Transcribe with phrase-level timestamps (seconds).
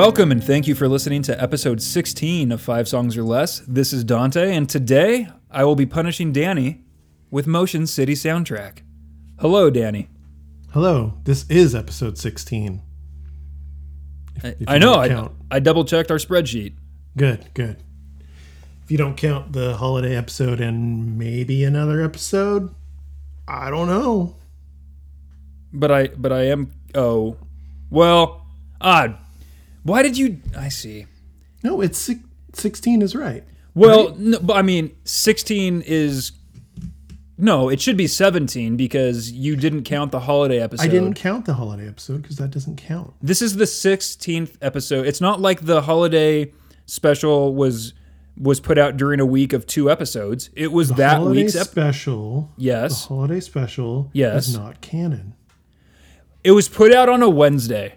[0.00, 3.58] Welcome and thank you for listening to episode 16 of Five Songs or Less.
[3.68, 6.84] This is Dante, and today I will be punishing Danny
[7.30, 8.78] with Motion City Soundtrack.
[9.40, 10.08] Hello, Danny.
[10.72, 12.80] Hello, this is episode 16.
[14.42, 15.28] I, if I know, I.
[15.54, 16.72] I double checked our spreadsheet.
[17.14, 17.76] Good, good.
[18.82, 22.74] If you don't count the holiday episode and maybe another episode,
[23.46, 24.34] I don't know.
[25.74, 27.36] But I but I am oh
[27.90, 28.46] well
[28.80, 29.18] odd.
[29.82, 31.06] Why did you I see.
[31.62, 32.20] No, it's six,
[32.54, 33.44] 16 is right.
[33.74, 36.32] Well, no, but I mean 16 is
[37.38, 40.84] no, it should be 17 because you didn't count the holiday episode.
[40.84, 43.14] I didn't count the holiday episode because that doesn't count.
[43.22, 45.06] This is the 16th episode.
[45.06, 46.52] It's not like the holiday
[46.84, 47.94] special was
[48.36, 50.50] was put out during a week of two episodes.
[50.54, 52.50] It was that holiday week's ep- special.
[52.56, 53.02] Yes.
[53.02, 54.48] The holiday special Yes.
[54.48, 55.34] is not canon.
[56.42, 57.96] It was put out on a Wednesday.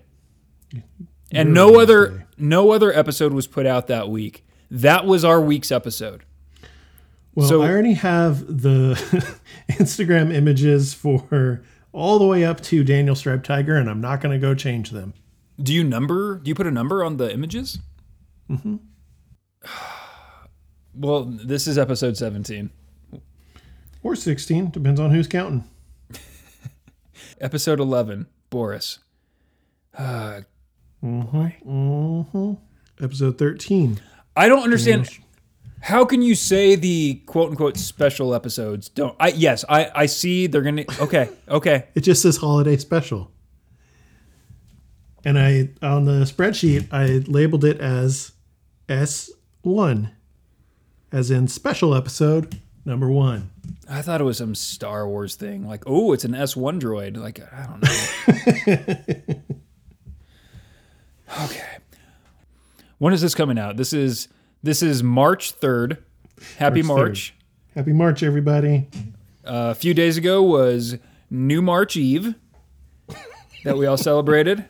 [1.34, 4.46] And no other no other episode was put out that week.
[4.70, 6.24] That was our week's episode.
[7.36, 8.94] Well, So- I already have the
[9.72, 14.32] Instagram images for all the way up to Daniel Stripe Tiger, and I'm not going
[14.34, 15.14] to go change them.
[15.62, 16.38] Do you number?
[16.40, 17.80] Do you put a number on the images?
[18.50, 18.78] Mm-hmm.
[20.96, 22.70] Well, this is episode 17.
[24.04, 25.64] Or 16, depends on who's counting.
[27.42, 29.00] Episode 11, Boris.
[31.04, 32.54] hmm
[33.02, 34.00] Episode 13.
[34.36, 35.10] I don't understand.
[35.82, 39.16] How can you say the quote unquote special episodes don't?
[39.20, 40.86] I yes, I I see they're gonna.
[41.02, 41.88] Okay, okay.
[41.94, 43.32] It just says holiday special.
[45.26, 48.32] And I on the spreadsheet I labeled it as
[48.88, 50.12] S1
[51.12, 53.50] as in special episode number 1.
[53.90, 55.68] I thought it was some Star Wars thing.
[55.68, 57.18] Like, oh, it's an S one droid.
[57.18, 57.84] Like, I don't
[59.38, 59.58] know.
[61.46, 61.64] okay.
[62.98, 63.78] When is this coming out?
[63.78, 64.28] This is
[64.62, 65.98] this is March third.
[66.58, 67.34] Happy March March.
[67.76, 68.88] Happy March everybody.
[69.46, 70.98] Uh, a few days ago was
[71.30, 72.36] New March Eve
[73.66, 74.66] that we all celebrated.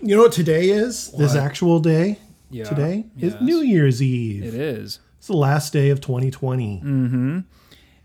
[0.00, 1.10] You know what today is?
[1.12, 2.18] This actual day
[2.50, 2.64] Yeah.
[2.64, 3.42] today is yes.
[3.42, 4.44] New Year's Eve.
[4.44, 5.00] It is.
[5.18, 6.80] It's the last day of 2020.
[6.84, 7.44] Mhm.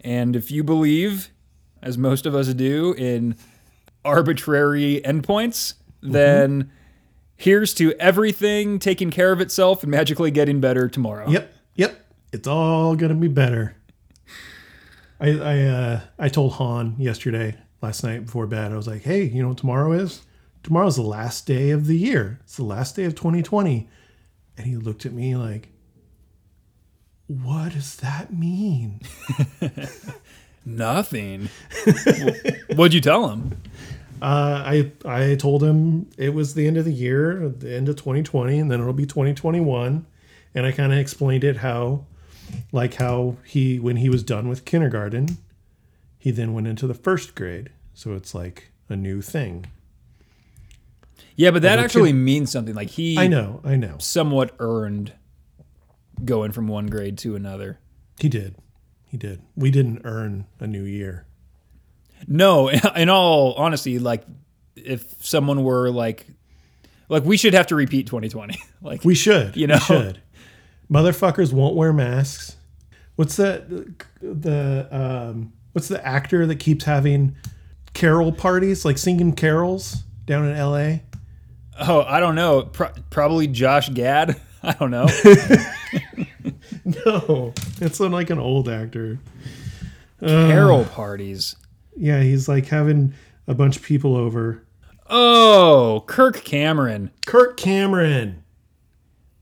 [0.02, 1.30] And if you believe,
[1.82, 3.36] as most of us do, in
[4.04, 6.70] arbitrary endpoints, then
[7.44, 11.30] here's to everything taking care of itself and magically getting better tomorrow.
[11.30, 12.06] Yep, yep.
[12.32, 13.76] It's all gonna be better.
[15.20, 18.72] I I uh, I told Han yesterday, last night before bed.
[18.72, 20.22] I was like, "Hey, you know what tomorrow is?
[20.64, 22.40] Tomorrow's the last day of the year.
[22.44, 23.90] It's the last day of 2020."
[24.58, 25.68] And he looked at me like,
[27.28, 29.02] "What does that mean?"
[30.66, 31.50] Nothing.
[32.76, 33.62] What'd you tell him?
[34.24, 37.98] Uh, I I told him it was the end of the year, the end of
[37.98, 40.06] 2020, and then it'll be 2021.
[40.56, 42.06] And I kind of explained it how,
[42.72, 45.40] like how he when he was done with kindergarten,
[46.18, 47.72] he then went into the first grade.
[47.94, 49.66] So it's like a new thing.
[51.36, 52.76] Yeah, but that actually kid- means something.
[52.76, 53.98] Like he I know, I know.
[54.00, 55.12] somewhat earned
[56.24, 57.80] going from one grade to another.
[58.20, 58.56] He did,
[59.06, 59.42] he did.
[59.56, 61.26] We didn't earn a new year.
[62.28, 64.24] No, in all honesty, like
[64.76, 66.26] if someone were like,
[67.10, 68.58] like we should have to repeat 2020.
[68.82, 69.76] Like We should, You know?
[69.76, 70.22] we should.
[70.92, 72.58] Motherfuckers won't wear masks.
[73.16, 73.70] What's that?
[74.22, 77.36] The um, what's the actor that keeps having
[77.94, 81.04] carol parties, like singing carols down in L.A.
[81.80, 82.64] Oh, I don't know.
[82.64, 84.40] Pro- probably Josh Gad.
[84.64, 85.08] I don't know.
[86.86, 89.20] No, it's like an old actor.
[90.20, 91.56] Carol parties.
[91.96, 93.14] Yeah, he's like having
[93.48, 94.64] a bunch of people over.
[95.10, 97.12] Oh, Kirk Cameron.
[97.26, 98.44] Kirk Cameron.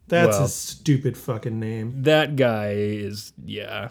[0.08, 0.46] That's Well.
[0.46, 2.04] a stupid fucking name.
[2.04, 3.90] That guy is yeah.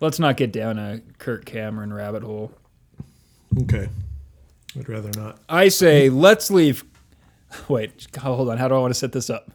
[0.00, 2.50] Let's not get down a Kirk Cameron rabbit hole.
[3.62, 3.88] Okay,
[4.76, 5.38] I'd rather not.
[5.48, 6.84] I say let's leave.
[7.68, 8.58] Wait, hold on.
[8.58, 9.52] How do I want to set this up?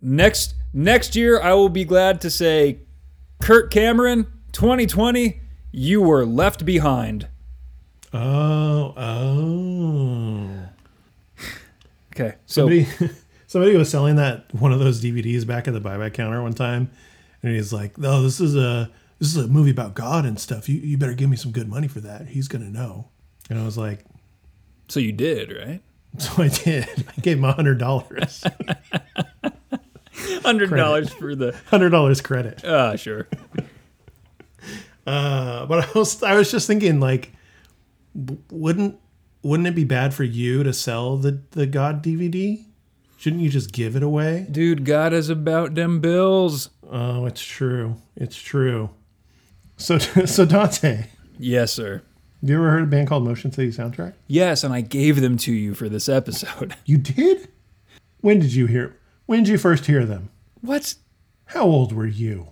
[0.00, 2.78] Next next year, I will be glad to say,
[3.40, 5.40] Kirk Cameron, 2020,
[5.72, 7.28] you were left behind.
[8.12, 10.50] Oh, oh.
[12.14, 12.86] Okay, so Somebody,
[13.46, 16.90] somebody was selling that one of those DVDs back at the buyback counter one time,
[17.42, 20.66] and he's like, "Oh, this is a this is a movie about God and stuff.
[20.68, 22.28] You you better give me some good money for that.
[22.28, 23.08] He's gonna know."
[23.50, 24.04] And I was like,
[24.88, 25.82] so you did right?
[26.18, 27.04] "So I did.
[27.16, 28.42] I gave him a hundred dollars,
[30.42, 33.28] Hundred dollars for the hundred dollars credit." ah sure.
[35.06, 37.32] Uh, but I was I was just thinking like,
[38.50, 38.98] wouldn't
[39.42, 42.64] wouldn't it be bad for you to sell the the God DVD?
[43.18, 44.46] Shouldn't you just give it away?
[44.50, 46.68] Dude, God is about them bills.
[46.90, 47.96] Oh, it's true.
[48.14, 48.90] It's true.
[49.78, 51.06] So, so Dante,
[51.38, 52.02] Yes, sir.
[52.42, 54.12] you ever heard of a band called Motion City Soundtrack?
[54.26, 56.74] Yes, and I gave them to you for this episode.
[56.84, 57.48] You did?
[58.20, 58.96] When did you hear?
[59.24, 60.28] When did you first hear them?
[60.60, 60.94] What?
[61.46, 62.48] How old were you?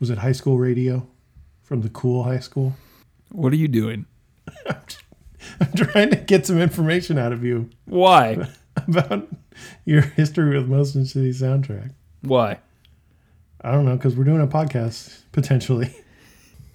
[0.00, 1.06] Was it high school radio
[1.68, 2.72] from the cool high school?
[3.30, 4.06] What are you doing?
[5.60, 8.48] I'm trying to get some information out of you Why?
[8.88, 9.28] about
[9.84, 11.92] your history with Motion City Soundtrack.
[12.22, 12.58] Why?
[13.60, 15.94] I don't know because we're doing a podcast potentially.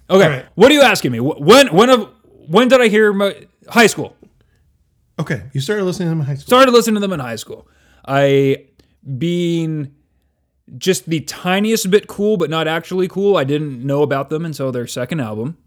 [0.08, 0.28] Okay.
[0.28, 0.46] right.
[0.54, 1.18] What are you asking me?
[1.18, 2.10] When when of
[2.46, 3.32] when did I hear mo-
[3.68, 4.14] high school?
[5.18, 6.46] Okay, you started listening to them in high school.
[6.46, 7.66] Started listening to them in high school.
[8.06, 8.66] I
[9.16, 9.94] being
[10.78, 13.36] just the tiniest bit cool, but not actually cool.
[13.36, 15.58] I didn't know about them until their second album,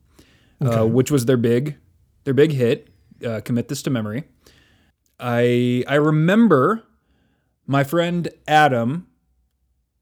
[0.61, 1.77] uh, which was their big
[2.23, 2.89] their big hit.
[3.25, 4.23] Uh, Commit this to memory.
[5.19, 6.83] I I remember
[7.65, 9.07] my friend Adam.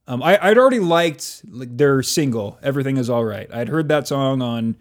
[0.07, 4.07] Um, I, I'd already liked like their single "Everything Is All Right." I'd heard that
[4.07, 4.75] song on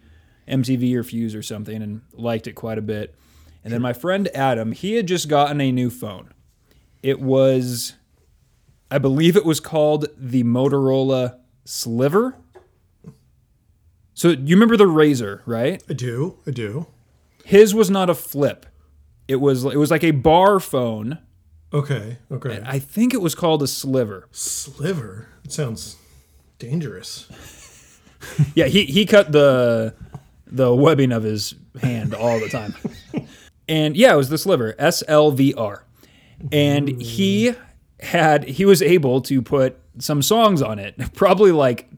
[0.47, 3.15] MTV or Fuse or something and liked it quite a bit.
[3.63, 6.31] And then my friend Adam, he had just gotten a new phone.
[7.01, 7.95] It was,
[8.95, 12.37] I believe it was called the Motorola Sliver.
[14.13, 15.83] So you remember the Razor, right?
[15.89, 16.37] I do.
[16.47, 16.87] I do.
[17.43, 18.65] His was not a flip.
[19.27, 21.17] It was it was like a bar phone.
[21.73, 22.19] Okay.
[22.31, 22.63] Okay.
[22.65, 24.29] I think it was called a Sliver.
[24.31, 25.27] Sliver.
[25.43, 25.97] It sounds
[26.57, 27.27] dangerous.
[28.55, 29.93] Yeah, he he cut the
[30.47, 32.73] the webbing of his hand all the time.
[33.69, 35.85] and yeah, it was the sliver, S L V R.
[36.51, 37.61] And he hmm.
[37.99, 41.89] Had he was able to put some songs on it, probably like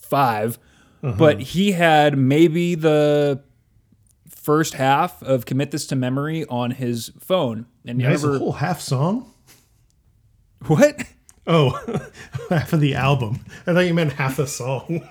[0.00, 0.58] 5,
[1.02, 1.44] but uh-huh.
[1.44, 3.42] he had maybe the
[4.28, 7.66] first half of Commit This to Memory on his phone.
[7.86, 8.24] And you Nice.
[8.24, 9.32] A whole half song.
[10.66, 11.04] what?
[11.46, 11.70] Oh,
[12.50, 13.44] half of the album.
[13.66, 15.08] I thought you meant half a song.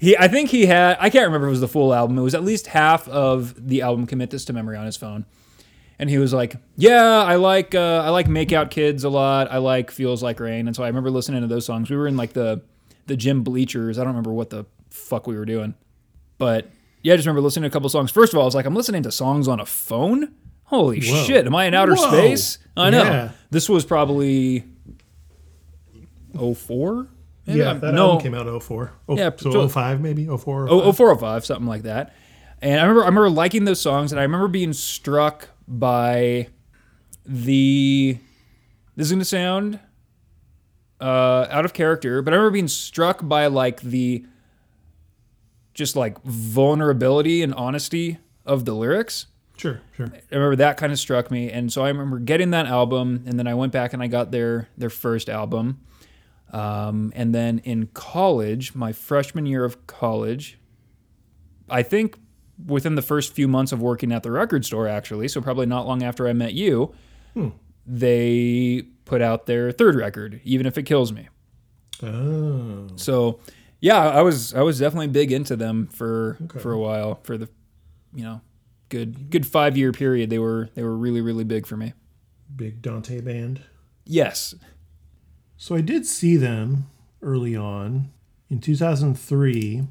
[0.00, 0.96] He, I think he had.
[1.00, 2.18] I can't remember if it was the full album.
[2.18, 4.06] It was at least half of the album.
[4.06, 5.26] Commit this to memory on his phone,
[5.98, 9.50] and he was like, "Yeah, I like uh, I like Make Out Kids a lot.
[9.50, 11.90] I like Feels Like Rain." And so I remember listening to those songs.
[11.90, 12.62] We were in like the
[13.06, 13.98] the gym bleachers.
[13.98, 15.74] I don't remember what the fuck we were doing,
[16.38, 16.70] but
[17.02, 18.10] yeah, I just remember listening to a couple songs.
[18.10, 20.34] First of all, I was like, "I'm listening to songs on a phone."
[20.64, 21.24] Holy Whoa.
[21.24, 21.46] shit!
[21.46, 22.08] Am I in outer Whoa.
[22.08, 22.58] space?
[22.76, 23.02] I know.
[23.02, 23.30] Yeah.
[23.50, 24.64] This was probably
[26.36, 27.08] 04?
[27.46, 27.58] Maybe?
[27.60, 28.92] Yeah, that no, album came out 04.
[29.08, 30.26] Oh, Yeah, so so- 05 maybe?
[30.26, 31.44] 04 or Oh, 05?
[31.46, 32.14] something like that.
[32.60, 36.48] And I remember I remember liking those songs and I remember being struck by
[37.24, 38.18] the
[38.96, 39.78] this is gonna sound
[41.00, 44.24] uh, out of character, but I remember being struck by like the
[45.74, 49.26] just like vulnerability and honesty of the lyrics.
[49.56, 50.06] Sure, sure.
[50.06, 53.38] I remember that kind of struck me, and so I remember getting that album, and
[53.38, 55.80] then I went back and I got their their first album,
[56.52, 60.58] um, and then in college, my freshman year of college,
[61.68, 62.18] I think
[62.66, 65.86] within the first few months of working at the record store, actually, so probably not
[65.86, 66.94] long after I met you,
[67.34, 67.48] hmm.
[67.86, 71.28] they put out their third record, even if it kills me.
[72.02, 72.88] Oh.
[72.96, 73.40] So
[73.80, 77.48] yeah, I was I was definitely big into them for for a while for the
[78.14, 78.40] you know
[78.88, 80.30] good good five year period.
[80.30, 81.94] They were they were really really big for me.
[82.54, 83.62] Big Dante band.
[84.04, 84.54] Yes.
[85.56, 86.88] So I did see them
[87.20, 88.10] early on.
[88.50, 89.86] In 2003,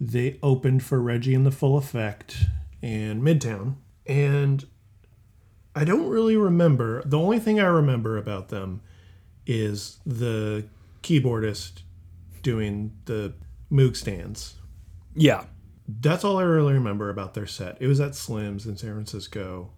[0.00, 2.46] they opened for Reggie and the Full Effect
[2.82, 3.76] and Midtown.
[4.06, 4.66] And
[5.74, 7.02] I don't really remember.
[7.04, 8.80] The only thing I remember about them
[9.46, 10.64] is the
[11.02, 11.82] keyboardist
[12.42, 13.34] doing the
[13.70, 14.54] Moog stands.
[15.14, 15.44] Yeah.
[15.86, 17.76] That's all I really remember about their set.
[17.80, 19.72] It was at Slim's in San Francisco.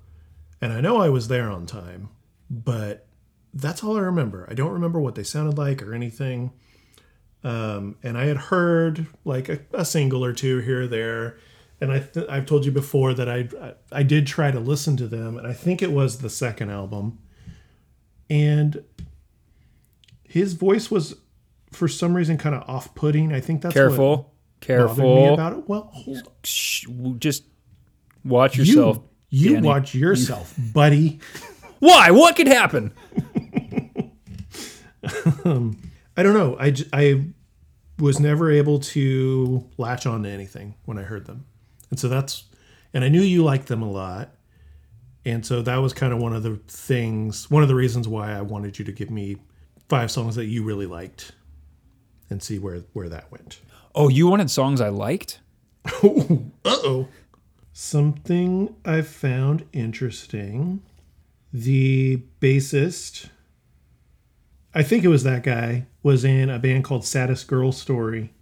[0.61, 2.11] And I know I was there on time,
[2.49, 3.07] but
[3.53, 4.47] that's all I remember.
[4.49, 6.53] I don't remember what they sounded like or anything.
[7.45, 11.39] Um, and I had heard like a, a single or two here or there.
[11.81, 14.97] And I th- I've told you before that I, I I did try to listen
[14.99, 17.19] to them, and I think it was the second album.
[18.31, 18.85] And
[20.23, 21.17] his voice was,
[21.73, 23.33] for some reason, kind of off-putting.
[23.33, 24.17] I think that's what Careful.
[24.17, 24.25] me
[24.61, 25.35] Careful.
[25.35, 25.69] about it.
[25.69, 25.93] Well,
[27.19, 27.45] just
[28.25, 29.01] watch yourself.
[29.31, 29.67] you you Danny.
[29.67, 31.19] watch yourself, buddy.
[31.81, 32.13] Why?
[32.13, 32.93] What could happen?
[36.17, 36.57] I don't know.
[36.59, 37.25] I, I
[37.99, 41.47] was never able to latch on to anything when I heard them.
[41.91, 42.45] And so that's,
[42.95, 44.35] and I knew you liked them a lot.
[45.25, 48.33] And so that was kind of one of the things, one of the reasons why
[48.33, 49.37] I wanted you to give me
[49.89, 51.33] five songs that you really liked
[52.29, 53.61] and see where, where that went.
[53.95, 55.41] Oh, you wanted songs I liked?
[56.65, 57.09] Uh oh.
[57.73, 60.83] Something I found interesting
[61.53, 63.29] The bassist,
[64.75, 68.33] I think it was that guy, was in a band called Saddest Girl Story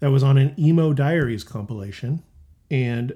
[0.00, 2.22] that was on an Emo Diaries compilation.
[2.70, 3.14] And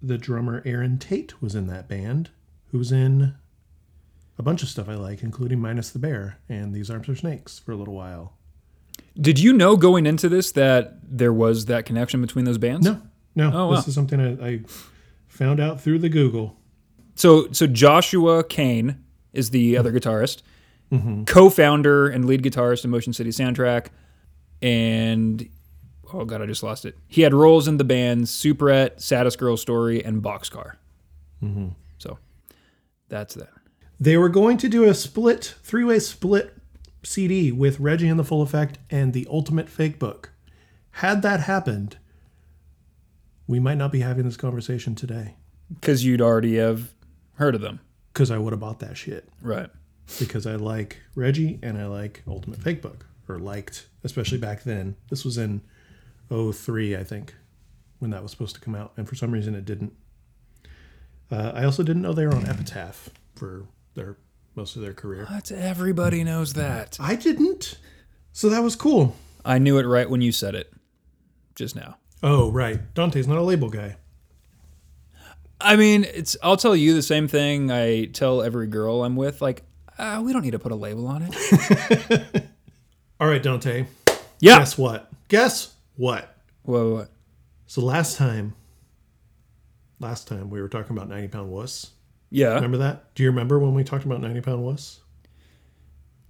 [0.00, 2.30] the drummer Erin Tate was in that band,
[2.70, 3.34] who was in
[4.38, 7.58] a bunch of stuff I like, including Minus the Bear and These Arms Are Snakes
[7.58, 8.34] for a little while.
[9.20, 12.86] Did you know going into this that there was that connection between those bands?
[12.86, 13.00] No,
[13.34, 13.76] no, Oh, wow.
[13.76, 14.60] this is something I, I
[15.28, 16.56] found out through the Google.
[17.16, 19.02] So so Joshua Cain
[19.32, 20.42] is the other guitarist,
[20.92, 21.24] Mm-hmm.
[21.24, 23.86] co-founder and lead guitarist of Motion City Soundtrack,
[24.62, 25.48] and
[26.12, 26.96] oh god, I just lost it.
[27.08, 30.74] He had roles in the bands Superette, Saddest Girl Story, and Boxcar.
[31.42, 31.68] Mm-hmm.
[31.98, 32.18] So
[33.08, 33.50] that's that.
[33.98, 36.54] They were going to do a split, three way split
[37.02, 40.30] CD with Reggie and the Full Effect and the Ultimate Fake Book.
[40.98, 41.96] Had that happened,
[43.46, 45.34] we might not be having this conversation today
[45.68, 46.94] Because you'd already have
[47.34, 47.80] heard of them,
[48.12, 49.28] because I would have bought that shit.
[49.42, 49.68] right?
[50.18, 54.96] Because I like Reggie and I like Ultimate Fake Book, or liked, especially back then.
[55.08, 55.62] This was in
[56.30, 57.34] 03, I think,
[57.98, 58.92] when that was supposed to come out.
[58.96, 59.92] And for some reason, it didn't.
[61.30, 64.16] Uh, I also didn't know they were on Epitaph for their
[64.54, 65.26] most of their career.
[65.28, 65.50] What?
[65.50, 66.96] Everybody knows that.
[67.00, 67.78] I didn't.
[68.32, 69.16] So that was cool.
[69.44, 70.72] I knew it right when you said it,
[71.54, 71.96] just now.
[72.22, 72.94] Oh, right.
[72.94, 73.96] Dante's not a label guy.
[75.60, 76.36] I mean, it's.
[76.42, 79.40] I'll tell you the same thing I tell every girl I'm with.
[79.40, 79.62] Like,
[79.98, 82.44] uh, we don't need to put a label on it.
[83.20, 83.86] All right, Dante.
[84.40, 84.58] Yeah.
[84.58, 85.10] Guess what?
[85.28, 86.36] Guess what?
[86.62, 87.10] Whoa, what?
[87.66, 88.54] So last time,
[90.00, 91.90] last time we were talking about 90 pound wuss.
[92.30, 92.54] Yeah.
[92.54, 93.14] Remember that?
[93.14, 95.00] Do you remember when we talked about 90 pound wuss?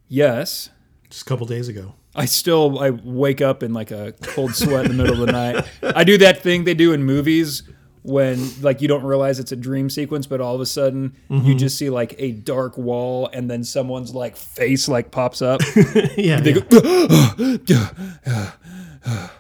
[0.09, 0.69] Yes.
[1.09, 1.95] Just a couple days ago.
[2.15, 5.33] I still I wake up in like a cold sweat in the middle of the
[5.33, 5.65] night.
[5.83, 7.65] I do that thing they do in movies
[8.05, 11.55] when like you don't realize it's a dream sequence, but all of a sudden you
[11.55, 15.63] just see like a dark wall and then someone's like face like pops up.
[16.17, 16.39] yeah.
[16.39, 17.61] They yeah.
[17.67, 19.31] go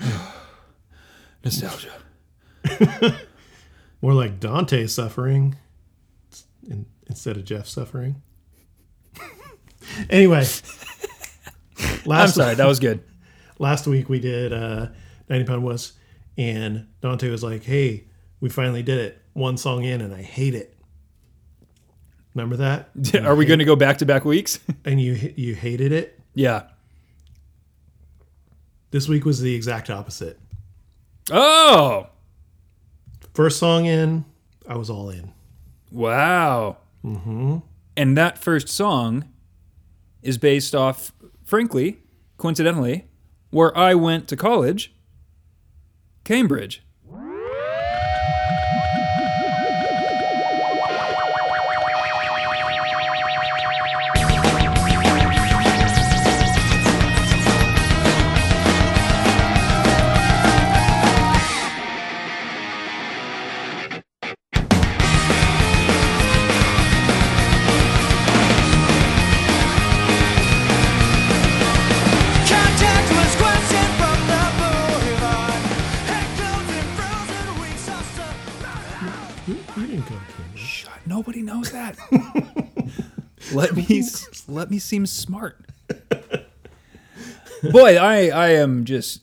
[1.44, 1.92] nostalgia.
[4.02, 5.56] More like Dante suffering
[6.68, 8.22] in, instead of Jeff suffering.
[10.10, 10.46] anyway.
[11.80, 13.02] I'm Last sorry, that was good.
[13.58, 14.86] last week we did uh
[15.28, 15.94] 90 pound wuss
[16.36, 18.04] and dante was like hey
[18.40, 20.76] we finally did it one song in and i hate it
[22.34, 22.90] remember that
[23.24, 24.60] Are we going to go back to back weeks?
[24.84, 26.64] and you you hated it yeah.
[28.92, 30.38] this week was the exact opposite
[31.32, 32.08] Oh,
[33.34, 34.24] first song in
[34.68, 35.32] i was all in
[35.90, 36.78] wow.
[37.04, 37.58] Mm-hmm.
[37.96, 39.28] And that first song
[40.22, 41.12] is based off,
[41.44, 41.98] frankly,
[42.36, 43.06] coincidentally,
[43.50, 44.94] where I went to college,
[46.24, 46.82] Cambridge.
[83.52, 84.02] Let me
[84.48, 85.64] let me seem smart.
[87.70, 89.22] Boy, I I am just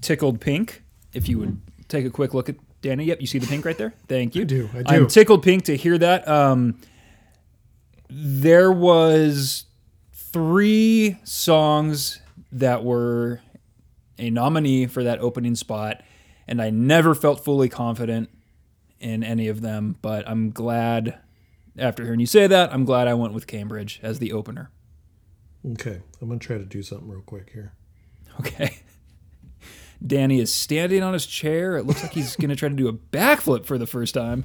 [0.00, 0.82] tickled pink.
[1.12, 3.76] If you would take a quick look at Danny, yep, you see the pink right
[3.76, 3.94] there.
[4.08, 4.42] Thank you.
[4.42, 4.94] I do, I do.
[4.94, 6.28] I'm tickled pink to hear that.
[6.28, 6.80] Um,
[8.10, 9.64] there was
[10.12, 12.20] three songs
[12.52, 13.40] that were
[14.18, 16.02] a nominee for that opening spot,
[16.46, 18.30] and I never felt fully confident
[19.00, 19.96] in any of them.
[20.02, 21.18] But I'm glad,
[21.78, 24.70] after hearing you say that, I'm glad I went with Cambridge as the opener.
[25.72, 27.72] okay i'm gonna try to do something real quick here
[28.40, 28.78] Okay.
[30.06, 31.76] Danny is standing on his chair.
[31.76, 34.44] It looks like he's going to try to do a backflip for the first time.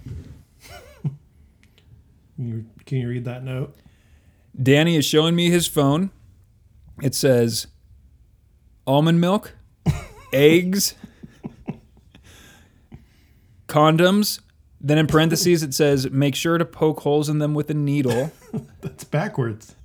[2.39, 3.75] you, can you read that note
[4.59, 6.09] Danny is showing me his phone.
[7.03, 7.67] It says
[8.87, 9.53] almond milk,
[10.33, 10.95] eggs,
[13.67, 14.39] condoms.
[14.85, 18.31] Then in parentheses, it says make sure to poke holes in them with a needle.
[18.81, 19.75] that's backwards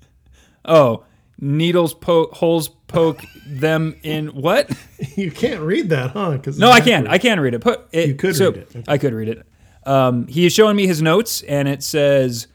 [0.64, 1.05] Oh,
[1.40, 4.71] needles poke holes poke them in what?
[5.17, 7.07] you can't read that huh No, I can.
[7.07, 7.61] I can read it.
[7.61, 8.09] Put it.
[8.09, 8.69] You could so, read it.
[8.76, 8.85] Okay.
[8.88, 9.47] I could read it.
[9.87, 12.49] Um, he is showing me his notes, and it says,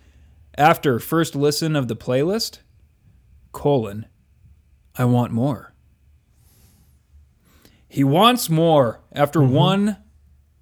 [0.58, 2.60] after first listen of the playlist,
[3.54, 4.06] colon,
[4.96, 5.74] I want more.
[7.88, 9.54] He wants more after Mm-hmm.
[9.54, 9.98] one,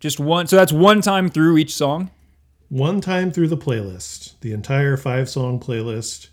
[0.01, 0.47] just one.
[0.47, 2.11] So that's one time through each song.
[2.67, 6.27] one time through the playlist, the entire five song playlist,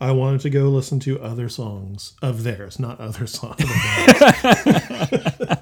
[0.00, 3.60] I wanted to go listen to other songs of theirs, not other songs.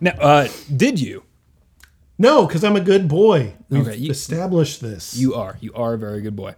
[0.00, 1.24] Now, uh, did you?
[2.18, 3.54] no, because I'm a good boy.
[3.70, 5.16] We've Okay, you- established this.
[5.16, 5.56] You are.
[5.60, 6.54] You are a very good boy.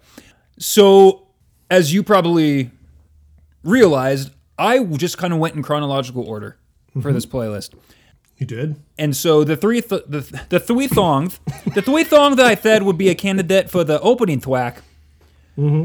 [0.59, 1.28] So,
[1.71, 2.71] as you probably
[3.62, 6.59] realized, I just kind of went in chronological order
[7.00, 7.75] for this playlist.
[8.42, 8.75] You did?
[8.99, 11.30] And so the three th- the the three thong
[11.76, 14.82] the three thong that I said would be a candidate for the opening thwack.
[15.56, 15.84] Mm-hmm.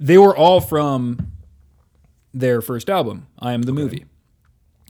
[0.00, 1.30] They were all from
[2.34, 4.06] their first album, I Am the Movie.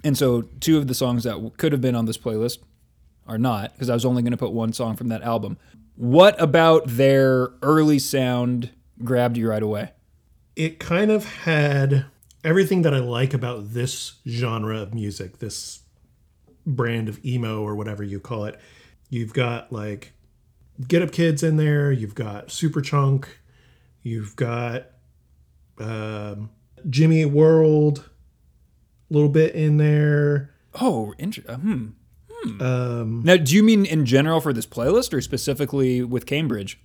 [0.02, 2.60] And so two of the songs that w- could have been on this playlist
[3.26, 5.58] are not because I was only going to put one song from that album.
[5.96, 8.70] What about their early sound
[9.04, 9.90] grabbed you right away?
[10.56, 12.06] It kind of had
[12.44, 15.80] everything that I like about this genre of music, this
[16.66, 18.58] brand of emo or whatever you call it.
[19.10, 20.12] You've got like
[20.86, 23.26] Get Up Kids in there, you've got Superchunk,
[24.02, 24.86] you've got
[25.78, 26.50] um,
[26.88, 28.08] Jimmy World
[29.10, 30.54] a little bit in there.
[30.80, 31.88] Oh, inter- uh, hmm.
[32.60, 36.80] Um, Now, do you mean in general for this playlist or specifically with Cambridge?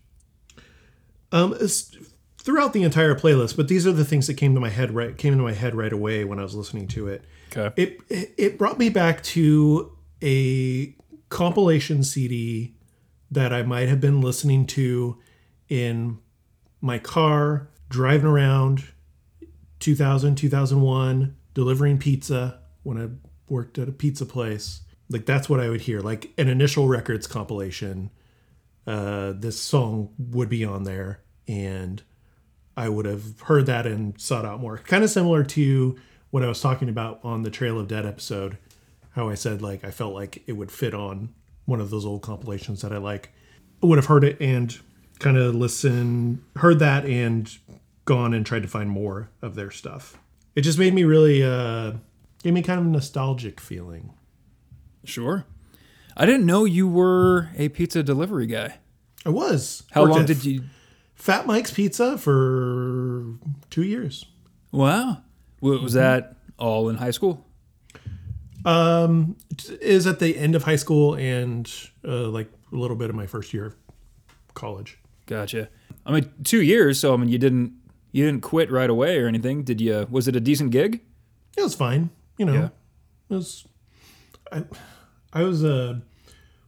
[1.31, 1.55] Um,
[2.43, 5.17] throughout the entire playlist, but these are the things that came to my head right
[5.17, 7.23] came into my head right away when I was listening to it.
[7.55, 7.81] Okay.
[7.81, 7.99] It
[8.37, 10.95] it- brought me back to a
[11.29, 12.75] compilation CD
[13.31, 15.17] that I might have been listening to
[15.69, 16.19] in
[16.81, 18.83] my car driving around
[19.79, 23.09] 2000 2001 delivering pizza when I
[23.51, 24.81] worked at a pizza place.
[25.09, 28.09] Like that's what I would hear, like an initial records compilation
[28.87, 32.01] uh, this song would be on there and
[32.75, 34.77] I would have heard that and sought out more.
[34.77, 35.95] Kind of similar to
[36.31, 38.57] what I was talking about on the Trail of Dead episode,
[39.11, 41.29] how I said like I felt like it would fit on
[41.65, 43.31] one of those old compilations that I like.
[43.81, 44.77] I would have heard it and
[45.19, 47.55] kind of listened, heard that and
[48.05, 50.17] gone and tried to find more of their stuff.
[50.55, 51.93] It just made me really uh
[52.43, 54.13] gave me kind of a nostalgic feeling.
[55.03, 55.45] Sure.
[56.15, 58.75] I didn't know you were a pizza delivery guy.
[59.25, 59.83] I was.
[59.91, 60.63] How long did you?
[61.23, 63.23] Fat Mike's Pizza for
[63.69, 64.25] two years.
[64.73, 65.21] Wow.
[65.61, 67.47] Wa- Was that all in high school?
[68.65, 69.37] Um,
[69.79, 71.73] is at the end of high school and
[72.05, 73.75] uh, like a little bit of my first year of
[74.53, 74.99] college.
[75.25, 75.69] Gotcha.
[76.05, 76.99] I mean, two years.
[76.99, 77.71] So I mean, you didn't
[78.11, 80.05] you didn't quit right away or anything, did you?
[80.11, 80.99] Was it a decent gig?
[81.55, 82.53] It was fine, you know.
[82.53, 82.69] Yeah.
[83.29, 83.65] It was.
[84.51, 84.65] I,
[85.31, 86.01] I was a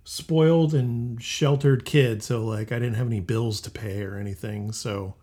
[0.05, 4.71] spoiled and sheltered kid, so like I didn't have any bills to pay or anything.
[4.71, 5.15] So,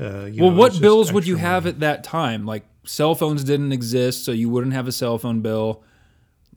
[0.00, 1.74] uh, you Well, know, what bills would you extra have money.
[1.74, 2.46] at that time?
[2.46, 5.84] Like cell phones didn't exist, so you wouldn't have a cell phone bill.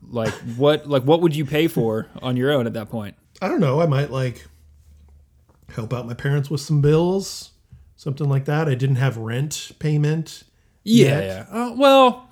[0.02, 0.86] Like what?
[0.88, 3.14] Like what would you pay for on your own at that point?
[3.42, 3.80] I don't know.
[3.80, 4.46] I might like
[5.74, 7.50] help out my parents with some bills,
[7.96, 8.68] something like that.
[8.68, 10.44] I didn't have rent payment.
[10.82, 11.06] Yeah.
[11.20, 11.24] yet.
[11.24, 11.46] yeah.
[11.50, 12.30] Uh, well,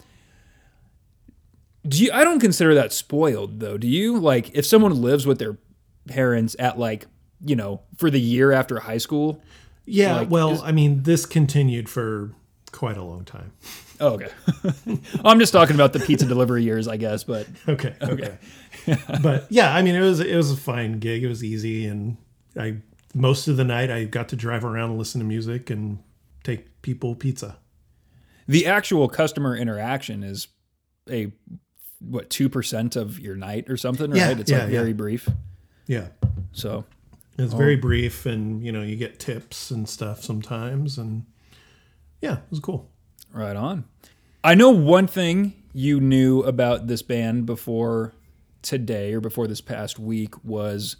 [1.86, 2.10] do you?
[2.12, 3.76] I don't consider that spoiled though.
[3.78, 4.18] Do you?
[4.18, 5.58] Like, if someone lives with their
[6.08, 7.06] parents at like
[7.44, 9.42] you know for the year after high school.
[9.84, 12.30] Yeah, Like, well, is- I mean, this continued for
[12.70, 13.52] quite a long time.
[13.98, 14.28] Oh, okay.
[15.24, 17.24] I'm just talking about the pizza delivery years, I guess.
[17.24, 18.38] But Okay, okay.
[19.22, 21.24] but yeah, I mean, it was it was a fine gig.
[21.24, 22.16] It was easy, and
[22.56, 22.76] I
[23.14, 25.98] most of the night I got to drive around and listen to music and
[26.44, 27.58] take people pizza.
[28.46, 30.46] the actual customer interaction is
[31.10, 31.32] a
[32.08, 34.38] what two percent of your night or something, right?
[34.38, 34.94] It's yeah, like very yeah.
[34.94, 35.28] brief.
[35.86, 36.08] Yeah,
[36.52, 36.84] So
[37.38, 37.56] it's Oh.
[37.56, 41.24] very um, brief, and you know, you get tips and stuff sometimes, and
[42.20, 42.88] yeah, it was cool.
[43.32, 43.84] Right on.
[44.44, 48.12] I know one thing you knew about this band before
[48.60, 50.96] today or before this past week was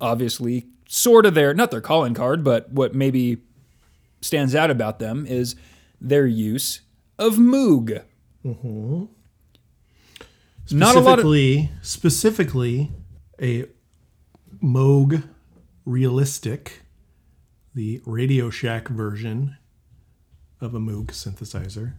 [0.00, 3.38] obviously sort of their not their calling card, but what maybe
[4.20, 5.54] stands out about them is
[6.00, 6.80] their use
[7.18, 8.02] of Moog.
[8.44, 9.04] Mm-hmm.
[10.72, 12.92] Not a lot of Specifically, specifically
[13.40, 13.66] a
[14.62, 15.22] Moog
[15.84, 16.82] realistic,
[17.74, 19.56] the Radio Shack version
[20.60, 21.94] of a Moog synthesizer.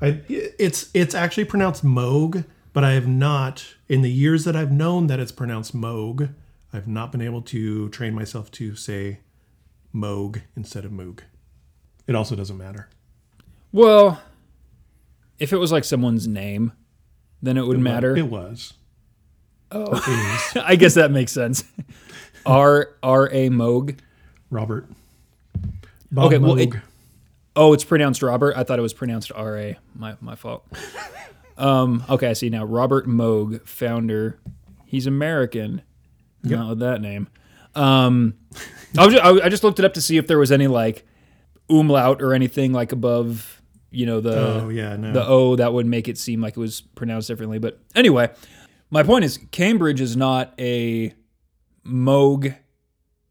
[0.00, 4.70] I, it's it's actually pronounced Moog, but I have not in the years that I've
[4.72, 6.32] known that it's pronounced Moog.
[6.72, 9.20] I've not been able to train myself to say
[9.94, 11.20] Moog instead of Moog.
[12.06, 12.88] It also doesn't matter.
[13.72, 14.22] well,
[15.38, 16.72] if it was like someone's name,
[17.42, 18.16] then it would matter.
[18.16, 18.74] It was.
[19.70, 21.64] Oh, it I guess that makes sense.
[22.46, 23.98] R R A Moog.
[24.50, 24.86] Robert.
[26.10, 26.70] Bob Okay, well, it-
[27.56, 28.54] Oh, it's pronounced Robert.
[28.56, 29.78] I thought it was pronounced R A.
[29.96, 30.64] My my fault.
[31.58, 32.64] um, okay, I see now.
[32.64, 34.38] Robert Moog, founder.
[34.86, 35.82] He's American.
[36.44, 37.28] Not with that name.
[37.74, 38.34] Um,
[38.96, 40.66] I, was ju- I, I just looked it up to see if there was any
[40.68, 41.04] like
[41.68, 43.57] umlaut or anything like above,
[43.90, 45.12] you know, the Oh yeah, no.
[45.12, 47.58] the O that would make it seem like it was pronounced differently.
[47.58, 48.30] But anyway,
[48.90, 51.14] my point is Cambridge is not a
[51.86, 52.54] Moog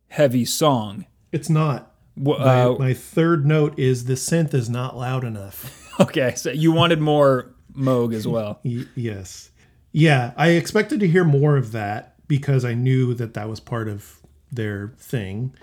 [0.08, 1.06] heavy song.
[1.32, 1.94] it's not.
[2.16, 5.94] My, Uh, my third note is the synth is not loud enough.
[6.00, 8.60] okay, so you wanted more Moog as well.
[8.96, 9.52] Yes.
[9.92, 13.88] Yeah, I expected to hear more of that because I knew that that was part
[13.88, 14.20] of
[14.52, 15.54] their thing.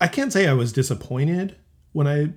[0.00, 1.56] I can't say I was disappointed
[1.92, 2.32] when I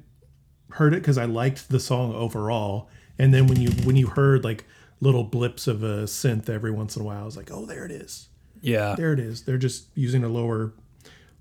[0.72, 2.90] heard it because I liked the song overall.
[3.20, 4.66] And then when you when you heard like
[5.02, 7.86] little blips of a synth every once in a while, I was like, oh, there
[7.86, 8.28] it is.
[8.62, 8.96] Yeah.
[8.96, 9.44] There it is.
[9.44, 10.74] They're just using a lower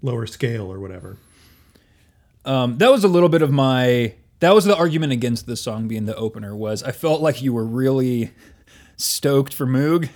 [0.02, 1.16] lower scale or whatever.
[2.44, 4.14] Um, that was a little bit of my.
[4.40, 6.54] That was the argument against the song being the opener.
[6.54, 8.32] Was I felt like you were really
[8.96, 10.08] stoked for Moog,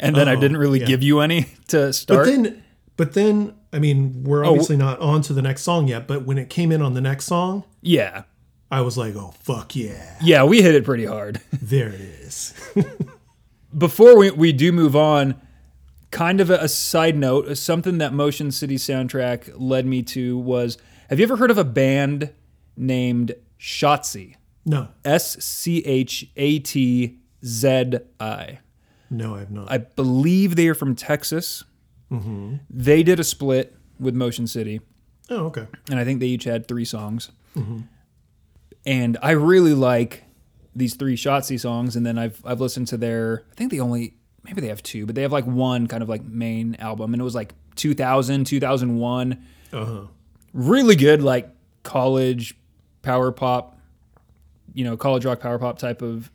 [0.00, 0.86] and then I Oh, didn't really yeah.
[0.86, 2.24] give you any to start.
[2.26, 2.64] But then,
[2.96, 6.06] but then, I mean, we're Oh, obviously not on to the next song yet.
[6.08, 8.22] But when it came in on the next song, yeah,
[8.70, 11.40] I was like, oh fuck yeah, yeah, we hit it pretty hard.
[11.52, 12.52] there it is.
[13.76, 15.40] Before we we do move on,
[16.10, 20.38] kind of a, a side note, uh, something that Motion City soundtrack led me to
[20.38, 20.78] was:
[21.10, 22.32] Have you ever heard of a band
[22.76, 24.36] named Schatzi?
[24.64, 28.58] no, S C H A T Z I.
[29.10, 29.70] no, I have not.
[29.70, 31.62] I believe they are from Texas.
[32.10, 32.56] Mm-hmm.
[32.68, 34.80] They did a split with Motion City,
[35.30, 35.66] oh, okay.
[35.90, 37.30] and I think they each had three songs.
[37.56, 37.80] Mm-hmm.
[38.86, 40.22] And I really like
[40.74, 41.96] these three Schatzi songs.
[41.96, 43.44] And then I've I've listened to their.
[43.50, 46.08] I think they only maybe they have two, but they have like one kind of
[46.08, 49.44] like main album, and it was like 2000, 2001.
[49.72, 50.00] Uh huh.
[50.52, 51.50] Really good, like
[51.82, 52.56] college
[53.02, 53.78] power pop,
[54.72, 56.30] you know, college rock power pop type of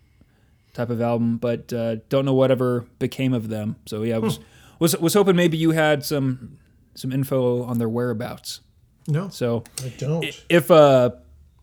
[0.73, 3.75] type of album, but uh, don't know whatever became of them.
[3.85, 4.39] So yeah, I was
[4.79, 6.57] was was hoping maybe you had some
[6.95, 8.59] some info on their whereabouts.
[9.07, 10.25] No, So I don't.
[10.49, 11.11] if uh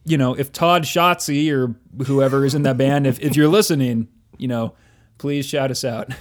[0.09, 4.09] you know if Todd Schatzi or whoever is in that band, if if you're listening,
[4.37, 4.75] you know,
[5.18, 6.12] please shout us out.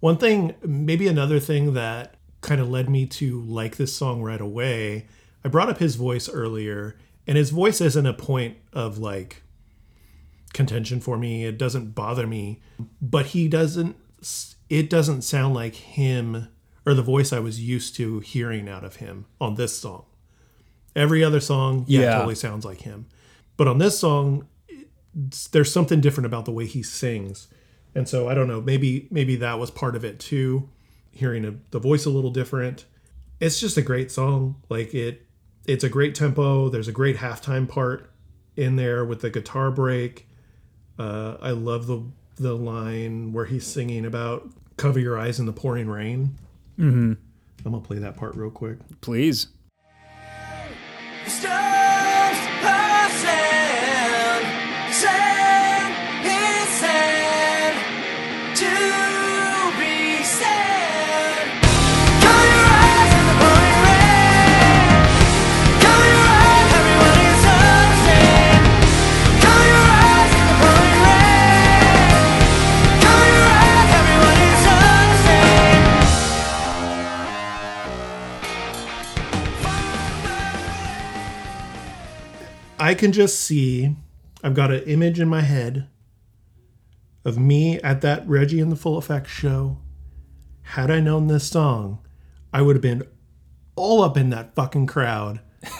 [0.00, 4.40] One thing, maybe another thing that kind of led me to like this song right
[4.40, 5.06] away.
[5.44, 9.42] I brought up his voice earlier, and his voice isn't a point of like
[10.52, 11.44] contention for me.
[11.44, 12.60] It doesn't bother me,
[13.00, 13.96] but he doesn't.
[14.68, 16.48] It doesn't sound like him
[16.86, 20.04] or the voice I was used to hearing out of him on this song.
[20.96, 22.14] Every other song, yeah, Yeah.
[22.16, 23.06] totally sounds like him,
[23.56, 24.46] but on this song,
[25.52, 27.48] there's something different about the way he sings.
[27.94, 30.68] And so I don't know, maybe maybe that was part of it too,
[31.10, 32.84] hearing a, the voice a little different.
[33.40, 34.56] It's just a great song.
[34.68, 35.26] Like it
[35.66, 36.68] it's a great tempo.
[36.68, 38.10] There's a great halftime part
[38.56, 40.28] in there with the guitar break.
[40.98, 42.02] Uh, I love the
[42.36, 46.36] the line where he's singing about cover your eyes in the pouring rain.
[46.78, 47.12] Mm-hmm.
[47.66, 48.78] I'm gonna play that part real quick.
[49.00, 49.48] Please.
[51.30, 53.69] Stars passing,
[82.90, 83.94] I can just see
[84.42, 85.86] I've got an image in my head
[87.24, 89.78] of me at that Reggie and the Full Effect show.
[90.62, 92.00] Had I known this song,
[92.52, 93.04] I would have been
[93.76, 95.38] all up in that fucking crowd.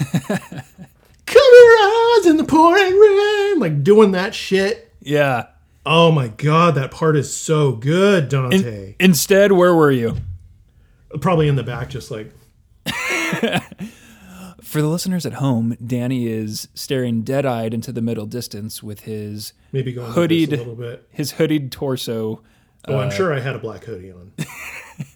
[1.33, 4.93] Your eyes in the pouring rain, like doing that shit.
[5.01, 5.47] Yeah.
[5.85, 8.95] Oh my god, that part is so good, In- Dante.
[9.01, 10.15] instead, where were you?
[11.21, 12.31] Probably in the back, just like
[14.71, 19.53] For the listeners at home, Danny is staring dead-eyed into the middle distance with his
[19.73, 20.53] maybe going Hoodied.
[20.53, 21.09] a little bit.
[21.11, 22.41] his hoodied torso,
[22.87, 24.31] Oh, I'm uh, sure I had a black hoodie on.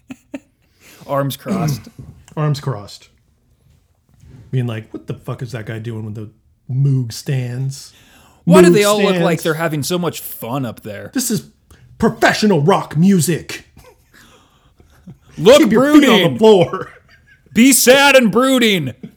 [1.07, 1.83] arms crossed.
[2.35, 3.07] arms crossed,
[4.51, 6.31] being like, "What the fuck is that guy doing with the
[6.69, 7.93] Moog stands?"
[8.43, 11.11] Why do they all look like they're having so much fun up there?
[11.13, 11.49] This is
[11.97, 13.69] professional rock music.
[15.37, 16.91] Look Keep feet on the floor.
[17.53, 18.93] Be sad and brooding.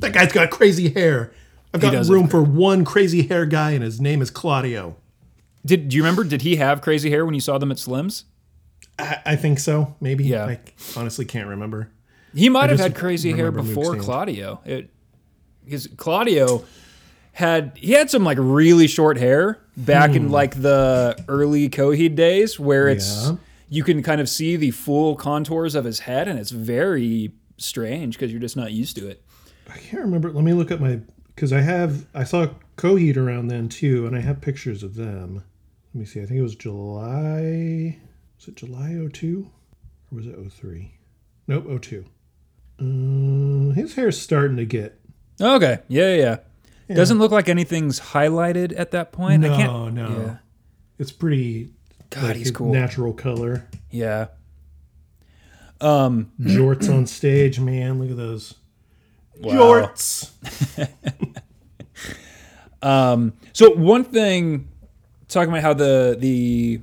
[0.00, 1.32] That guy's got crazy hair.
[1.72, 4.96] I've got room for one crazy hair guy, and his name is Claudio.
[5.64, 6.24] Did do you remember?
[6.24, 8.24] Did he have crazy hair when you saw them at Slim's?
[8.98, 9.94] I, I think so.
[10.00, 10.24] Maybe.
[10.24, 10.46] Yeah.
[10.46, 10.58] I
[10.96, 11.90] honestly can't remember.
[12.34, 14.60] He might have had crazy hair before Claudio.
[14.64, 14.90] It
[15.64, 16.64] because Claudio
[17.32, 22.58] had he had some like really short hair back in like the early Coheed days
[22.58, 23.32] where it's Hmm.
[23.34, 23.38] Yeah.
[23.68, 28.16] you can kind of see the full contours of his head, and it's very strange
[28.16, 29.22] because you're just not used to it.
[29.72, 30.32] I can't remember.
[30.32, 31.00] Let me look at my
[31.34, 35.44] because I have I saw Coheed around then too, and I have pictures of them.
[35.94, 36.20] Let me see.
[36.20, 37.98] I think it was July.
[38.36, 39.50] Was it July 02?
[40.10, 40.94] or was it 03?
[41.46, 42.04] Nope, 02.
[42.80, 44.98] Uh, his hair's starting to get
[45.40, 46.36] Okay, yeah, yeah.
[46.88, 46.96] yeah.
[46.96, 49.42] Doesn't look like anything's highlighted at that point.
[49.42, 50.08] No, I can't, no.
[50.08, 50.36] Yeah.
[50.98, 51.70] It's pretty.
[52.10, 52.72] God, like, he's cool.
[52.72, 53.66] Natural color.
[53.90, 54.28] Yeah.
[55.80, 57.98] Um, Jorts on stage, man.
[57.98, 58.54] Look at those.
[59.40, 59.52] Wow.
[59.52, 60.30] Jorts.
[62.82, 64.68] Um, so one thing,
[65.28, 66.80] talking about how the the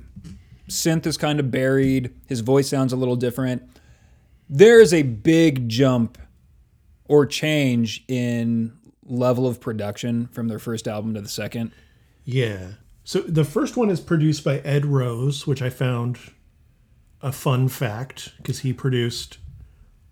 [0.68, 3.62] synth is kind of buried, his voice sounds a little different.
[4.48, 6.18] There is a big jump
[7.06, 11.72] or change in level of production from their first album to the second.
[12.24, 12.72] Yeah.
[13.04, 16.18] So the first one is produced by Ed Rose, which I found
[17.22, 19.38] a fun fact because he produced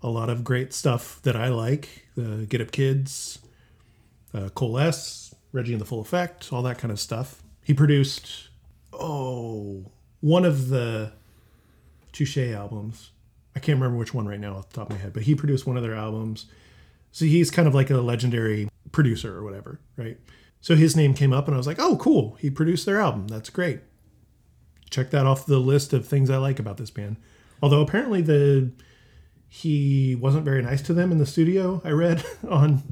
[0.07, 2.07] a lot of great stuff that I like.
[2.15, 3.41] The Get Up Kids,
[4.33, 7.43] uh, Coalesce, Reggie and the Full Effect, all that kind of stuff.
[7.65, 8.49] He produced,
[8.93, 9.91] oh,
[10.21, 11.13] one of the
[12.13, 13.11] Touche albums.
[13.57, 15.35] I can't remember which one right now off the top of my head, but he
[15.35, 16.47] produced one of their albums.
[17.11, 20.19] So he's kind of like a legendary producer or whatever, right?
[20.61, 22.37] So his name came up and I was like, oh, cool.
[22.39, 23.27] He produced their album.
[23.27, 23.81] That's great.
[24.89, 27.17] Check that off the list of things I like about this band.
[27.61, 28.71] Although apparently the
[29.49, 32.83] he wasn't very nice to them in the studio, I read on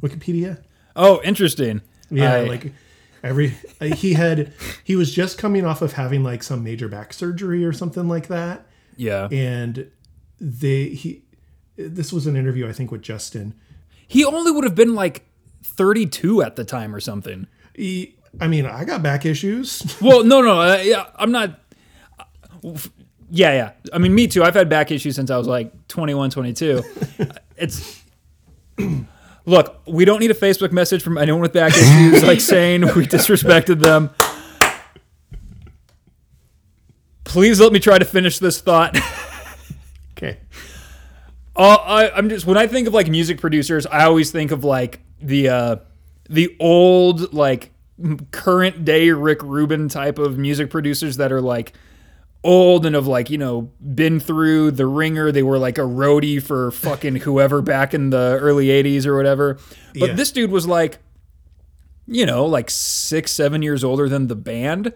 [0.00, 0.62] Wikipedia.
[0.96, 1.80] Oh, interesting.
[2.10, 2.72] Yeah, I- like
[3.24, 3.54] every
[3.94, 7.72] he had he was just coming off of having like some major back surgery or
[7.72, 8.66] something like that.
[8.96, 9.28] yeah.
[9.30, 9.90] And
[10.40, 11.22] they he
[11.76, 13.54] this was an interview I think with Justin.
[14.06, 15.24] He only would have been like
[15.62, 17.46] 32 at the time or something.
[17.74, 19.82] He, I mean, I got back issues.
[20.02, 21.58] Well, no, no, uh, yeah, I'm not.
[23.34, 23.72] Yeah, yeah.
[23.94, 24.44] I mean, me too.
[24.44, 26.82] I've had back issues since I was like 21, 22.
[27.56, 28.02] it's.
[29.46, 33.06] Look, we don't need a Facebook message from anyone with back issues like saying we
[33.06, 34.10] disrespected them.
[37.24, 38.96] Please let me try to finish this thought.
[40.12, 40.38] okay.
[41.56, 44.62] Uh, I, I'm just when I think of like music producers, I always think of
[44.62, 45.76] like the uh,
[46.28, 47.72] the old like
[48.30, 51.72] current day Rick Rubin type of music producers that are like
[52.44, 55.30] old and have like you know been through the ringer.
[55.32, 59.58] They were like a roadie for fucking whoever back in the early '80s or whatever.
[59.98, 60.14] But Yeah.
[60.14, 60.98] this dude was like,
[62.06, 64.92] you know, like six, seven years older than the band,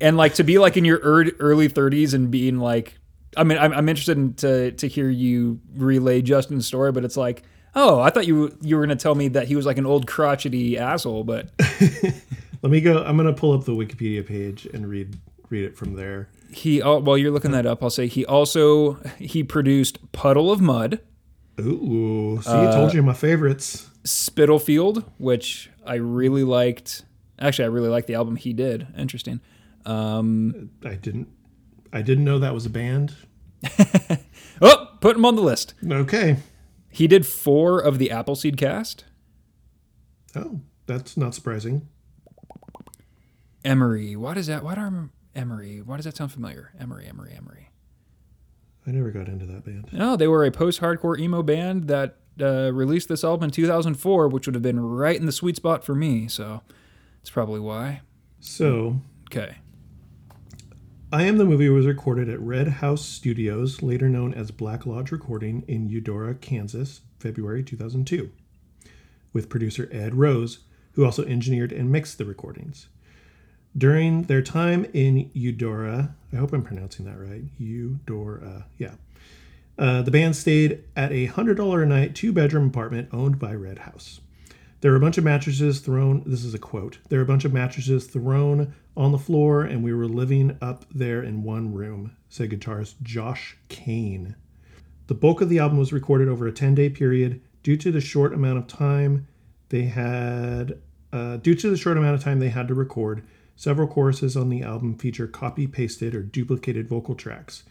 [0.00, 2.98] and like to be like in your early 30s and being like,
[3.36, 7.16] I mean, I'm, I'm interested in to to hear you relay Justin's story, but it's
[7.16, 7.42] like,
[7.74, 10.06] oh, I thought you you were gonna tell me that he was like an old
[10.06, 11.50] crotchety asshole, but
[12.62, 13.02] Let me go.
[13.02, 15.16] I'm gonna pull up the Wikipedia page and read
[15.48, 16.28] read it from there.
[16.52, 21.00] He while you're looking that up, I'll say he also he produced Puddle of Mudd,
[21.60, 23.88] Ooh, see, I told you my favorites.
[24.04, 27.04] Spitalfield, which I really liked.
[27.38, 28.86] Actually, I really liked the album he did.
[28.96, 29.40] Interesting.
[29.84, 31.28] Um, I didn't.
[31.92, 33.14] I didn't know that was a band.
[34.62, 35.74] oh, put him on the list.
[35.84, 36.36] Okay.
[36.88, 39.04] He did four of the Appleseed cast.
[40.34, 41.88] Oh, that's not surprising.
[43.64, 44.16] Emery.
[44.16, 44.62] Why does that?
[44.62, 45.80] Why do I remember Emery?
[45.80, 46.72] Why does that sound familiar?
[46.78, 47.70] Emery, Emery, Emery.
[48.86, 49.88] I never got into that band.
[49.92, 54.46] No, they were a post-hardcore emo band that uh, released this album in 2004, which
[54.46, 56.26] would have been right in the sweet spot for me.
[56.28, 56.62] So
[57.20, 58.00] that's probably why.
[58.40, 59.56] So, Okay.
[61.12, 65.10] I Am the Movie was recorded at Red House Studios, later known as Black Lodge
[65.10, 68.30] Recording, in Eudora, Kansas, February 2002,
[69.32, 70.60] with producer Ed Rose,
[70.92, 72.88] who also engineered and mixed the recordings.
[73.76, 78.94] During their time in Eudora, I hope I'm pronouncing that right, Eudora, yeah.
[79.78, 83.78] Uh, the band stayed at a $100 a night two bedroom apartment owned by Red
[83.78, 84.20] House.
[84.80, 86.22] There were a bunch of mattresses thrown.
[86.24, 86.98] This is a quote.
[87.08, 90.84] There were a bunch of mattresses thrown on the floor, and we were living up
[90.90, 94.36] there in one room, said guitarist Josh Cain.
[95.06, 98.00] The bulk of the album was recorded over a 10 day period due to the
[98.00, 99.26] short amount of time
[99.68, 100.80] they had.
[101.12, 103.26] Uh, due to the short amount of time they had to record,
[103.60, 107.62] several choruses on the album feature copy pasted or duplicated vocal tracks.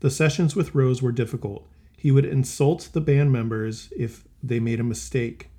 [0.00, 1.68] The sessions with Rose were difficult.
[1.96, 5.50] He would insult the band members if they made a mistake.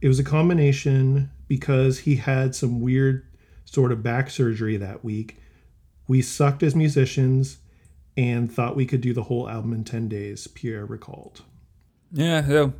[0.00, 3.26] It was a combination because he had some weird
[3.66, 5.36] sort of back surgery that week.
[6.08, 7.58] We sucked as musicians
[8.16, 11.42] and thought we could do the whole album in 10 days, Pierre recalled.
[12.12, 12.46] Yeah.
[12.46, 12.72] So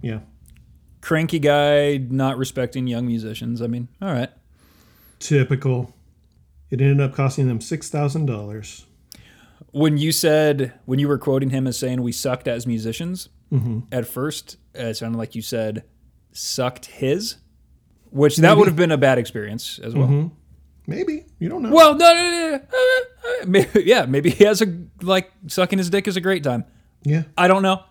[0.00, 0.20] Yeah.
[1.00, 3.60] cranky guy not respecting young musicians.
[3.60, 4.30] I mean, all right.
[5.18, 5.92] Typical.
[6.74, 8.84] It ended up costing them $6,000.
[9.70, 13.78] when you said when you were quoting him as saying we sucked as musicians mm-hmm.
[13.92, 15.84] at first it sounded like you said
[16.32, 17.36] sucked his
[18.10, 20.08] which that would have been a bad experience as well.
[20.08, 20.28] Mm-hmm.
[20.88, 21.26] Maybe.
[21.38, 21.70] You don't know.
[21.70, 24.66] well no, no, no, no, maybe, yeah maybe he has a
[25.00, 26.64] like sucking his dick is a great time.
[27.04, 27.84] Yeah, i don't know.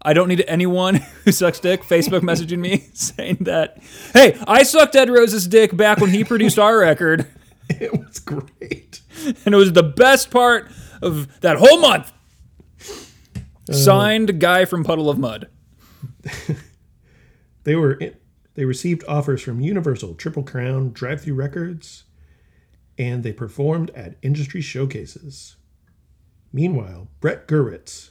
[0.00, 3.82] I don't need anyone who sucks dick facebook messaging me saying that
[4.14, 7.26] hey i sucked ed rose's dick back when he produced our record
[7.80, 9.00] it was great.
[9.44, 10.70] and it was the best part
[11.02, 12.12] of that whole month
[13.68, 15.48] uh, signed guy from puddle of mudd
[17.64, 17.98] They were
[18.54, 22.04] they received offers from Universal, Triple Crown, Drive-Thru Records,
[22.98, 25.56] and they performed at industry showcases.
[26.52, 28.10] Meanwhile, Brett Gurewitz,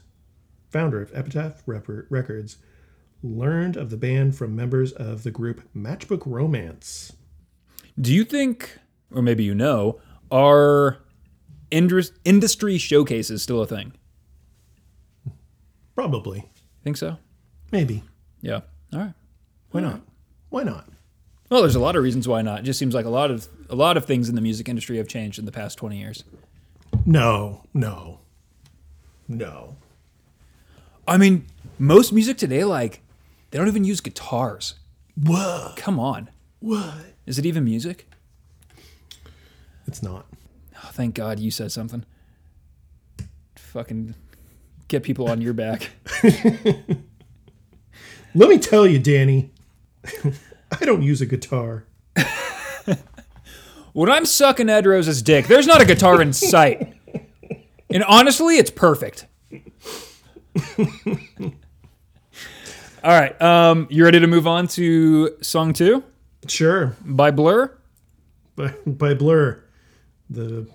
[0.70, 2.58] founder of Epitaph Records,
[3.22, 7.12] learned of the band from members of the group Matchbook Romance.
[8.00, 8.80] Do you think,
[9.14, 10.00] or maybe you know,
[10.32, 10.98] are
[11.72, 13.94] industry showcases still a thing?
[15.96, 16.46] Probably,
[16.84, 17.18] Think so?
[17.72, 18.04] maybe.
[18.42, 18.62] Yeah.
[18.94, 19.14] All right.
[19.72, 20.02] Why not?
[20.50, 20.88] Why not?
[21.50, 22.60] Well, there's a lot of reasons why not.
[22.60, 24.98] It just seems like a lot of a lot of things in the music industry
[24.98, 26.24] have changed in the past 20 years.
[27.06, 28.20] No, no,
[29.28, 29.76] no.
[31.08, 31.46] I mean,
[31.78, 33.02] most music today, like,
[33.52, 34.76] they don't even use guitars.
[35.16, 35.76] What?
[35.76, 36.30] Come on.
[36.60, 36.94] What?
[37.26, 38.08] Is it even music?
[39.90, 40.28] It's not.
[40.76, 42.06] Oh, thank God you said something.
[43.56, 44.14] Fucking
[44.88, 45.90] get people on your back.
[48.36, 49.50] Let me tell you, Danny.
[50.80, 51.86] I don't use a guitar.
[53.94, 56.94] When I'm sucking Ed Rose's dick, there's not a guitar in sight.
[57.90, 59.26] And honestly, it's perfect.
[59.52, 59.60] All
[63.04, 63.42] right.
[63.42, 66.04] Um, you ready to move on to song two
[66.48, 67.76] Sure, by Blur?
[68.60, 69.64] by, by Blur,
[70.30, 70.68] the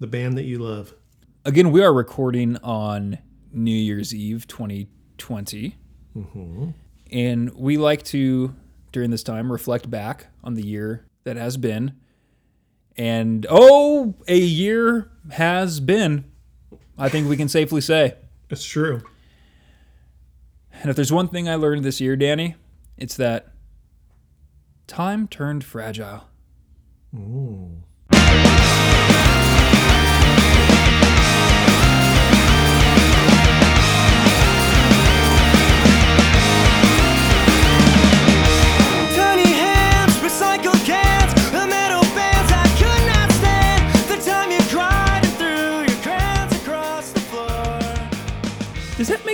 [0.00, 0.94] the band that you love.
[1.44, 3.18] Again, we are recording on
[3.52, 5.76] New Year's Eve 2020.
[6.16, 6.70] Mm-hmm.
[7.10, 8.54] And we like to,
[8.92, 11.94] during this time, reflect back on the year that has been.
[12.96, 16.24] And oh, a year has been,
[16.96, 18.16] I think we can safely say.
[18.50, 19.02] It's true.
[20.80, 22.56] And if there's one thing I learned this year, Danny,
[22.96, 23.52] it's that
[24.86, 26.24] time turned fragile.
[27.12, 27.87] Tiny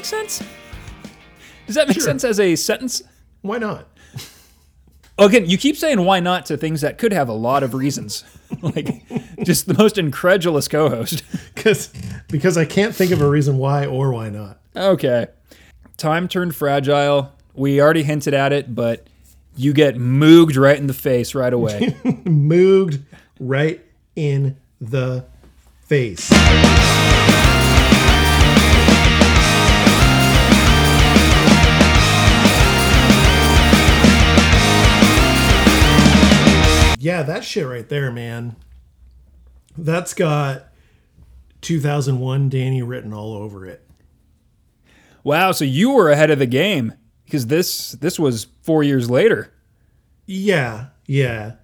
[0.05, 0.43] make sense?
[1.67, 2.05] Does that make Sure.
[2.05, 3.03] sense as a sentence?
[3.41, 3.89] Why not?
[5.17, 8.25] Again, you keep saying why not to things that could have a lot of reasons.
[8.63, 9.03] like
[9.45, 11.23] just the most incredulous co-host.
[11.55, 11.89] Because
[12.29, 14.61] because I can't think of a reason why or why not.
[14.77, 15.29] okay.
[15.97, 17.33] Time turned fragile.
[17.55, 19.07] We already hinted at it, but
[19.57, 21.97] you get mooged right in the face right away.
[22.27, 23.01] Mooged
[23.41, 23.81] right
[24.15, 25.25] in the
[25.87, 26.31] face.
[37.05, 38.57] Yeah, that shit right there, man.
[39.77, 40.69] That's got
[41.61, 43.87] 2001 Danny written all over it.
[45.23, 46.95] wow, so you were ahead of the game
[47.27, 49.53] because this this was 4 years later.
[50.25, 51.57] Yeah, yeah.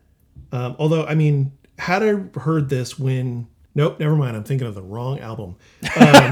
[0.53, 3.49] Um, although, I mean, had I heard this when.
[3.75, 4.37] Nope, never mind.
[4.37, 5.57] I'm thinking of the wrong album.
[5.97, 6.31] Um,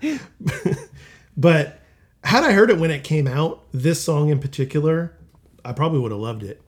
[1.36, 1.80] but
[2.22, 5.15] had I heard it when it came out, this song in particular,
[5.66, 6.60] I probably would have loved it.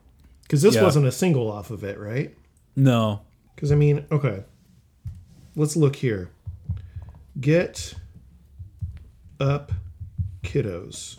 [0.43, 0.83] Because this Yeah.
[0.83, 2.35] wasn't a single off of it, right?
[2.75, 3.21] No.
[3.55, 4.43] Because, I mean, okay.
[5.55, 6.29] Let's look here.
[7.39, 7.93] Get
[9.39, 9.71] up,
[10.43, 11.17] kiddos.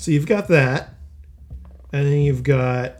[0.00, 0.94] So you've got that.
[1.92, 2.96] And then you've got.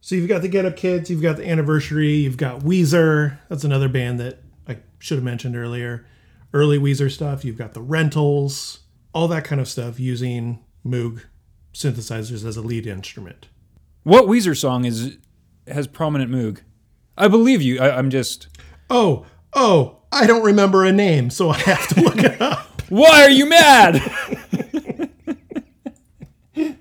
[0.00, 3.38] So you've got the Get Up Kids, you've got the Anniversary, you've got Weezer.
[3.48, 4.38] That's another band that
[5.00, 6.06] should have mentioned earlier.
[6.54, 7.44] early Weezer stuff.
[7.44, 8.80] You've got the rentals,
[9.12, 11.22] all that kind of stuff using Moog
[11.74, 13.48] synthesizers as a lead instrument.
[14.04, 15.16] What Weezer song is
[15.66, 16.60] has prominent Moog?
[17.18, 17.80] I believe you.
[17.80, 18.46] I, I'm just.
[18.88, 22.82] Oh, oh, I don't remember a name, so I have to look it up.
[22.88, 24.00] Why are you mad?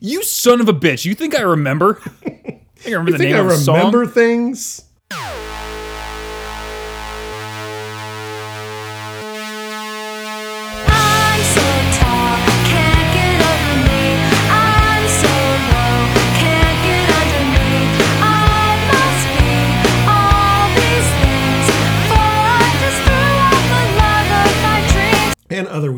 [0.00, 1.04] you son of a bitch!
[1.04, 2.00] You think I remember?
[2.24, 4.14] I remember the I think name I of the remember song.
[4.14, 4.82] things.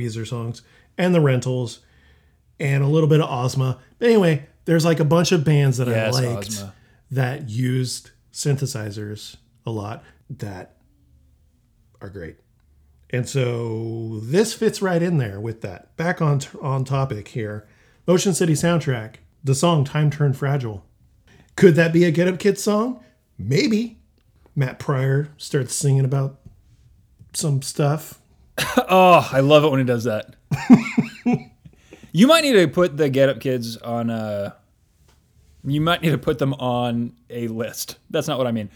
[0.03, 0.63] Weezer songs,
[0.99, 1.81] and the Rentals,
[2.59, 3.79] and a little bit of Ozma.
[3.99, 6.75] But anyway, there's like a bunch of bands that Yes, I liked Ozma.
[7.11, 9.37] that used synthesizers
[9.67, 10.77] a lot that
[12.01, 12.37] are great.
[13.11, 15.97] And so this fits right in there with that.
[15.97, 17.69] Back on on topic here.
[18.07, 20.85] Motion City soundtrack, the song Time Turned Fragile.
[21.55, 23.05] Could that be a Get Up Kids song?
[23.39, 23.99] Maybe.
[24.57, 26.41] Matt Pryor starts singing about
[27.35, 28.21] some stuff
[28.77, 30.37] Oh, I love it when he does that.
[32.13, 34.57] you might need to put the Get Up Kids on a.
[35.65, 37.99] You might need to put them on a list.
[38.11, 38.71] That's not what I mean.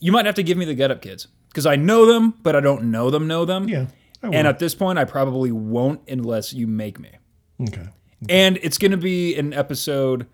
[0.00, 2.56] You might have to give me the Get Up Kids because I know them, but
[2.56, 3.26] I don't know them.
[3.26, 3.68] Know them.
[3.68, 3.86] Yeah,
[4.22, 7.10] And at this point, I probably won't unless you make me.
[7.60, 7.88] Okay.
[8.28, 10.26] And it's going to be an episode.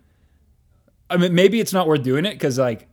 [1.11, 2.89] I mean, maybe it's not worth doing it because like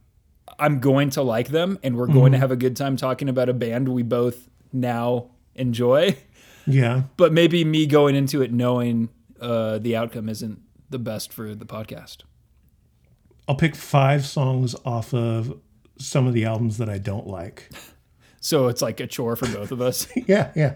[0.60, 2.42] I'm going to like them, and we're going to mm-hmm.
[2.42, 6.18] have a good time talking about a band we both now enjoy.
[6.66, 7.04] Yeah.
[7.18, 11.66] But maybe me going into it knowing uh, the outcome isn't the best for the
[11.66, 12.24] podcast.
[13.48, 15.60] I'll pick five songs off of
[15.98, 17.70] some of the albums that I don't like.
[18.42, 20.08] So it's like a chore for both of us.
[20.26, 20.76] Yeah, yeah.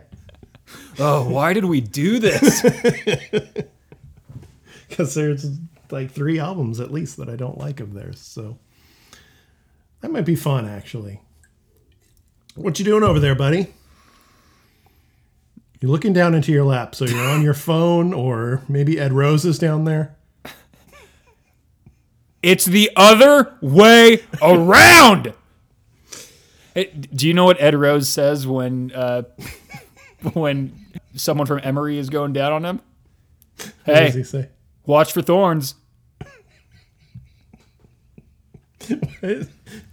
[1.00, 2.62] oh, why did we do this?
[4.90, 5.48] Because there's
[5.90, 8.20] like three albums at least that I don't like of theirs.
[8.20, 8.60] So
[10.02, 11.22] that might be fun, actually.
[12.56, 13.74] What you doing over there, buddy?
[15.84, 19.44] You're looking down into your lap, so you're on your phone, or maybe Ed Rose
[19.44, 20.16] is down there.
[22.42, 25.34] It's the other way around.
[26.74, 29.24] Hey, do you know what Ed Rose says when uh,
[30.34, 30.74] when
[31.16, 32.82] someone from Emery is going down on him?
[33.84, 34.50] What does he Hey, say?
[34.86, 35.76] watch for thorns.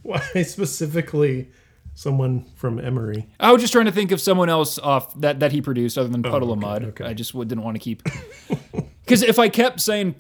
[0.02, 1.50] Why specifically
[1.94, 3.28] someone from Emery?
[3.38, 6.08] I was just trying to think of someone else off that that he produced other
[6.08, 6.84] than Puddle of okay, Mudd.
[6.84, 7.04] okay.
[7.04, 8.02] I just didn't want to keep
[9.04, 10.14] because if I kept saying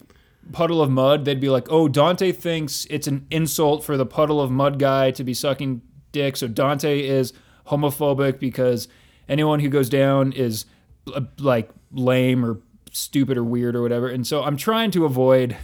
[0.52, 4.40] Puddle of Mudd, they'd be like, "Oh, Dante thinks it's an insult for the Puddle
[4.40, 7.32] of Mudd guy to be sucking dick, so Dante is
[7.68, 8.88] homophobic because
[9.28, 10.66] anyone who goes down is
[11.14, 12.60] uh, like lame or
[12.90, 15.56] stupid or weird or whatever." And so I'm trying to avoid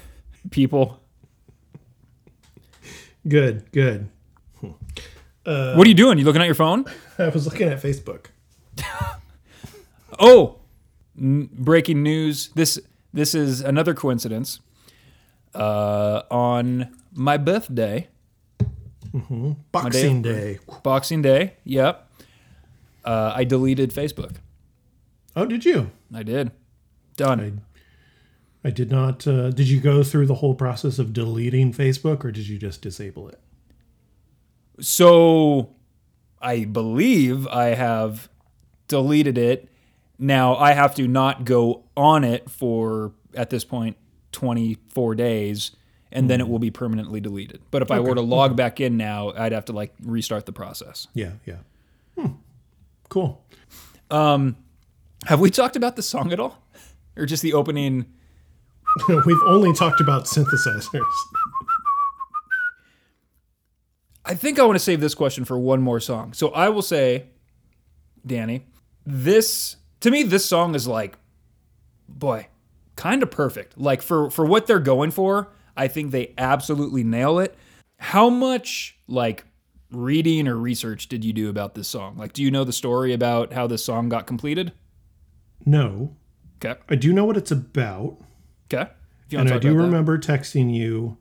[0.50, 1.00] people.
[3.26, 4.08] Good, good.
[5.46, 6.18] What are you doing?
[6.18, 6.84] You looking at your phone?
[7.18, 8.26] I was looking at Facebook.
[10.18, 10.56] Oh,
[11.18, 12.48] n- breaking news.
[12.54, 12.78] This
[13.12, 14.60] this is another coincidence.
[15.54, 18.08] Uh, on my birthday,
[19.72, 20.58] Boxing Day.
[20.82, 21.54] Boxing Day.
[21.64, 22.10] Yep.
[23.04, 24.36] Uh, I deleted Facebook.
[25.34, 25.90] Oh, did you?
[26.12, 26.50] I did.
[27.16, 27.62] Done.
[28.64, 29.26] I did not.
[29.26, 32.82] Uh, did you go through the whole process of deleting Facebook, or did you just
[32.82, 33.40] disable it?
[34.80, 35.70] So,
[36.40, 38.28] I believe I have
[38.88, 39.68] deleted it.
[40.18, 43.96] Now I have to not go on it for at this point
[44.32, 45.70] 24 days,
[46.12, 47.60] and then it will be permanently deleted.
[47.70, 50.52] But if I were to log back in now, I'd have to like restart the
[50.52, 51.08] process.
[51.14, 51.58] Yeah, yeah.
[52.18, 52.32] Hmm.
[53.08, 53.44] Cool.
[54.10, 56.62] Have we talked about the song at all?
[57.16, 58.06] Or just the opening?
[59.08, 60.86] We've only talked about synthesizers.
[64.26, 66.32] I think I want to save this question for one more song.
[66.32, 67.26] So I will say,
[68.26, 68.66] Danny,
[69.04, 71.16] this to me this song is like
[72.08, 72.48] boy,
[72.96, 73.78] kind of perfect.
[73.78, 77.56] Like for for what they're going for, I think they absolutely nail it.
[77.98, 79.44] How much like
[79.92, 82.16] reading or research did you do about this song?
[82.16, 84.72] Like do you know the story about how this song got completed?
[85.64, 86.16] No,
[86.64, 86.80] Okay.
[86.88, 88.16] I do know what it's about,
[88.72, 88.90] Okay.
[89.32, 91.18] And I do remember texting you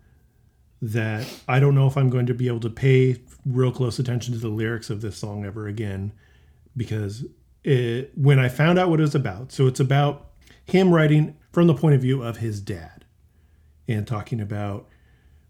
[0.92, 4.34] that I don't know if I'm going to be able to pay real close attention
[4.34, 6.12] to the lyrics of this song ever again
[6.78, 7.26] because
[7.64, 10.28] it, when I found out what it was about, so it's about
[10.66, 13.06] him writing from the point of view of his dad
[13.88, 14.88] and talking about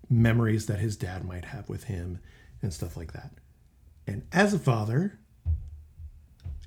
[0.10, 2.20] memories that his dad might have with him
[2.62, 3.32] and stuff like that.
[4.08, 5.20] And as a father,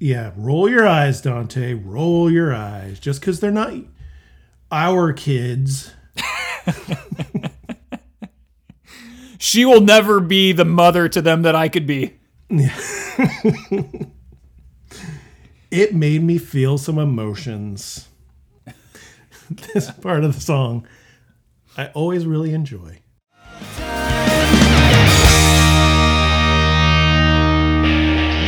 [0.01, 1.75] Yeah, roll your eyes, Dante.
[1.75, 3.01] Roll your eyes.
[3.01, 3.73] Just because they're not
[4.71, 5.93] our kids.
[9.39, 12.19] She will never be the mother to them that I could be.
[15.71, 18.09] It made me feel some emotions.
[19.75, 20.87] this part of the song,
[21.77, 23.01] I always really enjoy.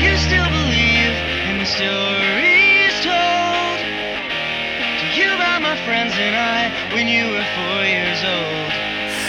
[0.01, 3.78] You still believe in the stories told
[4.97, 8.70] to you about my friends and I when you were four years old.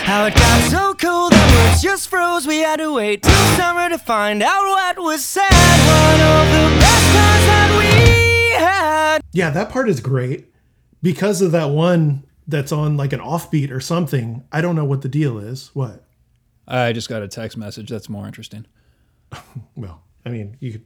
[0.08, 2.48] How it got so cold that words just froze.
[2.48, 5.42] We had to wait till summer to find out what was said.
[5.50, 9.22] One of the best times that we had.
[9.34, 10.54] Yeah, that part is great
[11.02, 14.44] because of that one that's on like an offbeat or something.
[14.52, 15.72] I don't know what the deal is.
[15.74, 16.06] What?
[16.68, 17.90] I just got a text message.
[17.90, 18.66] That's more interesting.
[19.76, 20.84] Well, I mean, you could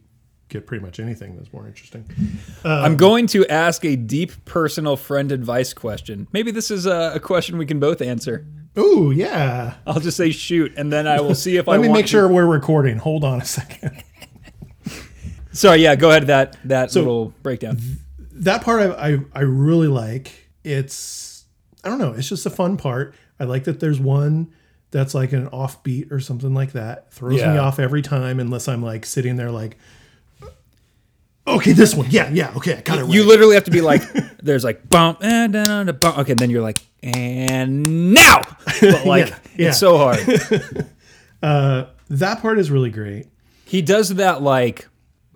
[0.48, 2.04] get pretty much anything that's more interesting.
[2.64, 6.28] I'm going to ask a deep personal friend advice question.
[6.32, 8.46] Maybe this is a, a question we can both answer.
[8.76, 9.74] Oh, yeah.
[9.86, 12.10] I'll just say shoot, and then I will see if I Let me make to-
[12.10, 12.98] sure we're recording.
[12.98, 14.02] Hold on a second.
[15.52, 16.26] Sorry, yeah, go ahead.
[16.26, 17.78] That that little breakdown.
[18.32, 20.50] that part I, I I really like.
[20.64, 21.44] It's
[21.82, 22.12] I don't know.
[22.12, 23.14] It's just a fun part.
[23.40, 24.52] I like that there's one
[24.90, 27.10] that's like an offbeat or something like that.
[27.12, 29.78] Throws me off every time unless I'm like sitting there like,
[31.46, 33.02] okay, this one, yeah, yeah, okay, I got it.
[33.04, 33.14] Right.
[33.14, 34.02] You literally have to be like,
[34.42, 36.18] there's like bump eh, and down, bump.
[36.18, 38.40] Okay, and then you're like, and now,
[38.80, 39.68] but like Yeah, yeah.
[39.68, 40.18] it's so hard.
[41.42, 43.26] Uh, that part is really great.
[43.66, 44.88] he does that like.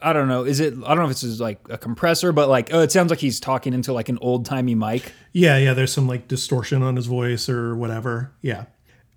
[0.03, 0.45] I don't know.
[0.45, 0.73] Is it?
[0.73, 3.19] I don't know if it's just like a compressor, but like, oh, it sounds like
[3.19, 5.13] he's talking into like an old timey mic.
[5.33, 5.75] Yeah, yeah.
[5.75, 8.33] There's some like distortion on his voice or whatever.
[8.41, 8.65] Yeah,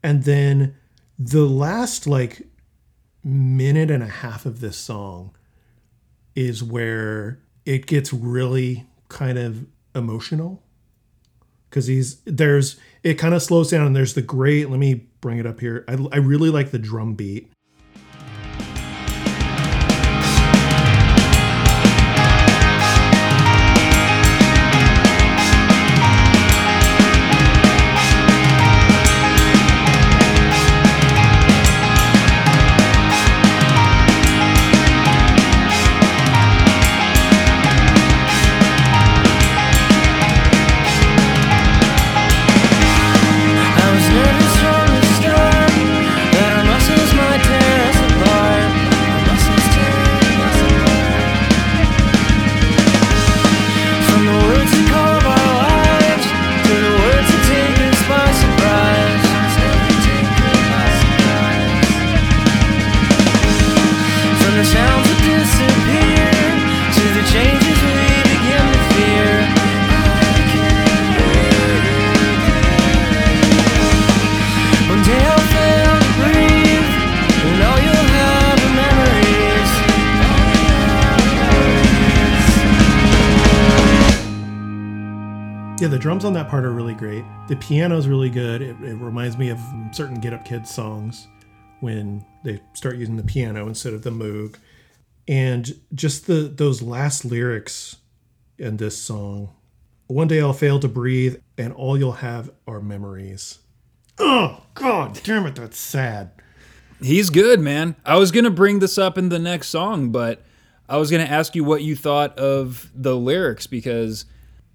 [0.04, 0.76] and then
[1.18, 2.42] the last like
[3.24, 5.34] minute and a half of this song
[6.36, 9.66] is where it gets really kind of
[9.96, 10.62] emotional.
[11.70, 15.38] Because he's there's it kind of slows down and there's the great let me bring
[15.38, 15.86] it up here.
[15.88, 17.53] I, I really like the drum beat
[87.68, 88.62] piano's really good.
[88.62, 89.60] It, it reminds me of
[89.92, 91.28] certain get up kids songs
[91.80, 94.56] when they start using the piano instead of the moog.
[95.28, 97.98] And just the those last lyrics
[98.58, 99.50] in this song
[100.08, 103.60] one day i'll fail to breathe and all you'll have are memories.
[104.20, 106.32] Oh god damn it that's sad.
[107.02, 107.96] He's good, man.
[108.06, 110.44] I was gonna bring this up in the next song, but
[110.88, 114.26] I was gonna ask you what you thought of the lyrics because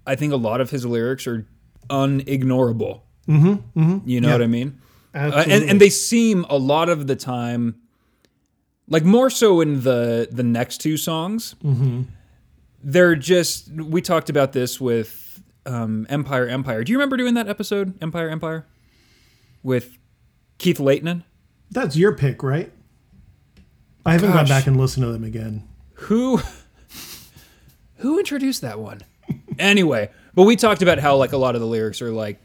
[0.05, 1.47] I think a lot of his lyrics are
[1.89, 3.01] unignorable.
[3.27, 4.09] Mm-hmm, mm-hmm.
[4.09, 4.79] You know what I mean?
[5.13, 7.75] Uh, and and they seem a lot of the time,
[8.87, 11.55] like more so in the the next two songs.
[12.81, 13.69] They're just.
[13.71, 16.83] We talked about this with um, Empire Empire.
[16.83, 18.65] Do you remember doing that episode Empire Empire
[19.63, 19.97] with
[20.57, 21.23] Keith Leighton?
[21.71, 22.71] that's your pick right
[24.05, 26.41] i haven't gone back and listened to them again Who
[27.97, 29.01] who introduced that one?
[29.59, 32.39] Anyway, but we talked about how like a lot of the lyrics are like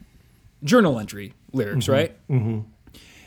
[0.63, 2.15] journal entry lyrics, right?
[2.29, 2.61] Mm-hmm.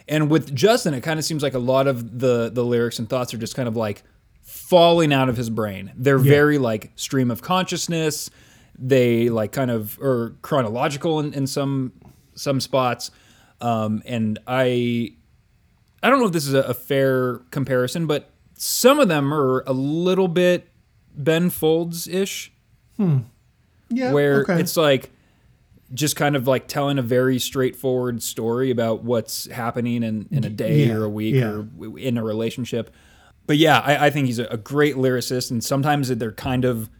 [0.09, 3.09] And with Justin, it kind of seems like a lot of the the lyrics and
[3.09, 4.03] thoughts are just kind of like
[4.43, 5.93] falling out of his brain.
[5.97, 8.31] They're very like stream of consciousness.
[8.79, 11.93] They like kind of are chronological in, in some
[12.35, 13.11] some spots.
[13.61, 15.15] Um, and I
[16.03, 19.63] I don't know if this is a, a fair comparison, but some of them are
[19.67, 20.69] a little bit
[21.15, 22.53] Ben Folds ish,
[23.91, 24.61] yeah where okay.
[24.61, 25.11] it's like
[25.95, 30.51] just kind of like telling a very straightforward story about what's happening in, in a
[30.51, 31.63] day Yeah, or a week yeah.
[31.79, 32.95] or in a relationship.
[33.47, 36.91] but yeah, I, I think he's a, a great lyricist, and sometimes they're kind of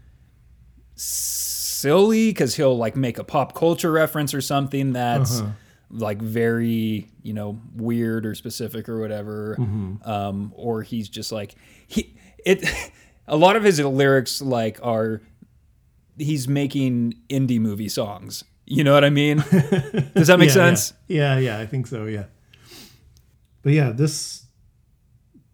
[0.95, 5.43] silly because he'll like make a pop culture reference or something that's
[5.91, 9.57] like very you know weird or specific or whatever,
[10.05, 11.55] um, or he's just like
[11.87, 12.65] he it.
[13.31, 15.21] A lot of his lyrics like are
[16.19, 18.45] he's making indie movie songs.
[18.67, 19.39] You know what I mean?
[20.15, 20.93] Does that make yeah, sense?
[21.07, 21.39] Yeah.
[21.39, 22.05] yeah, yeah, I think so.
[22.05, 22.25] Yeah,
[23.63, 24.45] but yeah, this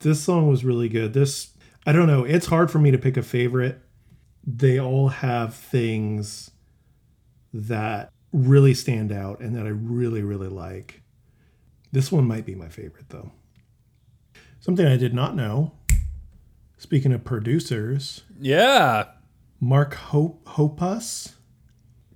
[0.01, 1.13] this song was really good.
[1.13, 1.51] This
[1.87, 2.25] I don't know.
[2.25, 3.81] It's hard for me to pick a favorite.
[4.47, 6.51] They all have things
[7.53, 11.03] that really stand out and that I really really like.
[11.93, 13.31] This one might be my favorite though.
[14.59, 15.73] Something I did not know.
[16.79, 19.05] Speaking of producers, Yeah.
[19.65, 21.33] Mark Hope Hoppus,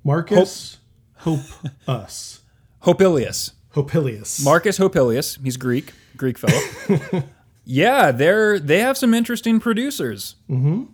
[0.04, 0.76] Marcus
[1.14, 1.40] Hope
[1.86, 2.42] Us,
[2.80, 3.52] Hopilius.
[3.70, 4.44] Hopilius.
[4.44, 5.38] Marcus Hopilius.
[5.42, 7.24] He's Greek, Greek fellow.
[7.64, 10.36] yeah, they're they have some interesting producers.
[10.50, 10.84] Mm-hmm.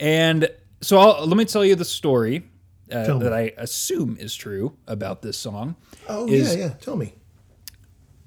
[0.00, 0.50] And
[0.82, 2.44] so I'll, let me tell you the story
[2.90, 5.76] uh, that I assume is true about this song.
[6.10, 6.72] Oh is- yeah, yeah.
[6.74, 7.14] Tell me.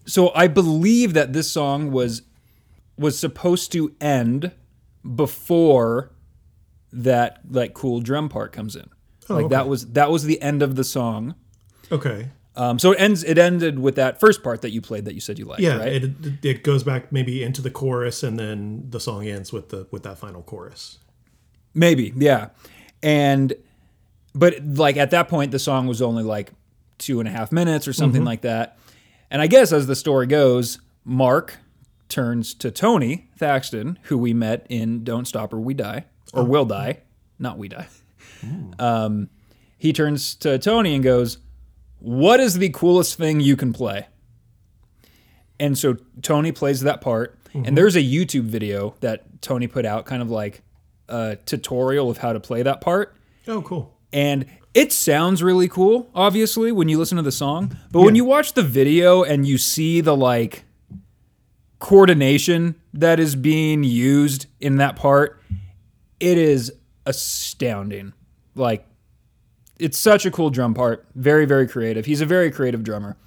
[0.08, 2.24] So I believe that this song was
[2.98, 4.54] was supposed to end
[5.16, 6.15] before
[6.94, 8.90] that like cool drum part comes in.
[9.30, 11.36] like that was that was the end of the song.
[11.92, 12.30] Okay.
[12.58, 13.24] Um, so it ends.
[13.24, 15.62] It ended with that first part that you played that you said you liked.
[15.62, 16.04] Yeah, right?
[16.04, 16.12] it
[16.42, 20.04] it goes back maybe into the chorus, and then the song ends with the with
[20.04, 21.00] that final chorus.
[21.74, 22.50] Maybe, yeah.
[23.04, 23.54] And
[24.34, 26.52] but like at that point the song was only like
[26.98, 28.78] two and a half minutes or something like that.
[29.30, 31.58] And I guess as the story goes, Mark
[32.08, 36.06] turns to Tony Thaxton, who we met in Don't Stop or We Die.
[36.36, 37.00] Or Will Die.
[37.40, 37.88] Not We Die.
[38.80, 39.30] Um,
[39.78, 41.38] he turns to Tony and goes,
[42.00, 44.08] What is the coolest thing you can play?
[45.60, 47.40] And so Tony plays that part.
[47.54, 50.62] And there's a YouTube video that Tony put out, kind of like
[51.08, 53.16] a tutorial of how to play that part.
[53.48, 53.98] Oh, cool.
[54.12, 57.78] And it sounds really cool, obviously, when you listen to the song.
[57.92, 60.66] But when you watch the video and you see the like
[61.80, 65.42] coordination that is being used in that part,
[66.20, 66.72] it is
[67.06, 68.14] astounding.
[68.56, 68.86] Like,
[69.78, 71.06] it's such a cool drum part.
[71.16, 72.06] Very, very creative.
[72.06, 73.18] He's a very creative drummer.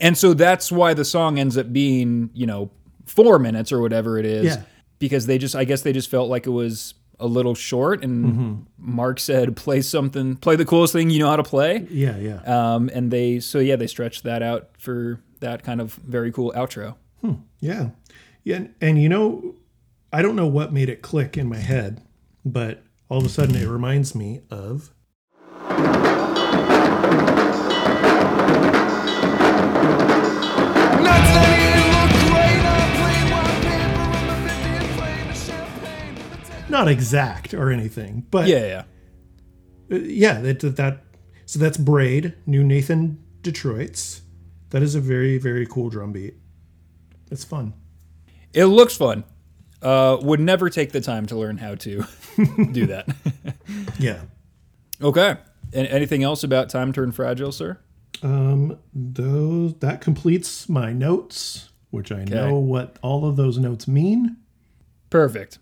[0.00, 2.70] And so that's why the song ends up being, you know,
[3.06, 4.44] four minutes or whatever it is.
[4.44, 4.62] Yeah.
[4.98, 8.04] Because they just, I guess they just felt like it was a little short.
[8.04, 8.54] And Mm-hmm.
[8.78, 11.86] Mark said, play something, play the coolest thing you know how to play.
[11.90, 12.40] Yeah, yeah.
[12.44, 16.52] Um, and they, so yeah, they stretched that out for that kind of very cool
[16.54, 16.94] outro.
[17.60, 17.90] Yeah.
[18.44, 18.56] Yeah.
[18.56, 19.54] And, and you know,
[20.12, 22.00] I don't know what made it click in my head,
[22.46, 24.92] but all of a sudden it reminds me of.
[29.96, 32.62] Nuts that it looked great.
[32.64, 36.14] I played white paper on the 50 and played the champagne.
[36.14, 39.96] with the Not exact or anything, but Yeah, yeah.
[39.96, 41.02] uh, yeah, that, that, that
[41.46, 44.22] so that's Braid, new Nathan Detroit's.
[44.70, 46.34] That is a very, very cool drum beat.
[47.30, 47.72] It's fun.
[48.52, 49.24] It looks fun.
[49.86, 52.04] Uh, would never take the time to learn how to
[52.72, 53.06] do that.
[53.98, 54.20] Yeah.
[55.00, 55.36] okay.
[55.72, 57.78] And anything else about Time Turn Fragile, sir?
[58.22, 64.36] Um, those that completes my notes, which I know what all of those notes mean.
[65.10, 65.58] Perfect.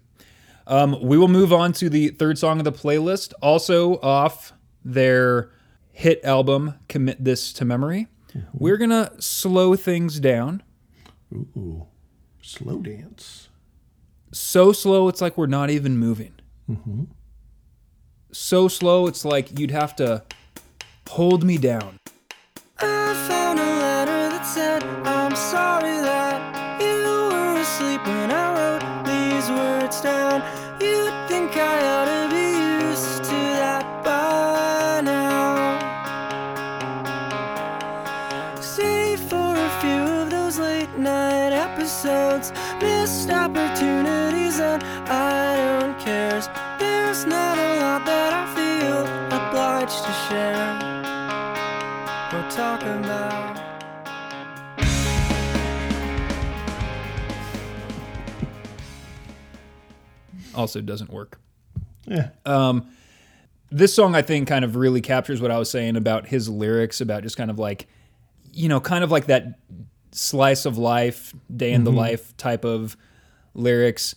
[0.67, 4.53] Um, we will move on to the third song of the playlist, also off
[4.85, 5.51] their
[5.93, 8.09] hit album, Commit This to Memory.
[8.53, 10.63] We're going to slow things down.
[11.33, 11.87] Ooh,
[12.43, 13.49] slow dance.
[14.35, 16.33] So slow, it's like we're not even moving.
[16.69, 17.05] Mm-hmm.
[18.33, 20.25] So slow, it's like you'd have to
[21.09, 21.99] hold me down.
[22.79, 25.94] I found a letter that said, I'm sorry
[60.55, 61.41] Also doesn't work.
[62.07, 62.31] Yeah.
[62.45, 62.89] Um,
[63.71, 67.01] this song I think kind of really captures what I was saying about his lyrics
[67.01, 67.89] about just kind of like
[68.53, 69.59] you know kind of like that
[70.13, 71.99] slice of life day in the mm-hmm.
[71.99, 72.97] life type of
[73.53, 74.15] lyrics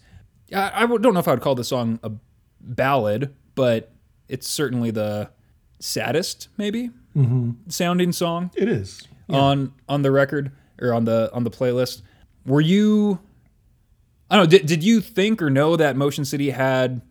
[0.53, 2.11] I, I don't know if I would call the song a
[2.61, 3.91] ballad but
[4.29, 5.31] it's certainly the
[5.79, 7.51] saddest maybe mm-hmm.
[7.67, 9.07] sounding song it is.
[9.27, 12.03] on on the record or on the on the playlist
[12.45, 13.19] were you
[14.29, 14.57] I don't know.
[14.57, 17.01] Did, did you think or know that Motion City had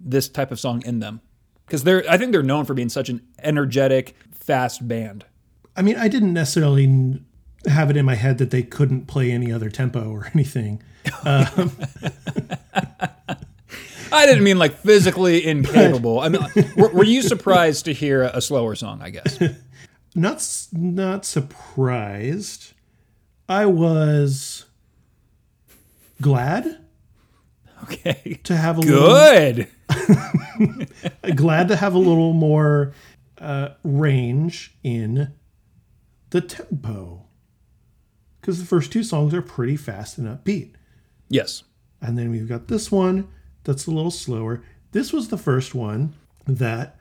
[0.00, 1.20] this type of song in them?
[1.66, 5.24] Because they're, I think they're known for being such an energetic, fast band.
[5.76, 7.20] I mean, I didn't necessarily
[7.66, 10.82] have it in my head that they couldn't play any other tempo or anything.
[11.24, 11.72] Um,
[14.10, 16.20] I didn't mean like physically incapable.
[16.20, 16.42] I mean,
[16.76, 19.02] were, were you surprised to hear a slower song?
[19.02, 19.40] I guess.
[20.14, 22.72] Not not surprised.
[23.48, 24.64] I was
[26.20, 26.78] glad
[27.84, 28.40] Okay.
[28.44, 29.68] to have a little Good.
[31.36, 32.92] glad to have a little more
[33.38, 35.32] uh, range in
[36.30, 37.24] the tempo
[38.40, 40.72] because the first two songs are pretty fast and upbeat
[41.28, 41.62] Yes.
[42.02, 43.28] and then we've got this one
[43.64, 44.62] that's a little slower
[44.92, 46.14] this was the first one
[46.46, 46.96] that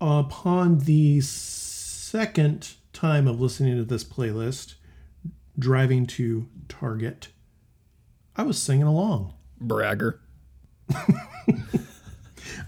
[0.00, 4.74] upon the second time of listening to this playlist
[5.58, 7.28] driving to target
[8.36, 10.20] i was singing along Bragger.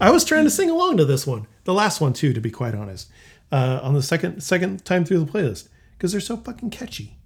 [0.00, 2.50] I was trying to sing along to this one, the last one too, to be
[2.50, 3.10] quite honest,
[3.50, 7.16] uh, on the second second time through the playlist because they're so fucking catchy.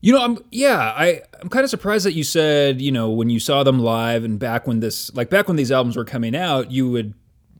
[0.00, 3.30] You know, I'm yeah, I I'm kind of surprised that you said, you know, when
[3.30, 6.34] you saw them live and back when this like back when these albums were coming
[6.36, 7.14] out, you would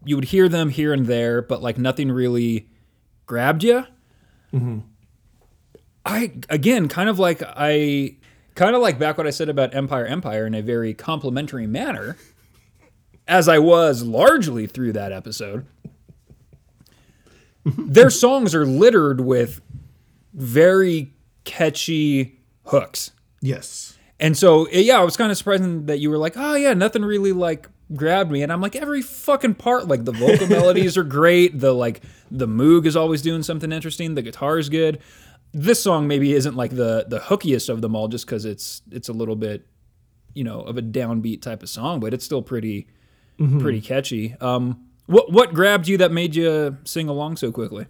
[0.05, 2.68] you would hear them here and there, but like nothing really
[3.26, 3.84] grabbed you.
[6.05, 8.16] I again, kind of like I
[8.61, 12.19] kind of like back what I said about Empire Empire in a very complimentary manner,
[13.27, 15.65] as I was largely through that episode.
[17.65, 19.63] Their songs are littered with
[20.35, 23.13] very catchy hooks.
[23.41, 26.55] Yes, And so, eh, yeah, I was kind of surprised that you were like, oh,
[26.55, 28.43] yeah, nothing really like grabbed me.
[28.43, 31.59] And I'm like, every fucking part, like the vocal melodies are great.
[31.59, 34.17] The like, the Moog is always doing something interesting.
[34.17, 35.01] The guitar is good.
[35.53, 39.09] This song maybe isn't like the the hookiest of them all just because it's it's
[39.09, 39.66] a little bit,
[40.34, 42.86] you know, of a downbeat type of song, but it's still pretty
[43.59, 44.36] pretty catchy.
[44.40, 47.86] Um, what what grabbed you that made you sing along so quickly?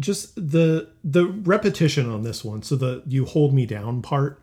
[0.00, 2.62] just the the repetition on this one.
[2.62, 4.40] So the "you hold me down" part,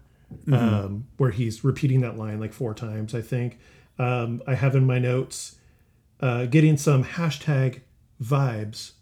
[0.52, 3.14] um, where he's repeating that line like four times.
[3.14, 3.60] I think
[3.98, 5.58] um, I have in my notes
[6.20, 7.82] uh, getting some hashtag
[8.22, 8.94] vibes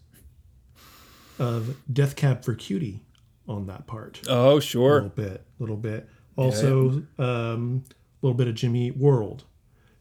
[1.38, 3.00] of Death Cab for Cutie
[3.48, 4.20] on that part.
[4.28, 4.90] Oh, sure.
[4.98, 6.08] a little bit, little bit.
[6.36, 7.84] Also, um,
[8.22, 9.44] a little bit of Jimmy Eat World.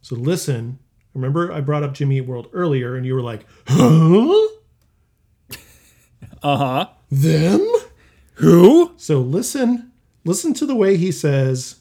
[0.02, 0.80] So listen.
[1.14, 4.48] Remember, I brought up Jimmy Eat World earlier, and you were like, "Huh?
[6.44, 6.88] Uh huh.
[7.10, 7.68] Them?"
[8.36, 8.92] Who?
[8.98, 9.92] So listen,
[10.26, 11.78] listen to the way he says,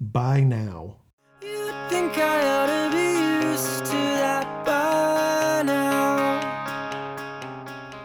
[0.00, 0.96] "Bye now."
[1.42, 6.40] You think I ought to be used to that by now?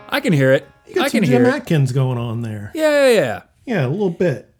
[0.10, 0.68] I can hear it.
[0.88, 1.46] You got I some can Jim.
[1.46, 2.72] Adkins going on there.
[2.74, 3.42] Yeah, yeah, yeah.
[3.66, 4.54] Yeah, a little bit.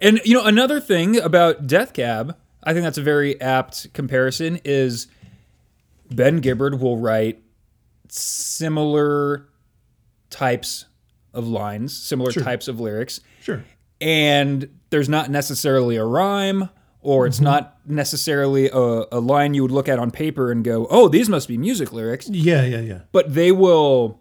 [0.00, 4.60] And you know, another thing about Death Cab, I think that's a very apt comparison,
[4.64, 5.06] is
[6.10, 7.42] Ben Gibbard will write
[8.08, 9.48] similar
[10.30, 10.86] types
[11.32, 12.42] of lines, similar Sure.
[12.42, 13.64] types of lyrics, Sure.
[14.00, 16.68] and there's not necessarily a rhyme
[17.04, 17.44] or it's mm-hmm.
[17.44, 21.28] not necessarily a, a line you would look at on paper and go, oh, these
[21.28, 22.28] must be music lyrics.
[22.30, 23.00] Yeah, yeah, yeah.
[23.12, 24.20] But they will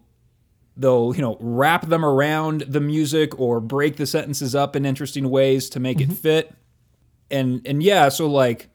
[0.78, 5.30] they'll you know wrap them around the music or break the sentences up in interesting
[5.30, 6.54] ways to make it fit.
[7.32, 8.70] And and yeah so like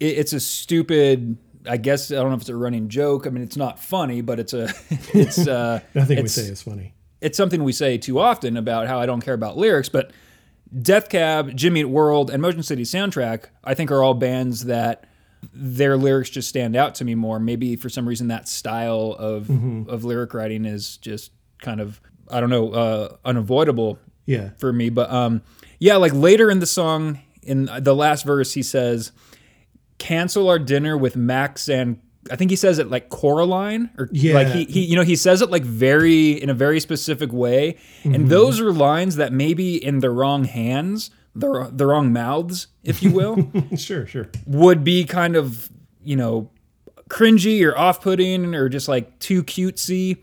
[0.00, 1.36] it, it's a stupid
[1.68, 3.26] i guess i don't know if it's a running joke.
[3.26, 4.68] I mean it's not funny but it's a
[5.12, 6.94] it's uh Nothing we it's, say is funny.
[7.20, 10.12] it's something we say too often about how i don't care about lyrics but
[10.82, 15.04] death cab jimmy Eat world and motion city soundtrack i think are all bands that
[15.52, 17.38] their lyrics just stand out to me more.
[17.38, 19.48] Maybe for some reason that style of
[19.88, 24.50] of lyric writing is just kind of I don't know uh, unavoidable Yeah.
[24.58, 24.88] for me.
[24.90, 25.42] But um,
[25.78, 29.12] yeah, like later in the song, in the last verse, he says,
[29.98, 34.34] "Cancel our dinner with Max and." I think he says it like Coraline, or Yeah.
[34.34, 37.76] like he, he, you know, he says it like very in a very specific way,
[38.02, 43.02] and those are lines that maybe in the wrong hands, the the wrong mouths, if
[43.02, 44.28] you will, sure, sure.
[44.46, 45.68] would be kind of,
[46.02, 46.50] you know,
[47.08, 50.18] cringy or off putting or just like too cutesy.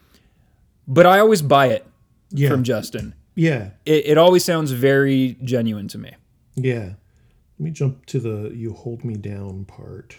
[0.88, 1.86] But I always buy it
[2.32, 2.50] Yeah.
[2.50, 3.16] from Justin.
[3.36, 3.72] Yeah.
[3.86, 6.12] It, it always sounds very genuine to me.
[6.56, 6.94] Yeah.
[7.58, 10.18] Let me jump to the you hold me down part.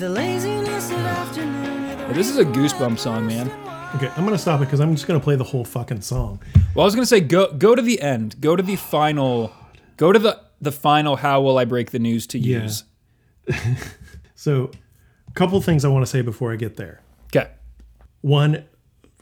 [0.00, 2.16] Sings at night.
[2.16, 3.50] You're the a goosebump song, man.
[3.96, 6.40] Okay, I'm gonna stop it because I'm just gonna play the whole fucking song.
[6.74, 8.40] Well, I was gonna say go go to the end.
[8.40, 9.52] Go to the final.
[9.96, 11.16] Go to the the final.
[11.16, 12.66] How will I break the news to you?
[13.46, 13.74] Yeah.
[14.40, 14.70] So,
[15.28, 17.02] a couple things I want to say before I get there.
[17.26, 17.50] Okay.
[18.22, 18.64] One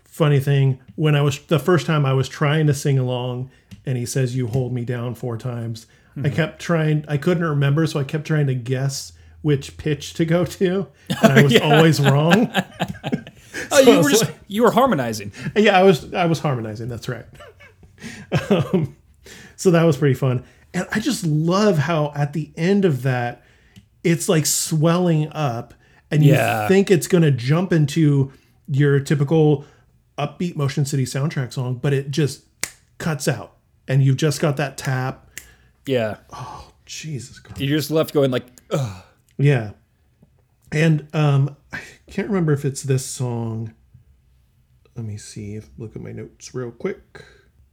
[0.05, 3.51] funny thing when I was the first time I was trying to sing along,
[3.85, 6.37] and he says, "You hold me down four times." I mm-hmm.
[6.37, 7.05] kept trying.
[7.09, 9.13] I couldn't remember, so I kept trying to guess
[9.43, 10.87] which pitch to go to,
[11.23, 12.53] and I was always wrong.
[13.73, 15.33] Oh, you were just like- you were harmonizing.
[15.57, 16.87] Yeah, I was I was harmonizing.
[16.89, 17.25] That's right.
[18.51, 18.97] um,
[19.57, 23.43] so that was pretty fun, and I just love how at the end of that,
[24.05, 25.75] it's like swelling up,
[26.11, 26.69] and you Yeah.
[26.69, 28.33] think it's gonna jump into
[28.69, 29.65] your typical
[30.17, 32.45] upbeat Motion City soundtrack song, but it just
[32.99, 33.57] cuts out,
[33.89, 35.31] and you've just got that tap.
[35.87, 36.19] Yeah.
[36.33, 37.61] Oh Jesus Christ.
[37.61, 39.03] You're just left going like, Ugh.
[39.39, 39.73] Yeah.
[40.73, 41.81] And um I
[42.11, 43.75] can't remember if it's this song.
[44.97, 47.25] Let me see if look at my notes real quick.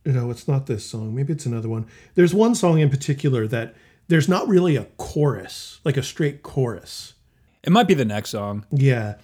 [0.06, 1.16] No, it's not this song.
[1.16, 1.88] Maybe it's another one.
[2.14, 3.74] There's one song in particular that
[4.08, 7.16] there's not really a chorus, like a straight chorus.
[7.64, 8.66] it might be the next song.
[8.72, 9.16] Yeah.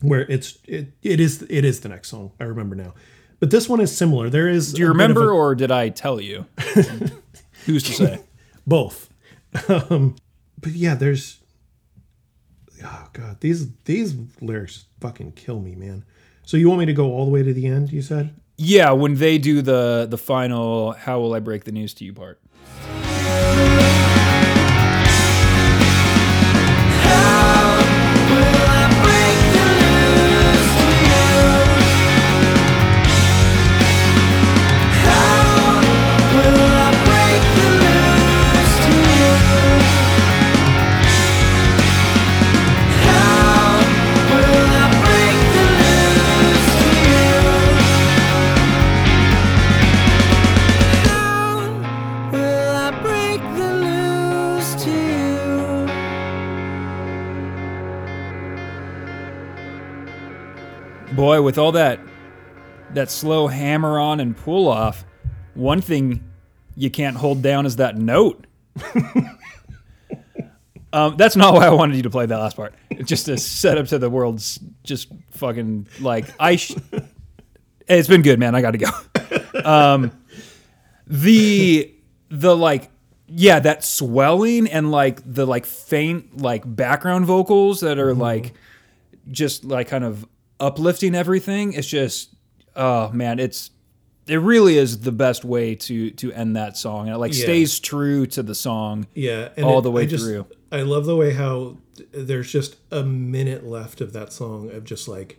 [0.00, 2.32] Where it's it, it is it is the next song.
[2.40, 2.94] I remember now.
[3.40, 4.30] But this one is similar.
[4.30, 6.46] There is Do you remember, or did I tell you?
[7.66, 8.20] Who's to say?
[8.66, 9.10] both.
[9.68, 10.16] Um,
[10.64, 11.40] but yeah, there's
[12.82, 16.04] oh god, these these lyrics fucking kill me, man.
[16.42, 17.92] So you want me to go all the way to the end?
[17.92, 21.92] You said Yeah, when they do the the final "How will I break the news
[21.94, 22.40] to you" part.
[61.24, 62.00] Boy, with all that
[62.90, 65.06] that slow hammer on and pull off,
[65.54, 66.22] one thing
[66.76, 68.46] you can't hold down is that note.
[70.92, 72.74] um, that's not why I wanted you to play that last part.
[72.90, 76.56] It's just to set up to the world's just fucking like I.
[76.56, 76.76] Sh-
[77.88, 78.54] it's been good, man.
[78.54, 78.90] I got to go.
[79.64, 80.10] Um,
[81.06, 81.94] the
[82.28, 82.90] the like
[83.28, 88.52] yeah that swelling and like the like faint like background vocals that are like
[89.30, 90.26] just like kind of
[90.60, 92.34] uplifting everything it's just
[92.76, 93.70] oh man it's
[94.26, 97.42] it really is the best way to to end that song and it like Yeah.
[97.44, 100.46] stays true to the song yeah, All the way through.
[100.72, 101.76] I love the way how
[102.12, 105.38] there's just a minute left of that song of just like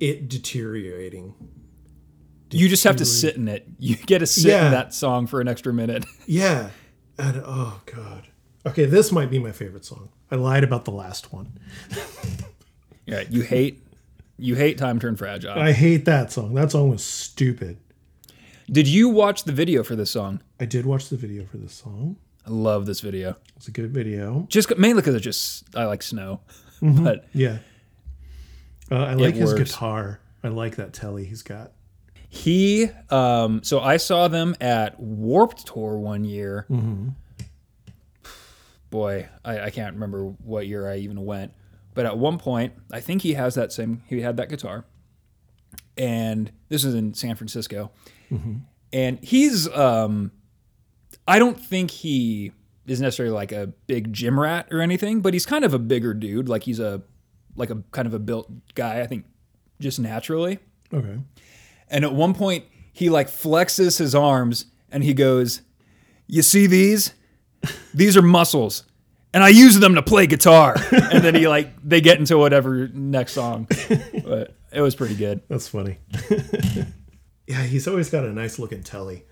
[0.00, 1.34] it deteriorating.
[2.50, 4.66] you just have to sit in it you get to sit Yeah.
[4.66, 6.70] in that song for an extra minute Yeah,
[7.18, 8.26] and oh god.
[8.66, 10.08] Okay, this might be my favorite song.
[10.30, 11.58] I lied about the last one.
[13.06, 13.82] yeah you hate
[14.38, 16.54] you hate time turn fragile I hate that song.
[16.54, 17.78] That song was stupid.
[18.70, 21.72] did you watch the video for this song I did watch the video for this
[21.74, 22.16] song.
[22.46, 24.46] i love this video It's a good video.
[24.48, 26.40] just mainly because it's just i like snow
[26.80, 27.02] Mm-hmm.
[27.04, 27.58] but Yeah.
[28.90, 29.72] Uh, I like his works.
[29.72, 30.20] guitar.
[30.44, 31.72] I like that telly he's got.
[32.30, 36.66] He, um, so I saw them at Warped Tour one year.
[38.90, 41.52] Boy, I, I can't remember what year I even went,
[41.98, 44.04] but at one point, I think he has that same.
[44.06, 44.84] He had that guitar,
[45.96, 47.90] and this is in San Francisco,
[48.92, 49.68] and he's.
[49.74, 50.30] Um,
[51.26, 52.52] I don't think he
[52.86, 56.14] is necessarily like a big gym rat or anything, but he's kind of a bigger
[56.14, 56.48] dude.
[56.48, 57.02] Like he's a
[57.56, 59.00] like a kind of a built guy.
[59.00, 59.24] I think
[59.80, 60.60] just naturally.
[60.94, 61.18] Okay.
[61.88, 65.62] And at one point, he like flexes his arms and he goes,
[66.28, 67.12] You see these?
[67.92, 68.84] These are muscles.
[69.34, 70.74] And I use them to play guitar.
[70.90, 73.66] And then he like, they get into whatever next song.
[74.24, 75.42] But it was pretty good.
[75.48, 75.98] That's funny.
[77.46, 79.24] yeah, he's always got a nice looking telly.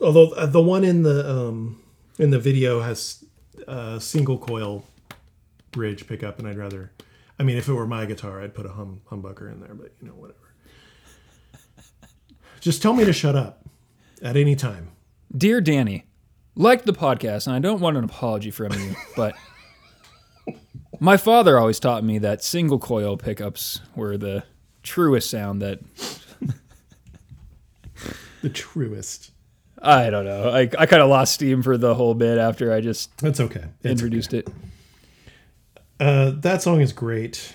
[0.00, 1.82] Although uh, the one in the um,
[2.18, 3.24] in the video has
[3.66, 4.84] a single coil
[5.70, 6.92] bridge pickup, and I'd rather.
[7.38, 9.92] I mean, if it were my guitar, I'd put a hum humbucker in there, but
[10.00, 10.38] you know, whatever.
[12.60, 13.68] Just tell me to shut up
[14.22, 14.92] at any time.
[15.36, 16.06] Dear Danny,
[16.56, 19.34] liked the podcast, and I don't want an apology from you, but
[21.00, 24.44] my father always taught me that single coil pickups were the
[24.82, 25.80] truest sound that
[28.44, 29.30] The truest.
[29.80, 30.50] I don't know.
[30.50, 33.64] I, I kind of lost steam for the whole bit after I just That's okay.
[33.80, 34.48] It's introduced it.
[35.98, 37.54] Uh, that song is great.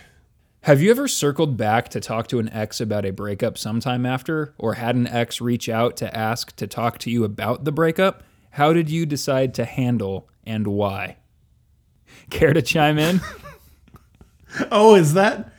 [0.62, 4.56] Have you ever circled back to talk to an ex about a breakup sometime after,
[4.58, 8.24] or had an ex reach out to ask to talk to you about the breakup?
[8.52, 11.18] How did you decide to handle and why?
[12.30, 13.22] Care to chime in?
[14.72, 15.54] Oh, is that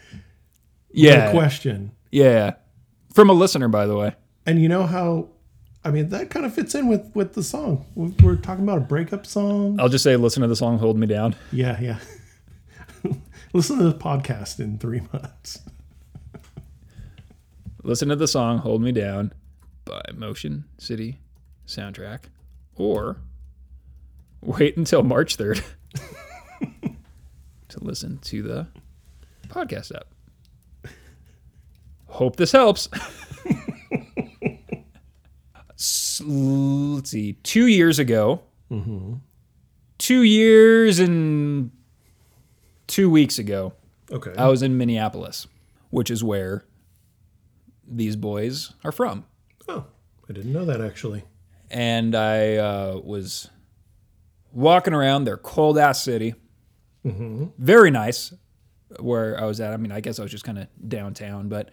[0.91, 1.27] yeah.
[1.27, 1.93] the question?
[2.11, 2.55] Yeah.
[3.15, 4.17] From a listener, by the way.
[4.47, 5.29] And you know how?
[5.85, 7.87] I mean, that kind of fits in with with the song.
[7.95, 9.79] We- We're talking about a breakup song.
[9.79, 11.37] I'll just say, listen to the song Hold Me Down.
[11.53, 11.99] Yeah, yeah.
[13.53, 15.61] Listen to the podcast in three months.
[17.85, 19.33] Listen to the song Hold Me Down
[19.85, 21.21] by Motion City
[21.67, 22.23] Soundtrack.
[22.81, 23.19] Or
[24.41, 25.63] wait until March 3rd
[27.69, 28.67] to listen to the
[29.49, 30.07] podcast app.
[32.07, 32.89] Hope this helps.
[36.23, 37.35] Let's see.
[37.43, 39.17] Two years ago, mm-hmm.
[39.99, 41.71] two years and
[42.87, 43.75] two weeks ago,
[44.11, 44.33] Okay.
[44.37, 45.47] I was in Minneapolis,
[45.91, 46.65] which is where
[47.87, 49.25] these boys are from.
[49.69, 49.85] oh,
[50.29, 51.25] I didn't know that actually.
[51.71, 53.49] And I uh, was
[54.53, 56.35] walking around their cold ass city.
[57.05, 58.33] Very nice
[58.99, 59.73] where I was at.
[59.73, 61.71] I mean, I guess I was just kind of downtown, but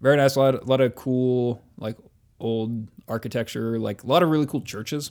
[0.00, 0.36] very nice.
[0.36, 1.96] A lot, a lot of cool, like
[2.38, 5.10] old architecture, like a lot of really cool churches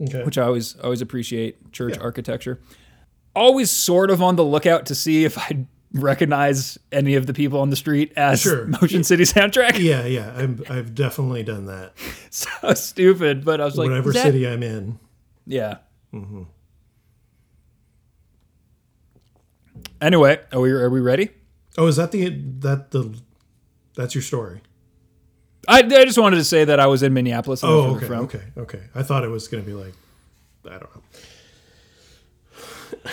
[0.00, 0.24] Okay.
[0.24, 2.02] which I always always appreciate church Yeah.
[2.02, 2.60] architecture.
[3.36, 7.60] Always sort of on the lookout to see if I recognize any of the people
[7.60, 8.66] on the street as Sure.
[8.80, 9.78] Motion City soundtrack.
[9.78, 10.32] yeah, yeah.
[10.36, 11.92] I'm, I've definitely done that.
[12.30, 14.98] so stupid, but I was like, Whatever "Is that-" city I'm in.
[15.46, 15.78] Yeah.
[16.14, 16.42] Mm-hmm.
[20.00, 21.30] Anyway, are we are we ready?
[21.78, 22.28] Oh, is that the
[22.60, 23.14] that the
[23.94, 24.60] that's your story?
[25.68, 27.62] I, I just wanted to say that I was in Minneapolis.
[27.62, 28.80] Oh, okay, okay, okay.
[28.96, 29.94] I thought it was going to be like
[30.66, 31.02] I don't know.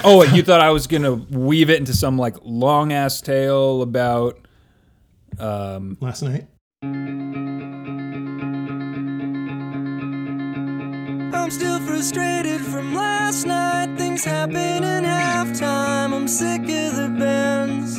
[0.04, 4.40] Oh, you thought I was gonna weave it into some like long ass tale about
[5.38, 6.48] um, Last night.
[11.32, 13.98] I'm still frustrated from last night.
[13.98, 16.14] Things happen in halftime.
[16.14, 17.98] I'm sick of the bends.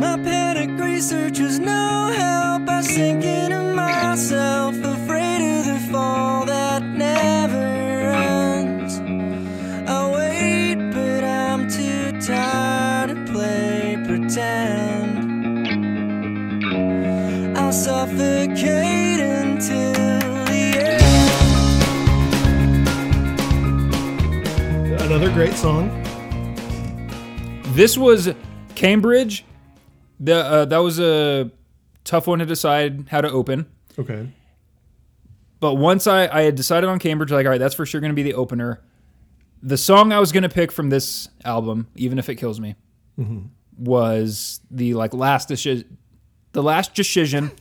[0.00, 2.68] My panic research is no help.
[2.68, 5.29] I sink into myself, afraid
[17.80, 19.92] suffocate until
[20.44, 20.74] the
[24.90, 25.00] end.
[25.00, 25.88] Another great song.
[27.72, 28.34] This was
[28.74, 29.46] Cambridge.
[30.18, 31.50] The uh, that was a
[32.04, 33.64] tough one to decide how to open.
[33.98, 34.28] Okay.
[35.58, 38.10] But once I, I had decided on Cambridge, like, all right, that's for sure going
[38.10, 38.82] to be the opener.
[39.62, 42.76] The song I was going to pick from this album, even if it kills me,
[43.78, 45.86] was the like last deci-
[46.52, 47.52] the last decision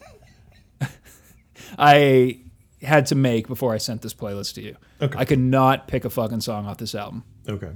[1.77, 2.39] I
[2.81, 4.75] had to make before I sent this playlist to you.
[5.01, 5.17] Okay.
[5.17, 7.23] I could not pick a fucking song off this album.
[7.47, 7.71] Okay.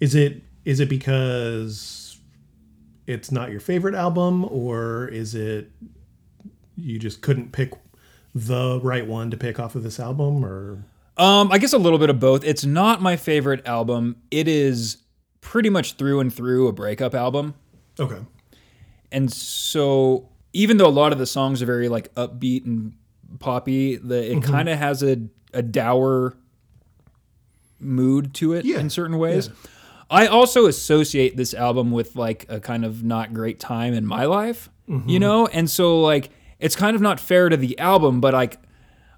[0.00, 2.18] Is it is it because
[3.06, 5.70] it's not your favorite album or is it
[6.76, 7.72] you just couldn't pick
[8.34, 10.84] the right one to pick off of this album or
[11.16, 12.44] Um, I guess a little bit of both.
[12.44, 14.16] It's not my favorite album.
[14.30, 14.98] It is
[15.40, 17.54] pretty much through and through a breakup album.
[17.98, 18.18] Okay.
[19.10, 22.92] And so even though a lot of the songs are very like upbeat and
[23.38, 24.50] poppy, the it mm-hmm.
[24.50, 25.18] kind of has a
[25.52, 26.36] a dour
[27.80, 29.48] mood to it Yeah, in certain ways.
[29.48, 29.54] yeah.
[30.10, 34.24] I also associate this album with like a kind of not great time in my
[34.24, 35.18] life, you mm-hmm.
[35.18, 35.46] know?
[35.46, 38.58] And so like it's kind of not fair to the album, but like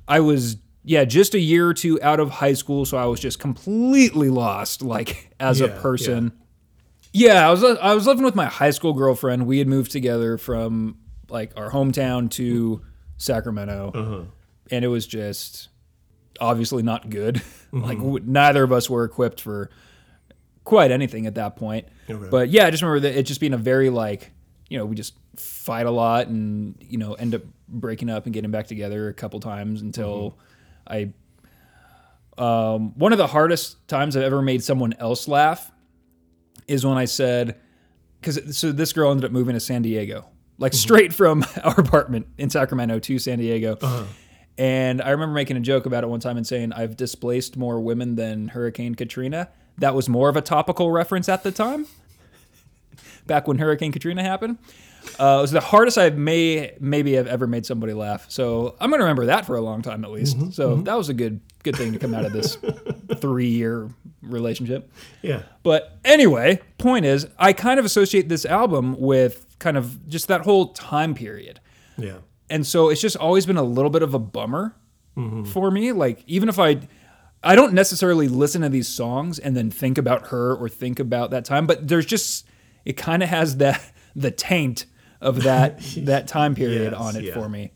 [0.08, 3.20] I was yeah, just a year or two out of high school, so I was
[3.20, 6.32] just completely lost like as a Yeah, person.
[7.12, 9.46] Yeah, I was I was living with my high school girlfriend.
[9.46, 10.96] We had moved together from
[11.28, 12.82] like our hometown to
[13.20, 14.22] Sacramento, uh-huh.
[14.70, 15.68] and it was just
[16.40, 17.36] obviously not good.
[17.72, 18.06] like mm-hmm.
[18.06, 19.70] w- neither of us were equipped for
[20.64, 21.86] quite anything at that point.
[22.08, 22.28] Okay.
[22.30, 24.32] But yeah, I just remember that it just being a very like
[24.70, 28.32] you know we just fight a lot and you know end up breaking up and
[28.32, 30.36] getting back together a couple times until
[30.88, 30.92] mm-hmm.
[30.92, 31.12] I.
[32.38, 35.70] Um, one of the hardest times I've ever made someone else laugh
[36.66, 37.60] is when I said,
[38.18, 40.24] because so this girl ended up moving to San Diego,
[40.60, 40.78] like mm-hmm.
[40.78, 43.76] straight from our apartment in Sacramento to San Diego.
[43.80, 44.04] Uh-huh.
[44.56, 47.80] And I remember making a joke about it one time and saying, I've displaced more
[47.80, 49.48] women than Hurricane Katrina.
[49.78, 51.86] That was more of a topical reference at the time,
[53.26, 54.58] back when Hurricane Katrina happened.
[55.18, 58.26] Uh, it was the hardest I may maybe have ever made somebody laugh.
[58.28, 60.36] So I'm gonna remember that for a long time at least.
[60.36, 60.50] Mm-hmm.
[60.50, 60.84] so mm-hmm.
[60.84, 62.58] that was a good good thing to come out of this
[63.16, 63.88] three year
[64.20, 64.92] relationship.
[65.22, 65.42] Yeah.
[65.62, 70.40] But anyway, point is, I kind of associate this album with kind of just that
[70.40, 71.60] whole time period.
[71.96, 72.18] Yeah.
[72.48, 74.74] And so it's just always been a little bit of a bummer
[75.16, 75.44] mm-hmm.
[75.44, 75.92] for me.
[75.92, 76.80] Like, even if I.
[77.42, 81.30] I don't necessarily listen to these songs and then think about her or think about
[81.30, 82.46] that time, but there's just
[82.84, 83.80] it kind of has that
[84.14, 84.84] the taint
[85.22, 87.32] of that that time period Yes, on it yeah.
[87.32, 87.72] for me.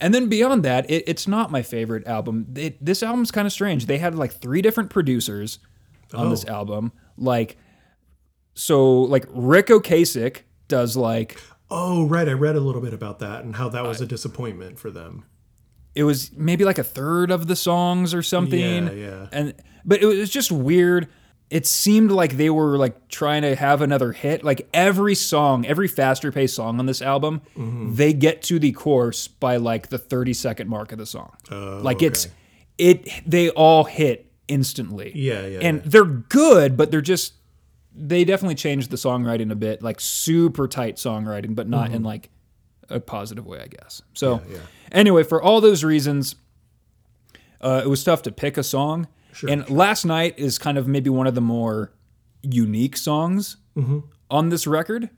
[0.00, 2.54] And then beyond that, it, it's not my favorite album.
[2.54, 3.86] It, this album's kind of strange.
[3.86, 5.58] They had like three different producers
[6.14, 6.52] on this Oh.
[6.52, 6.92] album.
[7.18, 7.56] Like,
[8.54, 11.38] so like Ric Ocasek does like
[11.72, 12.28] Oh, right.
[12.28, 15.24] I read a little bit about that and how that was a disappointment for them.
[15.94, 18.86] it was maybe like a third of the songs or something.
[18.86, 19.26] Yeah, yeah.
[19.32, 19.54] And
[19.84, 21.08] but it was just weird.
[21.48, 24.44] It seemed like they were like trying to have another hit.
[24.44, 27.94] Like every song, every faster paced song on this album, Mm-hmm.
[27.96, 31.32] they get to the chorus by like the 30 second mark of the song.
[31.50, 32.30] like it's Oh,
[32.78, 35.12] it they all hit instantly.
[35.14, 35.82] Yeah, yeah, And yeah.
[35.86, 37.34] they're good, but they're just
[37.94, 42.30] they definitely changed the songwriting a bit, like super tight songwriting, but not in like
[42.88, 44.02] a positive way, I guess.
[44.14, 44.50] So Mm-hmm.
[44.52, 44.62] Yeah, yeah.
[44.92, 46.34] anyway, for all those reasons,
[47.60, 49.06] uh, it was tough to pick a song.
[49.32, 51.92] Sure, and last night is kind of maybe one of the more
[52.42, 54.00] unique songs Mm-hmm.
[54.30, 55.08] on this record.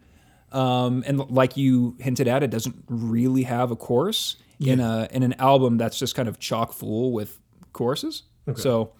[0.52, 5.22] Um, and like you hinted at, it doesn't really have a chorus in a in
[5.22, 7.38] an album that's just kind of chock full with
[7.72, 8.24] choruses.
[8.56, 8.92] So,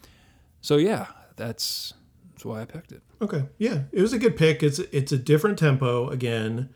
[0.63, 1.07] so yeah,
[1.37, 1.93] that's
[2.33, 3.03] that's why I picked it.
[3.23, 3.45] Okay.
[3.57, 4.65] Yeah, it was a good pick.
[4.65, 6.71] It's it's a different tempo again.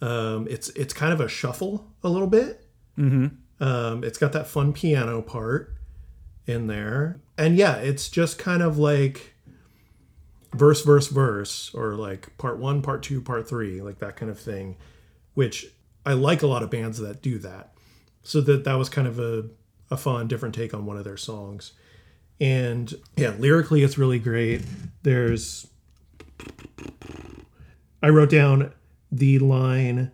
[0.00, 2.66] Um, it's it's kind of a shuffle a little bit.
[2.98, 3.62] Mm-hmm.
[3.62, 5.74] Um, it's got that fun piano part
[6.46, 9.34] in there, and yeah, it's just kind of like
[10.54, 14.40] verse, verse, verse, or like part one, part two, part three, like that kind of
[14.40, 14.76] thing.
[15.34, 15.66] Which
[16.06, 17.74] I like a lot of bands that do that.
[18.22, 19.50] So that that was kind of a
[19.90, 21.72] a fun, different take on one of their songs.
[22.40, 24.62] And yeah, lyrically, it's really great.
[25.02, 25.66] There's
[28.02, 28.72] I wrote down
[29.12, 30.10] the line,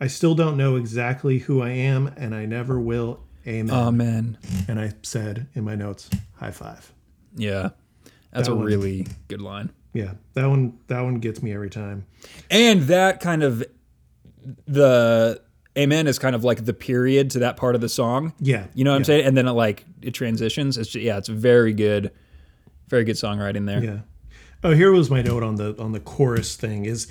[0.00, 3.20] I still don't know exactly who I am, and I never will.
[3.46, 3.74] Amen.
[3.74, 4.38] Amen.
[4.68, 6.92] and I said in my notes, high five.
[7.34, 7.70] Yeah,
[8.30, 8.64] that's That a one.
[8.64, 9.70] really good line.
[9.94, 12.06] Yeah, that one that one gets me every time.
[12.50, 13.64] And that kind of
[14.66, 15.40] the
[15.76, 18.32] amen is kind of like the period to that part of the song.
[18.40, 18.66] Yeah.
[18.74, 19.26] You know what I'm saying?
[19.26, 20.78] And then it like it transitions.
[20.78, 22.10] It's just, yeah, it's very good,
[22.88, 23.82] very good songwriting there.
[23.82, 23.98] Yeah.
[24.64, 26.84] Oh, here was my note on the on the chorus thing.
[26.84, 27.08] Is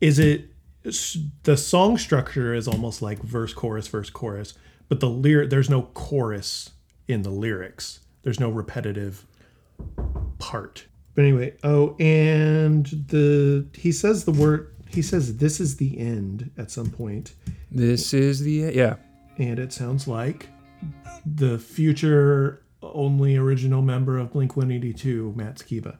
[0.00, 0.50] is it
[1.44, 4.54] the song structure is almost like verse chorus verse chorus,
[4.88, 6.70] but the lyric there's no chorus
[7.06, 8.00] in the lyrics.
[8.22, 9.26] There's no repetitive
[10.38, 10.86] part.
[11.14, 16.50] But anyway, oh, and the he says the word he says this is the end
[16.56, 17.34] at some point,
[17.70, 18.96] This is the yeah.
[19.38, 20.48] and it sounds like
[21.26, 25.98] the future only original member of Blink 182, Matt Skiba.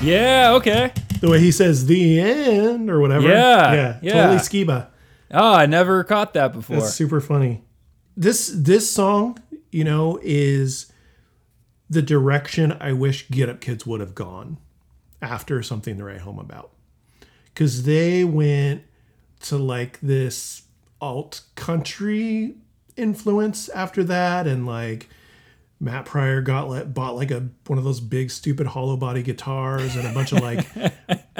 [0.00, 0.92] Yeah, okay.
[1.20, 3.28] The way he says the end or whatever.
[3.28, 3.98] Yeah, Yeah.
[4.00, 4.12] yeah.
[4.12, 4.86] Totally Skiba.
[5.32, 6.76] Oh, I never caught that before.
[6.76, 7.62] That's super funny.
[8.16, 9.38] This this song,
[9.70, 10.90] you know, is
[11.90, 14.58] the direction I wish Get Up Kids would have gone
[15.22, 16.70] after something to write home about.
[17.54, 18.82] Cause they went
[19.40, 20.62] to like this
[21.00, 22.56] alt country
[22.96, 25.08] influence after that and like
[25.80, 29.94] Matt Pryor got let, bought like a one of those big stupid hollow body guitars
[29.94, 30.66] and a bunch of like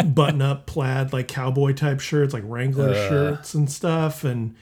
[0.14, 4.54] button up plaid like cowboy type shirts like Wrangler shirts and stuff and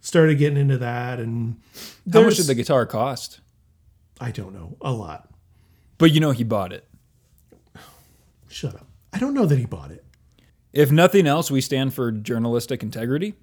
[0.00, 1.60] started getting into that and
[2.10, 3.40] How much did the guitar cost?
[4.20, 5.28] I don't know a lot.
[5.98, 6.86] But you know he bought it.
[8.48, 8.86] Shut up.
[9.12, 10.04] I don't know that he bought it.
[10.72, 13.34] If nothing else, we stand for journalistic integrity.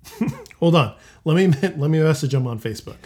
[0.58, 0.96] Hold on.
[1.24, 1.46] Let me
[1.76, 2.96] let me message him on Facebook.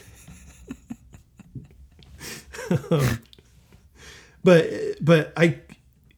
[2.90, 3.18] Um,
[4.44, 4.70] but
[5.00, 5.60] but I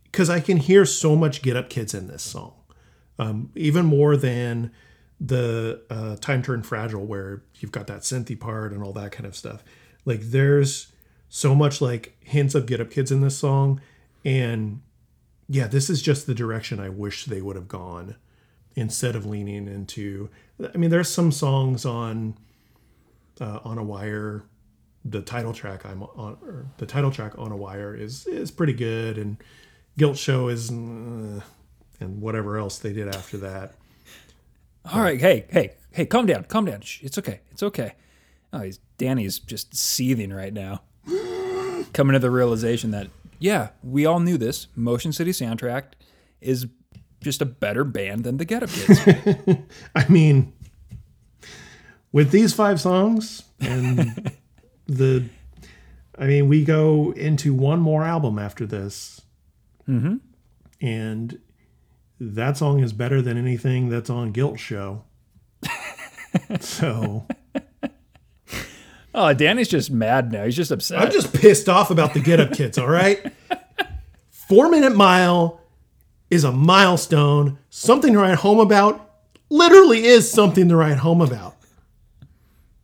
[0.05, 2.55] because I can hear so much Get Up Kids in this song,
[3.19, 4.73] um, even more than
[5.21, 9.27] the uh, Time Turned Fragile, where you've got that synthy part and all that kind
[9.27, 9.65] of stuff.
[10.05, 10.93] Like there's
[11.29, 13.81] so much like hints of Get Up Kids in this song,
[14.25, 14.81] and
[15.49, 18.17] yeah, this is just the direction I wish they would have gone
[18.77, 20.29] instead of leaning into.
[20.73, 22.37] I mean, there's some songs on
[23.41, 24.45] uh, on a wire.
[25.05, 29.17] The title track I'm on, the title track on a wire is is pretty good,
[29.17, 29.37] and
[29.97, 31.41] Guilt Show is, uh,
[32.01, 33.75] and whatever else they did after that.
[34.93, 36.83] All right, hey, hey, hey, calm down, calm down.
[37.01, 37.95] It's okay, it's okay.
[38.53, 40.83] Oh, he's Danny's just seething right now.
[41.93, 43.09] Coming to the realization that,
[43.39, 44.69] yeah, we all knew this.
[44.77, 45.85] Motion City Soundtrack
[46.40, 46.66] is
[47.20, 49.01] just a better band than the Get Up Kids.
[49.94, 50.52] I mean,
[52.12, 54.32] with these five songs and
[54.86, 55.24] the,
[56.19, 59.20] I mean, we go into one more album after this.
[59.89, 60.16] Mm-hmm.
[60.81, 61.39] And
[62.20, 65.05] that song is better than anything that's on Guilt Show.
[66.60, 67.27] so
[69.19, 70.45] oh, Danny's just mad now.
[70.45, 71.01] He's just upset.
[71.01, 73.32] I'm just pissed off about the Get Up Kids, all right?
[74.31, 75.61] Four Minute Mile
[76.31, 79.11] is a milestone, something to write home about.
[79.51, 81.57] Literally is something to write home about.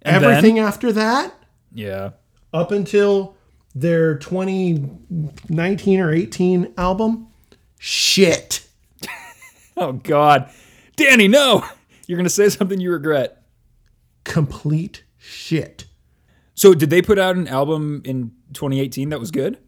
[0.02, 1.32] And then- Everything after that,
[1.73, 2.11] yeah.
[2.52, 3.36] up until
[3.74, 7.28] their 2019 or 18 album,
[7.78, 8.66] shit.
[9.77, 10.51] Oh, God.
[10.94, 11.65] Danny, no!
[12.06, 13.43] You're going to say something you regret.
[14.23, 15.86] Complete shit.
[16.55, 19.59] So, did they put out an album in 2018 that was good?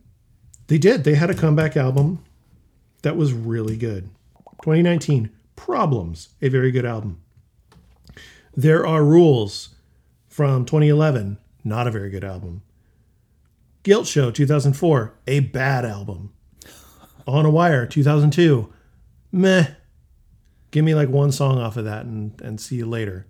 [0.68, 1.04] They did.
[1.04, 2.24] They had a comeback album
[3.02, 4.08] that was really good.
[4.62, 7.20] 2019, Problems, a very good album.
[8.54, 9.74] There Are Rules
[10.28, 12.62] from 2011, not a very good album.
[13.82, 16.32] Guilt Show 2004, a bad album.
[17.26, 18.72] On a Wire 2002,
[19.32, 19.68] meh.
[20.70, 23.26] Give me like one song off of that and, and see you later.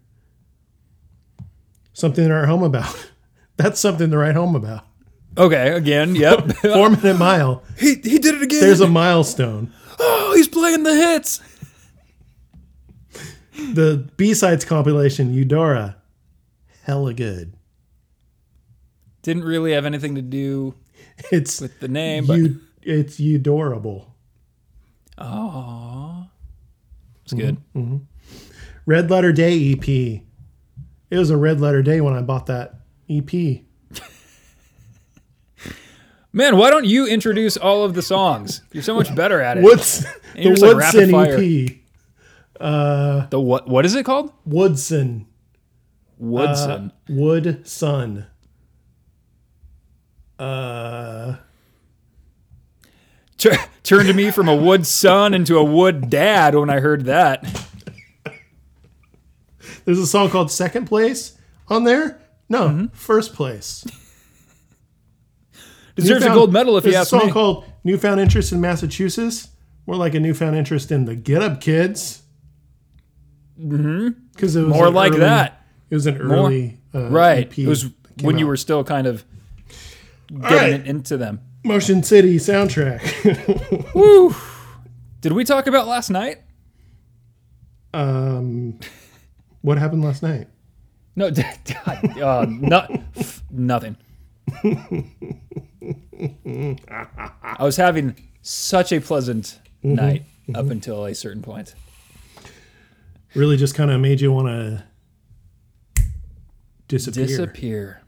[1.92, 3.10] Something in our home about.
[3.56, 4.84] That's something to write home about.
[5.38, 6.50] Okay, again, yep.
[6.62, 7.62] Four Minute Mile.
[7.78, 8.60] he, he did it again.
[8.60, 9.72] There's a milestone.
[9.98, 11.40] oh, he's playing the hits.
[13.74, 15.96] the B-sides compilation, Eudora,
[16.84, 17.54] hella good.
[19.22, 20.74] Didn't really have anything to do
[21.30, 24.06] It's with the name, but you, it's Eudorable.
[25.18, 25.24] it's
[27.32, 27.56] mm-hmm, good.
[27.74, 27.96] Mm-hmm.
[28.84, 29.88] Red Letter Day EP.
[29.88, 32.75] It was a Red Letter Day when I bought that
[33.08, 33.62] EP.
[36.32, 38.62] Man, why don't you introduce all of the songs?
[38.72, 39.62] You're so much better at it.
[39.64, 40.00] What's
[40.34, 41.80] the you're like rapid Woodson.
[42.60, 43.30] EP.
[43.30, 43.68] The what?
[43.68, 44.32] What is it called?
[44.44, 45.26] Woodson.
[46.18, 46.92] Woodson.
[47.08, 48.26] Woodson.
[50.38, 51.36] Uh,
[53.38, 57.06] Tur- turned to me from a wood son into a wood dad when I heard
[57.06, 57.44] that.
[59.86, 61.38] there's a song called Second Place
[61.68, 62.20] on there.
[62.48, 62.86] No, Mm-hmm.
[62.94, 63.84] First Place.
[65.96, 67.32] Deserves a gold medal if you ask a song me.
[67.32, 69.48] called Newfound Interest in Massachusetts.
[69.86, 72.22] More like a newfound interest in the Get Up Kids.
[73.58, 74.08] Mm-hmm.
[74.32, 75.62] Because it was More like early- that.
[75.88, 77.46] It was an early uh, Right.
[77.46, 77.86] EP It was
[78.20, 79.24] when you were still kind of
[80.28, 80.72] getting right.
[80.72, 81.40] it into them.
[81.64, 83.00] Motion City soundtrack.
[85.20, 86.38] Did we talk about last night?
[87.94, 88.78] um,
[89.62, 90.48] what happened last night?
[91.16, 92.90] No, God, uh, not,
[93.50, 93.96] nothing.
[96.38, 99.94] I was having such a pleasant Mm-hmm.
[99.94, 100.22] night
[100.54, 101.74] up until a certain point.
[103.34, 104.82] Really, just kind of made you want to
[106.88, 107.26] disappear.
[107.26, 108.02] Disappear.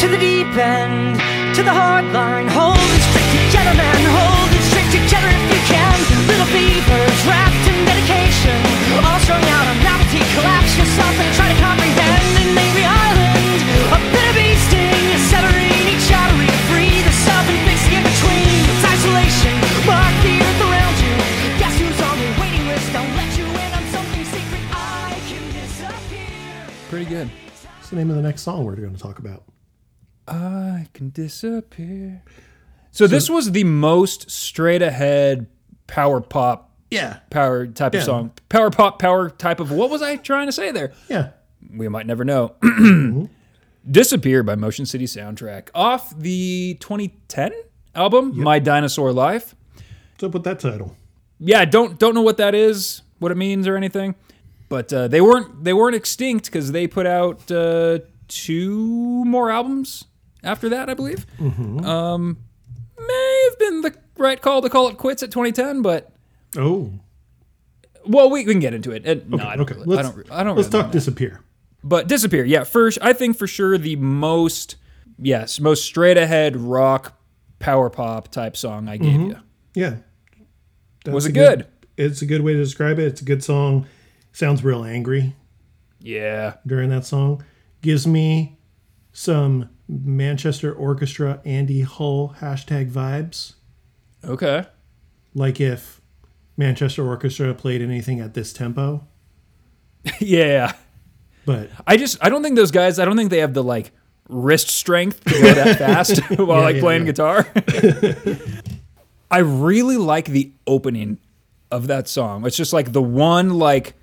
[0.00, 1.20] to the deep end,
[1.54, 2.48] to the hard line.
[2.48, 4.02] Hold it strict together, man.
[4.10, 5.96] Hold it strict together if you can.
[6.26, 7.78] Little beavers wrapped in
[8.46, 10.20] medication, all strung out on novelty.
[10.34, 13.60] Collapse yourself and try to comprehend an angry island.
[13.90, 18.58] A bitter bee sting, severing each artery to free the self and fixing in between.
[18.70, 19.54] It's isolation,
[19.86, 21.14] mark the earth around you.
[21.58, 22.86] Guess who's on the waiting list?
[22.92, 24.62] Don't let you in on something secret.
[24.72, 26.66] I can disappear.
[26.90, 27.28] Pretty good.
[27.76, 29.44] What's the name of the next song we're going to talk about?
[30.28, 32.22] I can disappear.
[32.90, 35.46] So, this was the most straight ahead
[35.86, 37.18] power pop Yeah.
[37.30, 38.00] power type Yeah.
[38.00, 38.30] of song.
[38.48, 40.92] Power pop power type of what was I trying to say there?
[41.08, 41.30] Yeah.
[41.74, 42.54] We might never know.
[43.90, 47.52] Disappear by Motion City Soundtrack off the 2010
[47.94, 49.54] album My Dinosaur Life.
[50.12, 50.96] What's up with that title?
[51.38, 54.14] Yeah, don't don't know what that is, what it means or anything.
[54.68, 60.04] But uh, they weren't they weren't extinct because they put out uh, two more albums
[60.42, 61.24] after that, I believe.
[61.40, 62.38] Um,
[62.98, 66.10] may have been the right call to call it quits at 2010, but
[66.56, 66.92] Oh.
[68.06, 69.06] well, we, we can get into it.
[69.06, 69.70] Uh, no, I don't.
[69.70, 69.74] Okay.
[69.74, 70.30] really- Let's, I don't.
[70.32, 70.56] I don't.
[70.56, 71.40] let's really talk Disappear.
[71.84, 72.64] But disappear, yeah.
[72.64, 74.74] First, I think for sure the most,
[75.18, 77.16] yes, most straight ahead rock,
[77.60, 79.36] power pop type song I gave you.
[79.74, 79.96] Yeah.
[81.04, 81.66] That's Was a it good?
[81.96, 83.04] It's a good way to describe it.
[83.06, 83.86] It's a good song.
[84.32, 85.34] Sounds real angry
[86.00, 87.44] Yeah, during that song.
[87.82, 88.58] Gives me
[89.12, 93.54] some Manchester Orchestra Andy Hull hashtag vibes.
[94.24, 94.66] okay,
[95.34, 95.95] Like if
[96.56, 99.06] Manchester Orchestra played anything at this tempo.
[100.20, 100.72] yeah.
[101.44, 102.98] But I just I don't think those guys.
[102.98, 103.92] I don't think they have the like
[104.28, 107.12] wrist strength to go that fast while Yeah, like yeah, playing yeah.
[107.12, 107.46] guitar.
[109.30, 111.18] I really like the opening
[111.70, 112.46] of that song.
[112.46, 113.94] It's just like the one like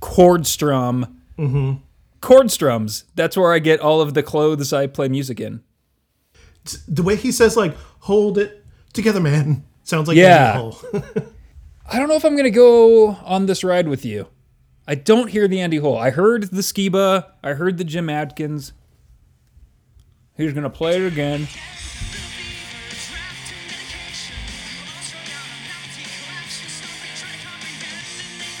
[0.00, 1.20] chord strum.
[1.38, 1.74] Mm-hmm.
[2.20, 3.04] Chord strums.
[3.14, 5.62] That's where I get all of the clothes I play music in.
[6.88, 8.64] the way he says like "hold it
[8.94, 10.70] together, man" sounds like Yeah.
[11.90, 14.28] I don't know if I'm gonna go on this ride with you.
[14.86, 15.96] I don't hear the Andy Hull.
[15.96, 17.26] I heard the Skiba.
[17.42, 18.72] I heard the Jim Adkins.
[20.36, 21.46] He's gonna play it again.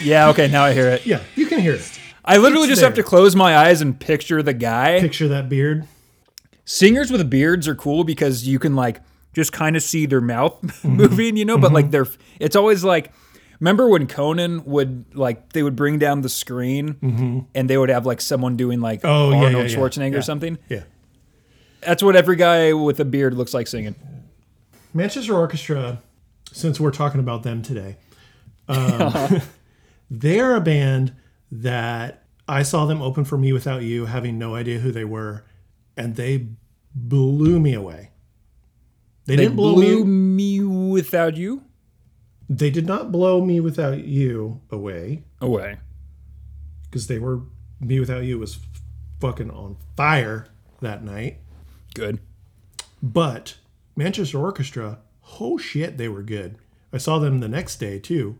[0.00, 1.06] Yeah, okay, now I hear it.
[1.06, 2.00] yeah, you can hear it.
[2.24, 5.00] I literally It's just have to close my eyes and picture the guy.
[5.00, 5.86] Picture that beard.
[6.64, 9.00] Singers with beards are cool because you can like
[9.34, 10.88] just kind of see their mouth Mm-hmm.
[10.96, 12.06] moving, you know, but like they're
[12.40, 13.12] it's always like
[13.60, 18.06] remember when Conan would like they would bring down the screen and they would have
[18.06, 19.08] like someone doing like Mm-hmm.
[19.08, 19.76] Oh, Arnold yeah, yeah.
[19.76, 20.18] Schwarzenegger Yeah.
[20.18, 20.58] or something?
[20.68, 20.82] Yeah.
[21.82, 23.94] That's what every guy with a beard looks like singing.
[24.94, 26.00] Manchester Orchestra,
[26.52, 27.96] since we're talking about them today,
[28.68, 29.42] um,
[30.10, 31.12] they're a band
[31.50, 35.44] that I saw them open for Me Without You, having no idea who they were,
[35.96, 36.46] and they
[36.94, 38.10] blew me away.
[39.26, 40.60] They, They didn't blow blew me.
[40.60, 41.64] me without you
[42.48, 45.78] They did not blow Me Without You away away.
[46.84, 47.40] because they were
[47.80, 48.58] Me Without You was
[49.20, 50.48] fucking on fire
[50.80, 51.38] that night.
[51.94, 52.18] Good.
[53.02, 53.56] But
[53.96, 54.98] Manchester Orchestra,
[55.40, 56.58] oh shit, they were good.
[56.92, 58.38] I saw them the next day too.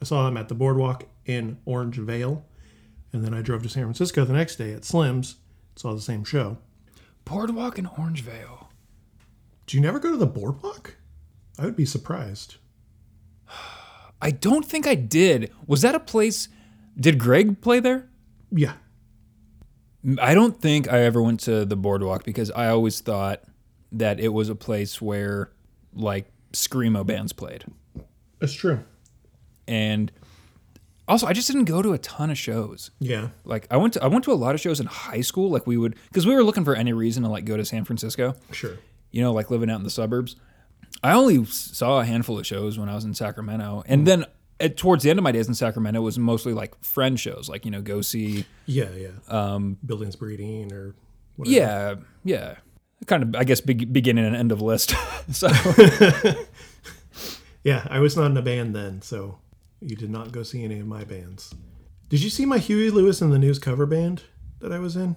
[0.00, 2.42] I saw them at the boardwalk in Orangevale.
[3.12, 5.36] And then I drove to San Francisco the next day at Slim's,
[5.76, 6.58] saw the same show.
[7.24, 8.63] Boardwalk in Orangevale.
[9.66, 10.96] Do you never go to the boardwalk?
[11.58, 12.56] I would be surprised.
[14.20, 15.52] I don't think I did.
[15.66, 16.48] Was that a place?
[16.98, 18.08] Did Greg play there?
[18.50, 18.74] Yeah.
[20.20, 23.42] I don't think I ever went to the boardwalk because I always thought
[23.92, 25.50] that it was a place where
[25.94, 27.64] like screamo bands played.
[28.38, 28.80] That's true.
[29.66, 30.12] And
[31.08, 32.90] also I just didn't go to a ton of shows.
[33.00, 33.28] Yeah.
[33.44, 35.66] Like I went to I went to a lot of shows in high school like
[35.66, 38.34] we would cuz we were looking for any reason to like go to San Francisco,
[38.52, 38.76] Sure.
[39.14, 40.34] You know, like living out in the suburbs.
[41.02, 43.84] I only saw a handful of shows when I was in Sacramento.
[43.86, 44.24] And then
[44.58, 47.48] at, towards the end of my days in Sacramento it was mostly like friend shows,
[47.48, 49.10] like you know, go see Yeah, yeah.
[49.28, 50.96] Um, Buildings breeding or
[51.36, 51.56] whatever.
[51.56, 52.56] Yeah, yeah.
[53.06, 54.94] Kind of, I guess, be- beginning and end of list.
[55.30, 55.48] so,
[57.62, 59.38] Yeah, I was not in a band then, so
[59.80, 61.54] you did not go see any of my bands.
[62.08, 64.24] Did you see my Huey Lewis and the News cover band
[64.60, 65.16] that I was in?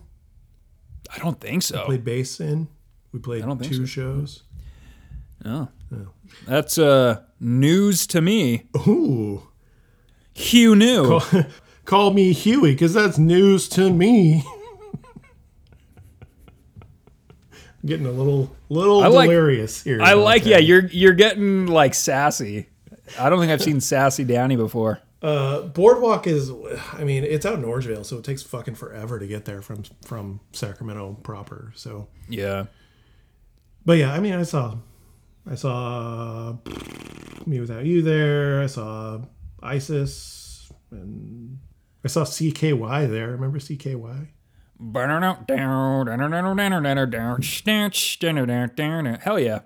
[1.13, 1.81] I don't think so.
[1.81, 2.67] I played bass in.
[3.17, 3.85] We played two so.
[3.85, 4.43] shows.
[5.43, 5.69] Oh.
[6.45, 8.67] That's uh, news to me.
[8.87, 9.41] Ooh.
[10.35, 11.19] Hugh knew.
[11.85, 14.43] Call me Huey because that's news to me.
[17.85, 19.99] Getting a little little I like- delirious here.
[20.01, 22.67] I like, yeah, you're you're getting like sassy.
[23.17, 24.99] I don't think I've seen sassy Downey before.
[25.21, 26.51] Uh, Boardwalk is,
[26.93, 29.83] I mean, it's out in Orangevale, so it takes fucking forever to get there from
[30.05, 31.71] from Sacramento proper.
[31.75, 32.65] So, Yeah.
[33.87, 34.75] But yeah, I mean, I saw,
[35.49, 36.57] I saw
[37.45, 38.61] Me Without You there.
[38.61, 39.21] I saw
[39.63, 41.59] ISIS, and
[42.03, 43.29] I saw CKY there.
[43.29, 44.27] Remember CKY?
[49.21, 49.59] Hell yeah.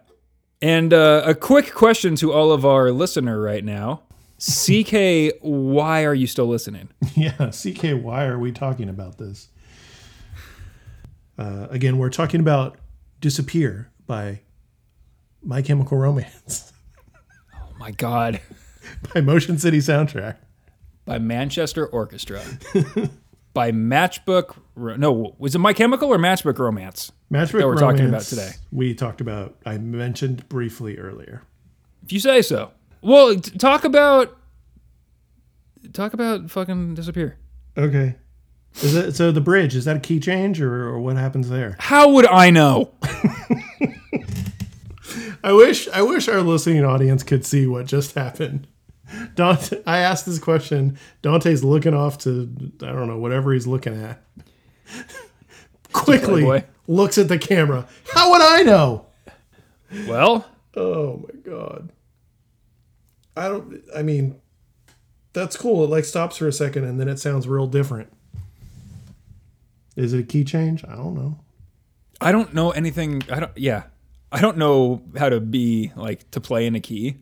[0.62, 4.04] And uh, a quick question to all of our listener right now.
[4.38, 6.90] CK, why are you still listening?
[7.16, 9.48] Yeah, CK, why are we talking about this?
[11.40, 12.78] Uh, again, we're talking about
[13.20, 14.42] Disappear by
[15.42, 16.74] My Chemical Romance
[17.56, 18.42] Oh my God.
[19.14, 20.36] by Motion City Soundtrack.
[21.06, 22.42] By Manchester Orchestra.
[23.54, 24.58] By Matchbook.
[24.76, 27.12] No, was it My Chemical or Matchbook Romance?
[27.32, 28.52] Matchbook Romance That we're talking about today.
[28.72, 31.44] We talked about, I mentioned briefly earlier.
[32.04, 32.72] If you say so.
[33.02, 34.38] Well, t- talk about.
[35.94, 37.38] Talk about fucking disappear.
[37.78, 38.16] Okay.
[38.76, 41.76] Is it so the bridge, is that a key change or, or what happens there?
[41.80, 42.94] How would I know?
[45.44, 48.68] I wish I wish our listening audience could see what just happened.
[49.36, 50.98] Dante I asked this question.
[51.22, 52.50] Dante's looking off to
[52.82, 54.24] I don't know, whatever he's looking at.
[55.94, 57.88] Quickly looks at the camera.
[58.14, 59.08] How would I know?
[60.08, 60.46] Well,
[60.76, 61.92] Oh my god.
[63.36, 64.40] I don't I mean
[65.34, 65.84] that's cool.
[65.84, 68.12] It like stops for a second and then it sounds real different.
[69.96, 70.86] Is it a key change?
[70.86, 71.40] I don't know.
[72.22, 73.24] I don't know anything.
[73.32, 73.58] I don't.
[73.58, 73.84] Yeah,
[74.32, 77.18] I don't know how to be like to play in a key.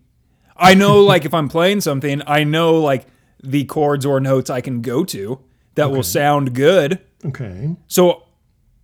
[0.55, 3.07] I know like if I'm playing something, I know like
[3.43, 5.39] the chords or notes I can go to,
[5.75, 6.99] that will sound good.
[7.25, 7.75] Okay.
[7.87, 8.23] So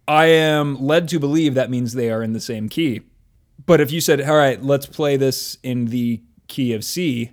[0.07, 3.02] I am led to believe that means they are in the same key.
[3.65, 7.31] But if you said, all right, let's play this in the key of C,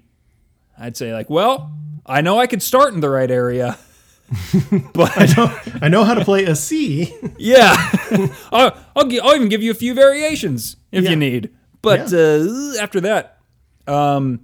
[0.79, 1.73] I'd say, like, well,
[2.07, 3.79] I know I could start in the right area.
[4.95, 7.15] but I know I know, how to play a C.
[7.39, 7.75] yeah,
[8.53, 11.11] I'll, I'll, gi- I'll even give you a few variations if Yeah.
[11.11, 11.51] you need.
[11.83, 12.19] But Yeah.
[12.19, 13.39] uh, after that,
[13.87, 14.41] um,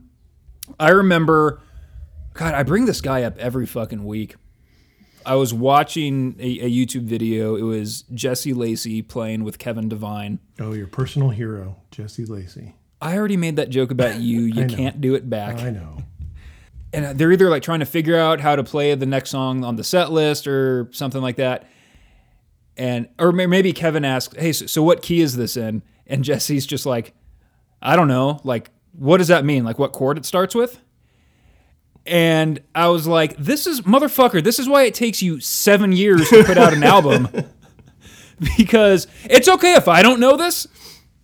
[0.79, 1.61] I remember,
[2.35, 4.37] God, I bring this guy up every fucking week.
[5.25, 7.55] I was watching a, a YouTube video.
[7.57, 10.39] It was Jesse Lacey playing with Kevin Devine.
[10.59, 12.75] Oh, your personal hero, Jesse Lacey.
[13.01, 14.41] I already made that joke about you.
[14.41, 15.59] You can't do it back.
[15.61, 15.99] I know.
[16.93, 19.77] And they're either like trying to figure out how to play the next song on
[19.77, 21.69] the set list or something like that.
[22.77, 26.67] And or maybe Kevin asks, "Hey, so, so what key is this in?" And Jesse's
[26.67, 27.15] just like,
[27.83, 28.41] "I don't know.
[28.45, 29.65] Like, what does that mean?
[29.65, 30.81] Like, what chord it starts with?"
[32.07, 34.43] And I was like, "This is motherfucker.
[34.43, 37.29] This is why it takes you seven years to put out an album."
[38.57, 40.69] because it's okay if I don't know this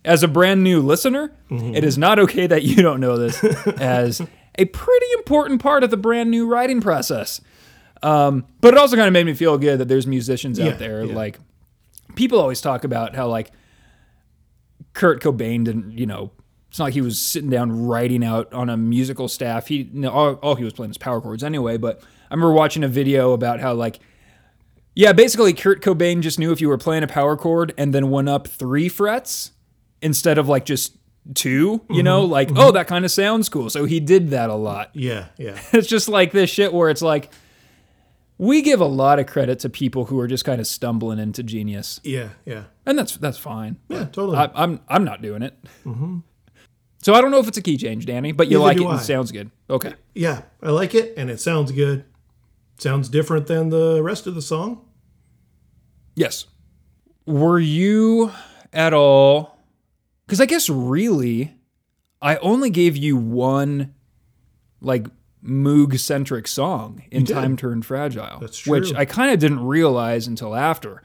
[0.03, 1.31] as a brand new listener.
[1.49, 1.75] Mm-hmm.
[1.75, 3.43] It is not okay that you don't know this
[3.79, 4.21] as
[4.57, 7.41] a pretty important part of the brand new writing process.
[8.03, 10.79] Um, but it also kind of made me feel good that there's musicians Yeah, out
[10.79, 11.15] there yeah.
[11.15, 11.39] like
[12.15, 13.51] people always talk about how like
[14.93, 16.31] Kurt Cobain didn't, you know,
[16.69, 19.67] it's not like he was sitting down writing out on a musical staff.
[19.67, 21.77] He, know, all, all he was playing was power chords anyway.
[21.77, 23.99] But I remember watching a video about how like
[24.95, 28.09] yeah, basically Kurt Cobain just knew if you were playing a power chord and then
[28.09, 29.51] went up three frets
[30.01, 30.95] instead of like just
[31.33, 32.31] two, you know, mm-hmm.
[32.31, 32.59] like, mm-hmm.
[32.59, 33.69] oh, that kind of sounds cool.
[33.69, 34.91] So he did that a lot.
[34.93, 35.59] Yeah, yeah.
[35.73, 37.31] It's just like this shit where it's like,
[38.37, 41.41] we give a lot of credit to people who are just kind of stumbling into
[41.41, 42.63] genius, Yeah, yeah.
[42.85, 43.77] and that's that's fine.
[43.87, 44.37] Yeah, totally.
[44.37, 45.57] I, I'm I'm not doing it.
[45.85, 46.19] Mm-hmm.
[47.01, 48.85] So I don't know if it's a key change, Danny, but you Neither like it
[48.85, 49.51] and it sounds good.
[49.69, 49.93] Okay.
[50.15, 52.03] yeah, I like it and it sounds good.
[52.79, 54.83] Sounds different than the rest of the song.
[56.15, 56.47] Yes.
[57.25, 58.31] Were you
[58.73, 59.54] at all?
[60.25, 61.55] Because I guess really,
[62.21, 63.93] I only gave you one,
[64.81, 65.07] like
[65.43, 67.25] Moog centric song in.
[67.25, 68.39] Time Turned Fragile.
[68.39, 68.93] That's Which.
[68.93, 71.03] I kind of didn't realize until after.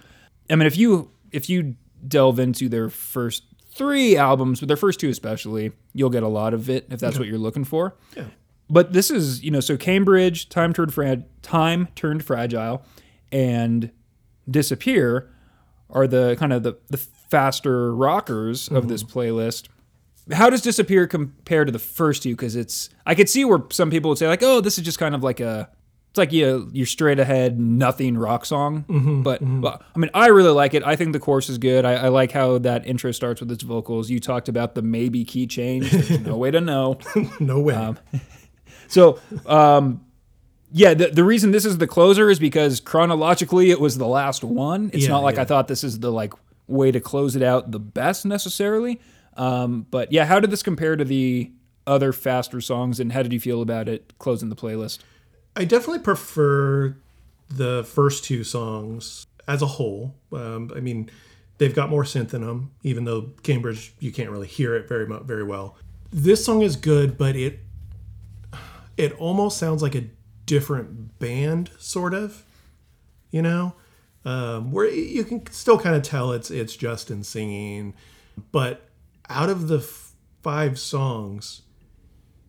[0.48, 1.76] I mean, if you if you
[2.06, 6.54] delve into their first three albums, but their first two especially, you'll get a lot
[6.54, 7.96] of it if that's what you're looking for.
[8.16, 8.24] Yeah.
[8.68, 12.82] But this is, you know, so Cambridge, Time Turned Fra- Time Turned Fragile,
[13.32, 13.90] and
[14.48, 15.30] Disappear
[15.90, 19.68] are the kind of the, the faster rockers of this playlist.
[20.32, 22.30] How does Disappear compare to the first two?
[22.30, 24.98] Because it's I could see where some people would say like, oh, this is just
[24.98, 25.68] kind of like a
[26.10, 29.22] it's like you you're straight ahead nothing rock song.
[29.24, 30.82] But well, I mean, I really like it.
[30.84, 31.84] I think the chorus is good.
[31.84, 34.10] I, I like how that intro starts with its vocals.
[34.10, 35.90] You talked about the maybe key change.
[35.90, 36.98] There's no way to know.
[37.40, 37.74] No way.
[37.74, 37.98] Um,
[38.88, 40.04] So, um,
[40.72, 44.42] yeah, the, the reason this is the closer is because chronologically it was the last
[44.42, 44.90] one.
[44.92, 45.42] It's Yeah, not like yeah.
[45.42, 46.32] I thought this is the like
[46.70, 49.00] way to close it out the best necessarily.
[49.36, 51.52] Um, but yeah, how did this compare to the
[51.86, 54.98] other faster songs, and how did you feel about it closing the playlist?
[55.56, 56.96] I definitely prefer
[57.48, 60.14] the first two songs as a whole.
[60.32, 61.10] Um, I mean,
[61.58, 65.06] they've got more synth in them, even though Cambridge you can't really hear it very
[65.06, 65.76] much very well.
[66.10, 67.60] This song is good, but it
[68.96, 70.04] it almost sounds like a
[70.46, 72.44] different band, sort of.
[73.30, 73.74] You know,
[74.24, 77.94] um, where you can still kind of tell it's it's Justin singing,
[78.52, 78.88] but
[79.28, 81.62] out of the f- five songs,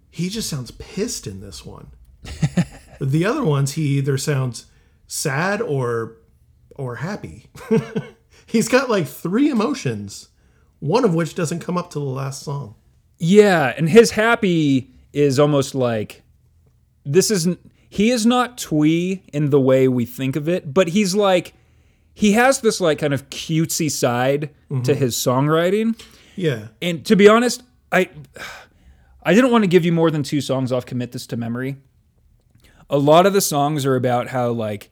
[0.09, 1.91] he just sounds pissed in this one.
[3.01, 4.67] The other ones, he either sounds
[5.07, 6.17] sad or
[6.75, 7.47] or happy.
[8.45, 10.29] He's got like three emotions,
[10.79, 12.75] one of which doesn't come up to the last song.
[13.17, 16.21] Yeah, and his happy is almost like
[17.03, 21.15] this isn't he is not twee in the way we think of it, but he's
[21.15, 21.55] like
[22.13, 24.49] he has this like kind of cutesy side
[24.83, 25.99] to his songwriting.
[26.35, 28.09] Yeah, And to be honest, I
[29.23, 31.77] I didn't want to give you more than two songs off commit this to memory.
[32.89, 34.89] A lot of the songs are about how like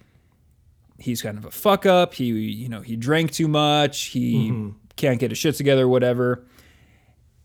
[0.99, 5.19] he's kind of a fuck up, he you know, he drank too much, he can't
[5.19, 6.45] get his shit together whatever.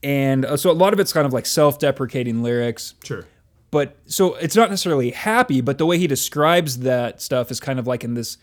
[0.02, 3.24] And uh, so a lot of it's kind of like self-deprecating lyrics sure.
[3.70, 7.78] but so it's not necessarily happy, but the way he describes that stuff is kind
[7.78, 8.36] of like in this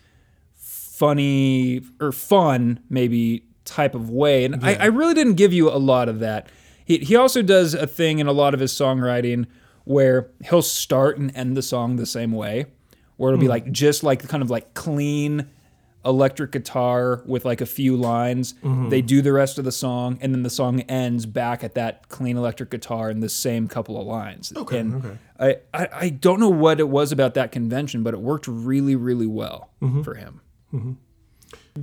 [1.02, 4.44] funny or fun maybe type of way.
[4.44, 6.48] And I, I really didn't give you a lot of that.
[6.84, 9.46] He he also does a thing in a lot of his songwriting
[9.84, 12.66] where he'll start and end the song the same way,
[13.16, 15.48] where it'll be like just like kind of like clean
[16.04, 18.54] electric guitar with like a few lines.
[18.62, 18.88] Mm-hmm.
[18.90, 22.08] They do the rest of the song, and then the song ends back at that
[22.10, 24.52] clean electric guitar and the same couple of lines.
[24.56, 25.18] Okay, And okay.
[25.40, 28.94] I, I, I don't know what it was about that convention, but it worked really,
[28.96, 30.02] really well Mm-hmm.
[30.02, 30.40] for him.
[30.72, 30.96] You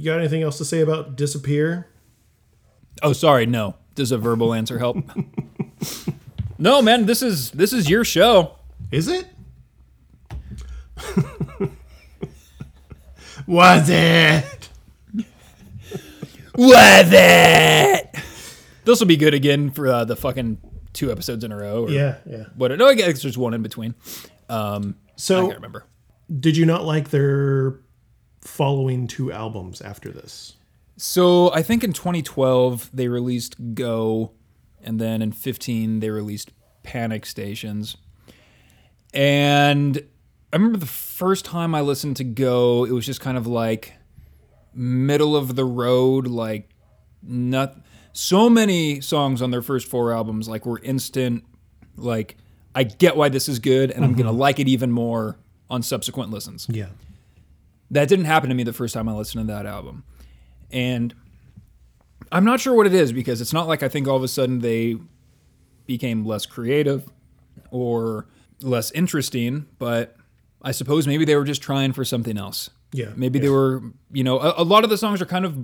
[0.04, 1.88] got anything else to say about Disappear?
[3.04, 3.76] Oh, sorry, no.
[3.96, 4.98] Does a verbal answer help?
[6.58, 7.06] no, man.
[7.06, 8.56] This is this is your show.
[8.92, 9.28] Is it?
[13.48, 14.70] Was it?
[16.56, 18.16] Was it?
[18.86, 20.58] This will be good again for uh, the fucking
[20.94, 21.86] two episodes in a row.
[21.86, 22.46] Or Yeah, yeah.
[22.56, 22.72] What?
[22.78, 23.96] No, I guess there's one in between.
[24.50, 25.86] Um, I So, can't remember.
[26.40, 27.80] did you not like their
[28.42, 30.56] following two albums after this?
[30.98, 34.32] So I think in 2012 they released Go,
[34.82, 36.52] and then in 15 they released
[36.84, 37.98] Panic Stations.
[39.14, 40.04] And
[40.52, 43.94] I remember the first time I listened to Go, it was just kind of like
[44.74, 46.70] middle of the road, like
[47.22, 47.78] not
[48.14, 51.44] so many songs on their first four albums like were instant
[51.96, 52.38] like
[52.74, 54.40] I get why this is good and I'm going to mm-hmm.
[54.40, 55.38] like it even more
[55.70, 56.68] on subsequent listens.
[56.70, 56.88] Yeah.
[57.92, 60.04] That didn't happen to me the first time I listened to that album.
[60.72, 61.14] And
[62.32, 64.28] I'm not sure what it is because it's not like I think all of a
[64.28, 64.98] sudden they
[65.88, 67.10] became less creative
[67.72, 68.28] or
[68.62, 70.16] less interesting, but
[70.62, 72.70] I suppose maybe they were just trying for something else.
[72.92, 73.44] Yeah, Maybe yeah.
[73.44, 75.58] they were, you know, a, a lot of the songs are kind of,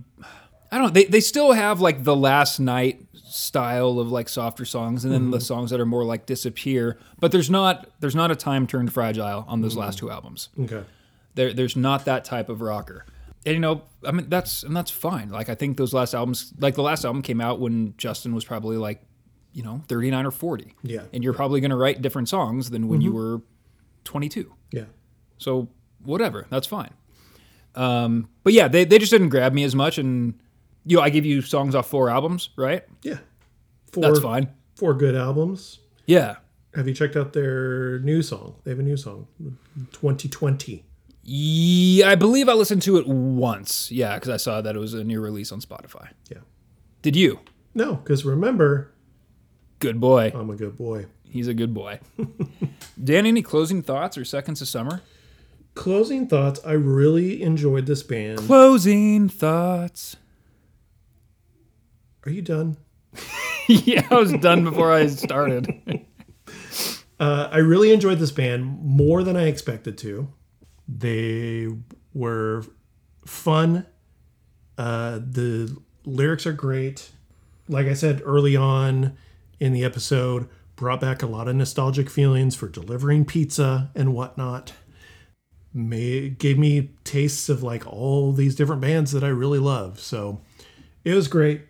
[0.71, 4.63] I don't know, they, they still have like the last night style of like softer
[4.65, 5.31] songs and then Mm-hmm.
[5.31, 8.93] the songs that are more like disappear, but there's not, there's not a time turned
[8.93, 10.83] fragile on those last two albums Okay.
[11.35, 13.05] There, there's not that type of rocker.
[13.45, 15.29] And you know, I mean that's and that's fine.
[15.29, 18.43] Like I think those last albums, like the last album came out when Justin was
[18.43, 19.03] probably like,
[19.53, 20.75] you know, 39 or 40.
[20.83, 21.03] Yeah.
[21.13, 23.41] And you're probably going to write different songs than when you were
[24.03, 24.51] 22.
[24.71, 24.85] Yeah.
[25.37, 25.69] So
[26.03, 26.91] whatever, that's fine.
[27.75, 29.97] Um, but yeah, they, they just didn't grab me as much.
[29.97, 30.33] And
[30.85, 32.83] you know, I give you songs off four albums, right?
[33.03, 33.19] Yeah.
[33.91, 34.49] Four, That's fine.
[34.75, 35.79] Four good albums.
[36.05, 36.35] Yeah.
[36.75, 38.55] Have you checked out their new song?
[38.63, 39.27] They have a new song,
[39.93, 40.84] 2020.
[41.27, 43.91] Yeah, I believe I listened to it once.
[43.91, 46.09] Yeah, because I saw that it was a new release on Spotify.
[46.29, 46.39] Yeah.
[47.01, 47.39] Did you?
[47.73, 48.95] No, because remember,
[49.79, 50.31] Good boy.
[50.33, 51.07] I'm a good boy.
[51.23, 51.99] He's a good boy.
[53.03, 55.01] Dan, any closing thoughts or seconds of summer?
[55.73, 56.59] Closing thoughts.
[56.65, 58.39] I really enjoyed this band.
[58.39, 60.15] Closing thoughts.
[62.25, 62.77] Are you done?
[63.67, 65.67] yeah, I was done before I started.
[67.17, 70.27] Uh, I really enjoyed this band more than I expected to.
[70.87, 71.67] They
[72.13, 72.65] were
[73.25, 73.85] fun.
[74.77, 75.75] Uh, the
[76.05, 77.11] lyrics are great.
[77.67, 79.17] Like I said early on
[79.59, 84.73] in the episode, brought back a lot of nostalgic feelings for delivering pizza and whatnot.
[85.73, 89.99] May, gave me tastes of like all these different bands that I really love.
[89.99, 90.41] So
[91.03, 91.61] it was great.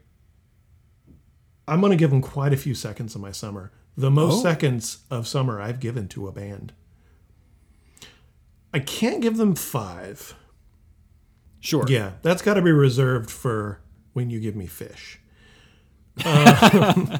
[1.67, 3.71] I'm going to give them quite a few seconds of my summer.
[3.97, 4.43] The most Oh.
[4.43, 6.73] seconds of summer I've given to a band.
[8.75, 10.35] I can't give them five.
[11.61, 11.85] Sure.
[11.87, 13.79] Yeah, that's got to be reserved for
[14.11, 15.17] when you give me fish.
[16.25, 17.19] Uh,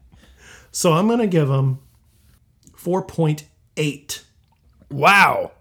[0.70, 1.80] so I'm going to give them
[2.76, 4.22] 4.8.
[4.90, 5.52] Wow.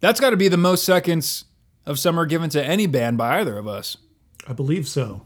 [0.00, 1.46] That's got to be the most seconds
[1.86, 3.96] of summer given to any band by either of us.
[4.46, 5.24] I believe so.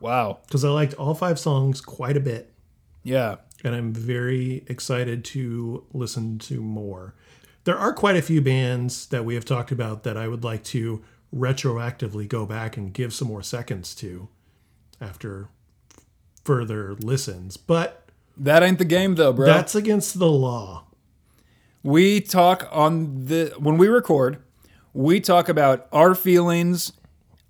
[0.00, 0.40] Wow.
[0.48, 2.52] Because I liked all five songs quite a bit.
[3.04, 3.36] Yeah.
[3.62, 7.14] and I'm very excited to listen to more.
[7.64, 10.64] There are quite a few bands that we have talked about that I would like
[10.64, 11.02] to
[11.34, 14.28] retroactively go back and give some more seconds to
[15.00, 15.48] after
[16.44, 19.46] further listens, but That ain't the game though, bro.
[19.46, 20.86] that's against the law.
[21.82, 24.42] we talk on the when we record,
[24.92, 26.92] we talk about our feelings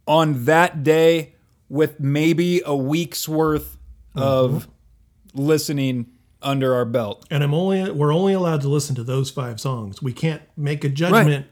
[0.06, 1.34] on that day
[1.68, 3.78] with maybe a week's worth
[4.14, 5.40] of mm-hmm.
[5.40, 6.06] listening
[6.42, 7.26] under our belt.
[7.30, 10.02] And I'm only we're only allowed to listen to those five songs.
[10.02, 11.46] We can't make a judgment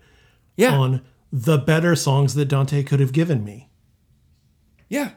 [0.57, 0.73] Yeah.
[0.77, 1.03] on
[1.33, 3.69] the better songs that Dante could have given me.
[4.89, 5.11] Yeah.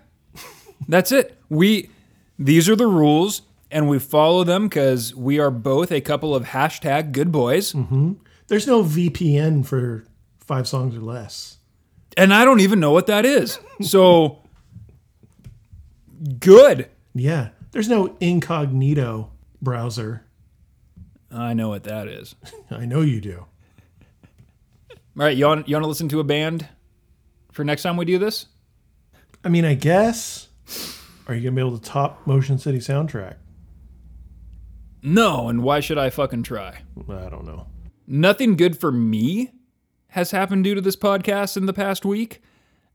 [0.87, 1.37] That's it.
[1.49, 1.89] We
[2.37, 6.45] these are the rules and we follow them because we are both a couple of
[6.47, 7.71] hashtag good boys.
[7.73, 8.13] Mm-hmm.
[8.47, 10.05] There's no VPN for
[10.39, 11.59] five songs or less.
[12.17, 13.57] And I don't even know what that is.
[13.81, 14.43] So
[16.39, 16.89] good.
[17.13, 17.49] Yeah.
[17.71, 19.30] There's no incognito
[19.61, 20.25] browser.
[21.31, 22.35] I know what that is.
[22.71, 23.45] I know you do.
[24.91, 26.67] All right, you want you want to listen to a band
[27.51, 28.47] for next time we do this?
[29.43, 30.47] I mean, I guess.
[31.27, 33.35] Are you going to be able to top Motion City soundtrack?
[35.03, 36.81] No, and why should I fucking try?
[37.09, 37.67] I don't know.
[38.07, 39.51] Nothing good for me
[40.09, 42.41] has happened due to this podcast in the past week.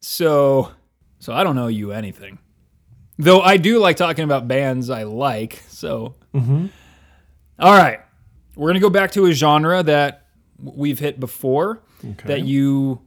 [0.01, 0.73] So,
[1.19, 2.39] so I don't know you anything.
[3.19, 5.63] Though I do like talking about bands I like.
[5.69, 6.15] So,
[7.59, 8.01] All right,
[8.55, 10.27] we're gonna go back to a genre that
[10.63, 11.81] we've hit before.
[12.29, 13.01] That you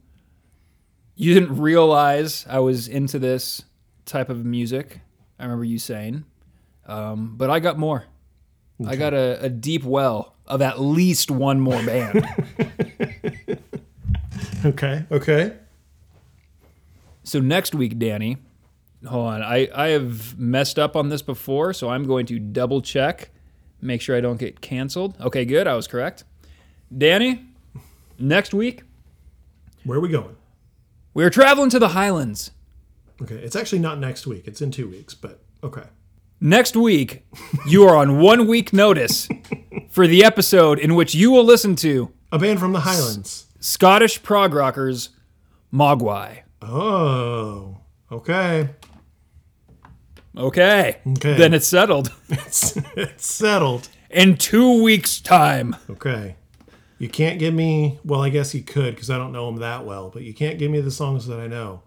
[1.16, 3.62] you didn't realize I was into this
[4.04, 5.00] type of music.
[5.38, 6.24] I remember you saying,
[6.86, 8.04] um, but I got more.
[8.86, 12.26] I got a, a deep well of at least one more band.
[14.64, 15.04] Okay.
[15.10, 15.56] Okay.
[17.24, 18.36] so next week, Danny,
[19.06, 19.42] hold on.
[19.42, 23.30] I, I have messed up on this before, so I'm going to double check,
[23.80, 25.16] make sure I don't get canceled.
[25.20, 25.66] Okay, good.
[25.66, 26.24] I was correct.
[26.96, 27.44] Danny,
[28.18, 28.82] next week,
[29.84, 30.36] Where are we going?
[31.14, 32.50] we're traveling to the Highlands.
[33.22, 33.34] Okay.
[33.36, 34.46] It's actually not next week.
[34.46, 35.82] It's in two weeks, but okay.
[36.40, 37.26] Next week,
[37.66, 39.28] you are on one week notice
[39.90, 43.46] for the episode in which you will listen to A band from the Highlands.
[43.60, 45.10] Scottish prog rockers
[45.72, 46.40] Mogwai.
[46.62, 47.76] Oh.
[48.10, 48.70] Okay.
[50.36, 50.98] Okay.
[51.06, 51.36] Okay.
[51.36, 52.12] Then it's settled.
[52.30, 53.88] It's, it's settled.
[54.08, 55.76] In two weeks' time.
[55.88, 56.36] Okay.
[56.98, 59.84] You can't give me, well, I guess you could because I don't know him that
[59.86, 61.82] well, but you can't give me the songs that I know.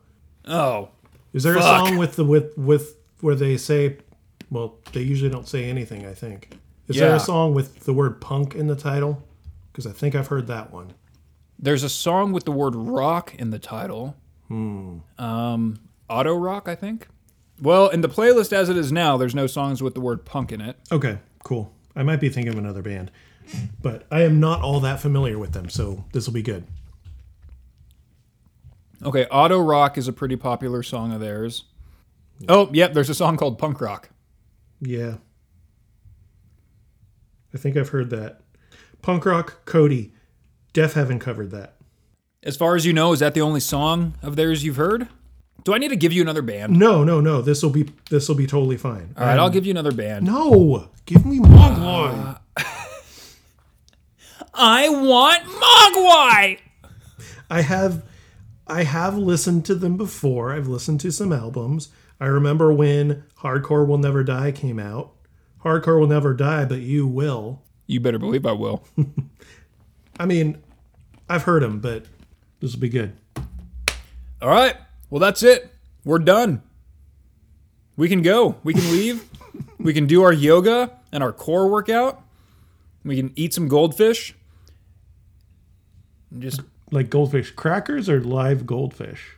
[0.45, 0.89] Oh.
[1.33, 3.97] Is there a song with the with with where they say,
[4.51, 6.05] well, they usually don't say anything.
[6.05, 6.57] I think.
[6.87, 9.23] Is there a song with the word punk in the title?
[9.71, 10.93] Because I think I've heard that one.
[11.57, 14.15] There's a song with the word rock in the title.
[14.47, 14.97] Hmm.
[15.17, 15.79] Um,
[16.09, 17.07] auto rock, I think.
[17.61, 20.51] Well, in the playlist as it is now, there's no songs with the word punk
[20.51, 20.77] in it.
[20.91, 21.73] Okay, cool.
[21.95, 23.11] I might be thinking of another band,
[23.81, 26.65] but I am not all that familiar with them, so this will be good.
[29.03, 31.65] Okay, auto rock is a pretty popular song of theirs.
[32.49, 34.09] Oh, yep, there's a song called punk rock.
[34.81, 35.15] Yeah.
[37.53, 38.41] I think I've heard that.
[39.01, 40.13] Punk rock, Cody.
[40.71, 41.75] Def haven't covered that.
[42.41, 45.07] As far as you know, is that the only song of theirs you've heard?
[45.63, 46.77] Do I need to give you another band?
[46.77, 47.41] No, no, no.
[47.41, 49.13] This will be this will be totally fine.
[49.17, 50.25] All right, I'll um, give you another band.
[50.25, 52.39] No, give me Mogwai.
[54.53, 56.59] I want Mogwai.
[57.49, 58.03] I have
[58.67, 60.53] I have listened to them before.
[60.53, 61.89] I've listened to some albums.
[62.19, 65.13] I remember when Hardcore Will Never Die came out.
[65.63, 67.61] Hardcore Will Never Die, but you will.
[67.87, 68.85] You better believe I will.
[70.19, 70.61] I mean,
[71.29, 72.05] I've heard them, but
[72.59, 73.13] this will be good.
[74.41, 74.75] All right.
[75.13, 75.71] Well, that's it.
[76.03, 76.63] We're done.
[77.97, 78.55] We can go.
[78.63, 79.23] We can leave.
[79.77, 82.23] we can do our yoga and our core workout.
[83.05, 84.33] We can eat some goldfish.
[86.39, 89.35] Just Like goldfish crackers or live goldfish?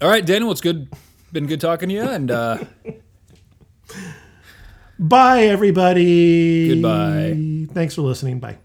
[0.00, 0.50] all right, Daniel.
[0.50, 0.88] It's good.
[1.32, 2.00] Been good talking to you.
[2.02, 2.64] And uh,
[4.98, 6.70] Bye, everybody.
[6.70, 7.66] Goodbye.
[7.74, 8.38] Thanks for listening.
[8.38, 8.56] Bye.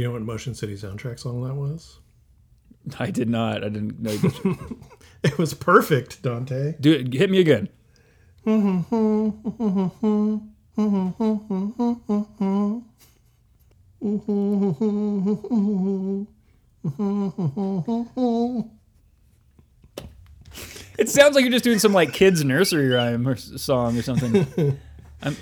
[0.00, 1.98] Do you know what Motion City soundtrack song that was?
[2.98, 3.62] I did not.
[3.62, 4.16] I didn't know.
[5.22, 6.76] It was perfect, Dante.
[6.80, 7.12] do it.
[7.12, 7.68] Hit me again.
[20.98, 24.02] It sounds like you're just doing some like kids nursery rhyme or s- song or
[24.02, 24.78] something.
[25.22, 25.36] I'm,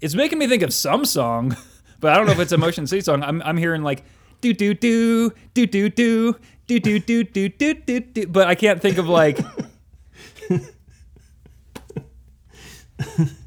[0.00, 1.56] it's making me think of some song,
[2.00, 3.22] but I don't know if it's a Motion City song.
[3.22, 4.04] I'm I'm hearing like
[4.40, 6.38] do do do do do do do
[6.78, 9.38] do do do do do do, but I can't think of like.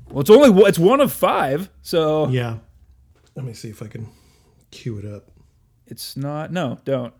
[0.09, 2.57] Well, it's only it's one of five, so Yeah.
[3.35, 4.07] Let me see if I can
[4.71, 5.29] cue it up.
[5.85, 6.51] it's not.
[6.51, 7.13] No, don't.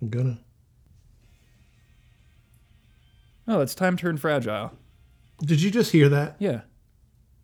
[0.00, 0.38] I'm gonna.
[3.46, 4.72] Oh, it's time turned fragile.
[5.42, 6.36] Did you just hear that?
[6.38, 6.60] Yeah,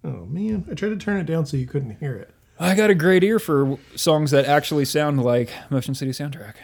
[0.04, 2.33] Oh man, I tried to turn it down so you couldn't hear it.
[2.58, 6.54] I got a great ear for songs that actually sound like Motion City soundtrack.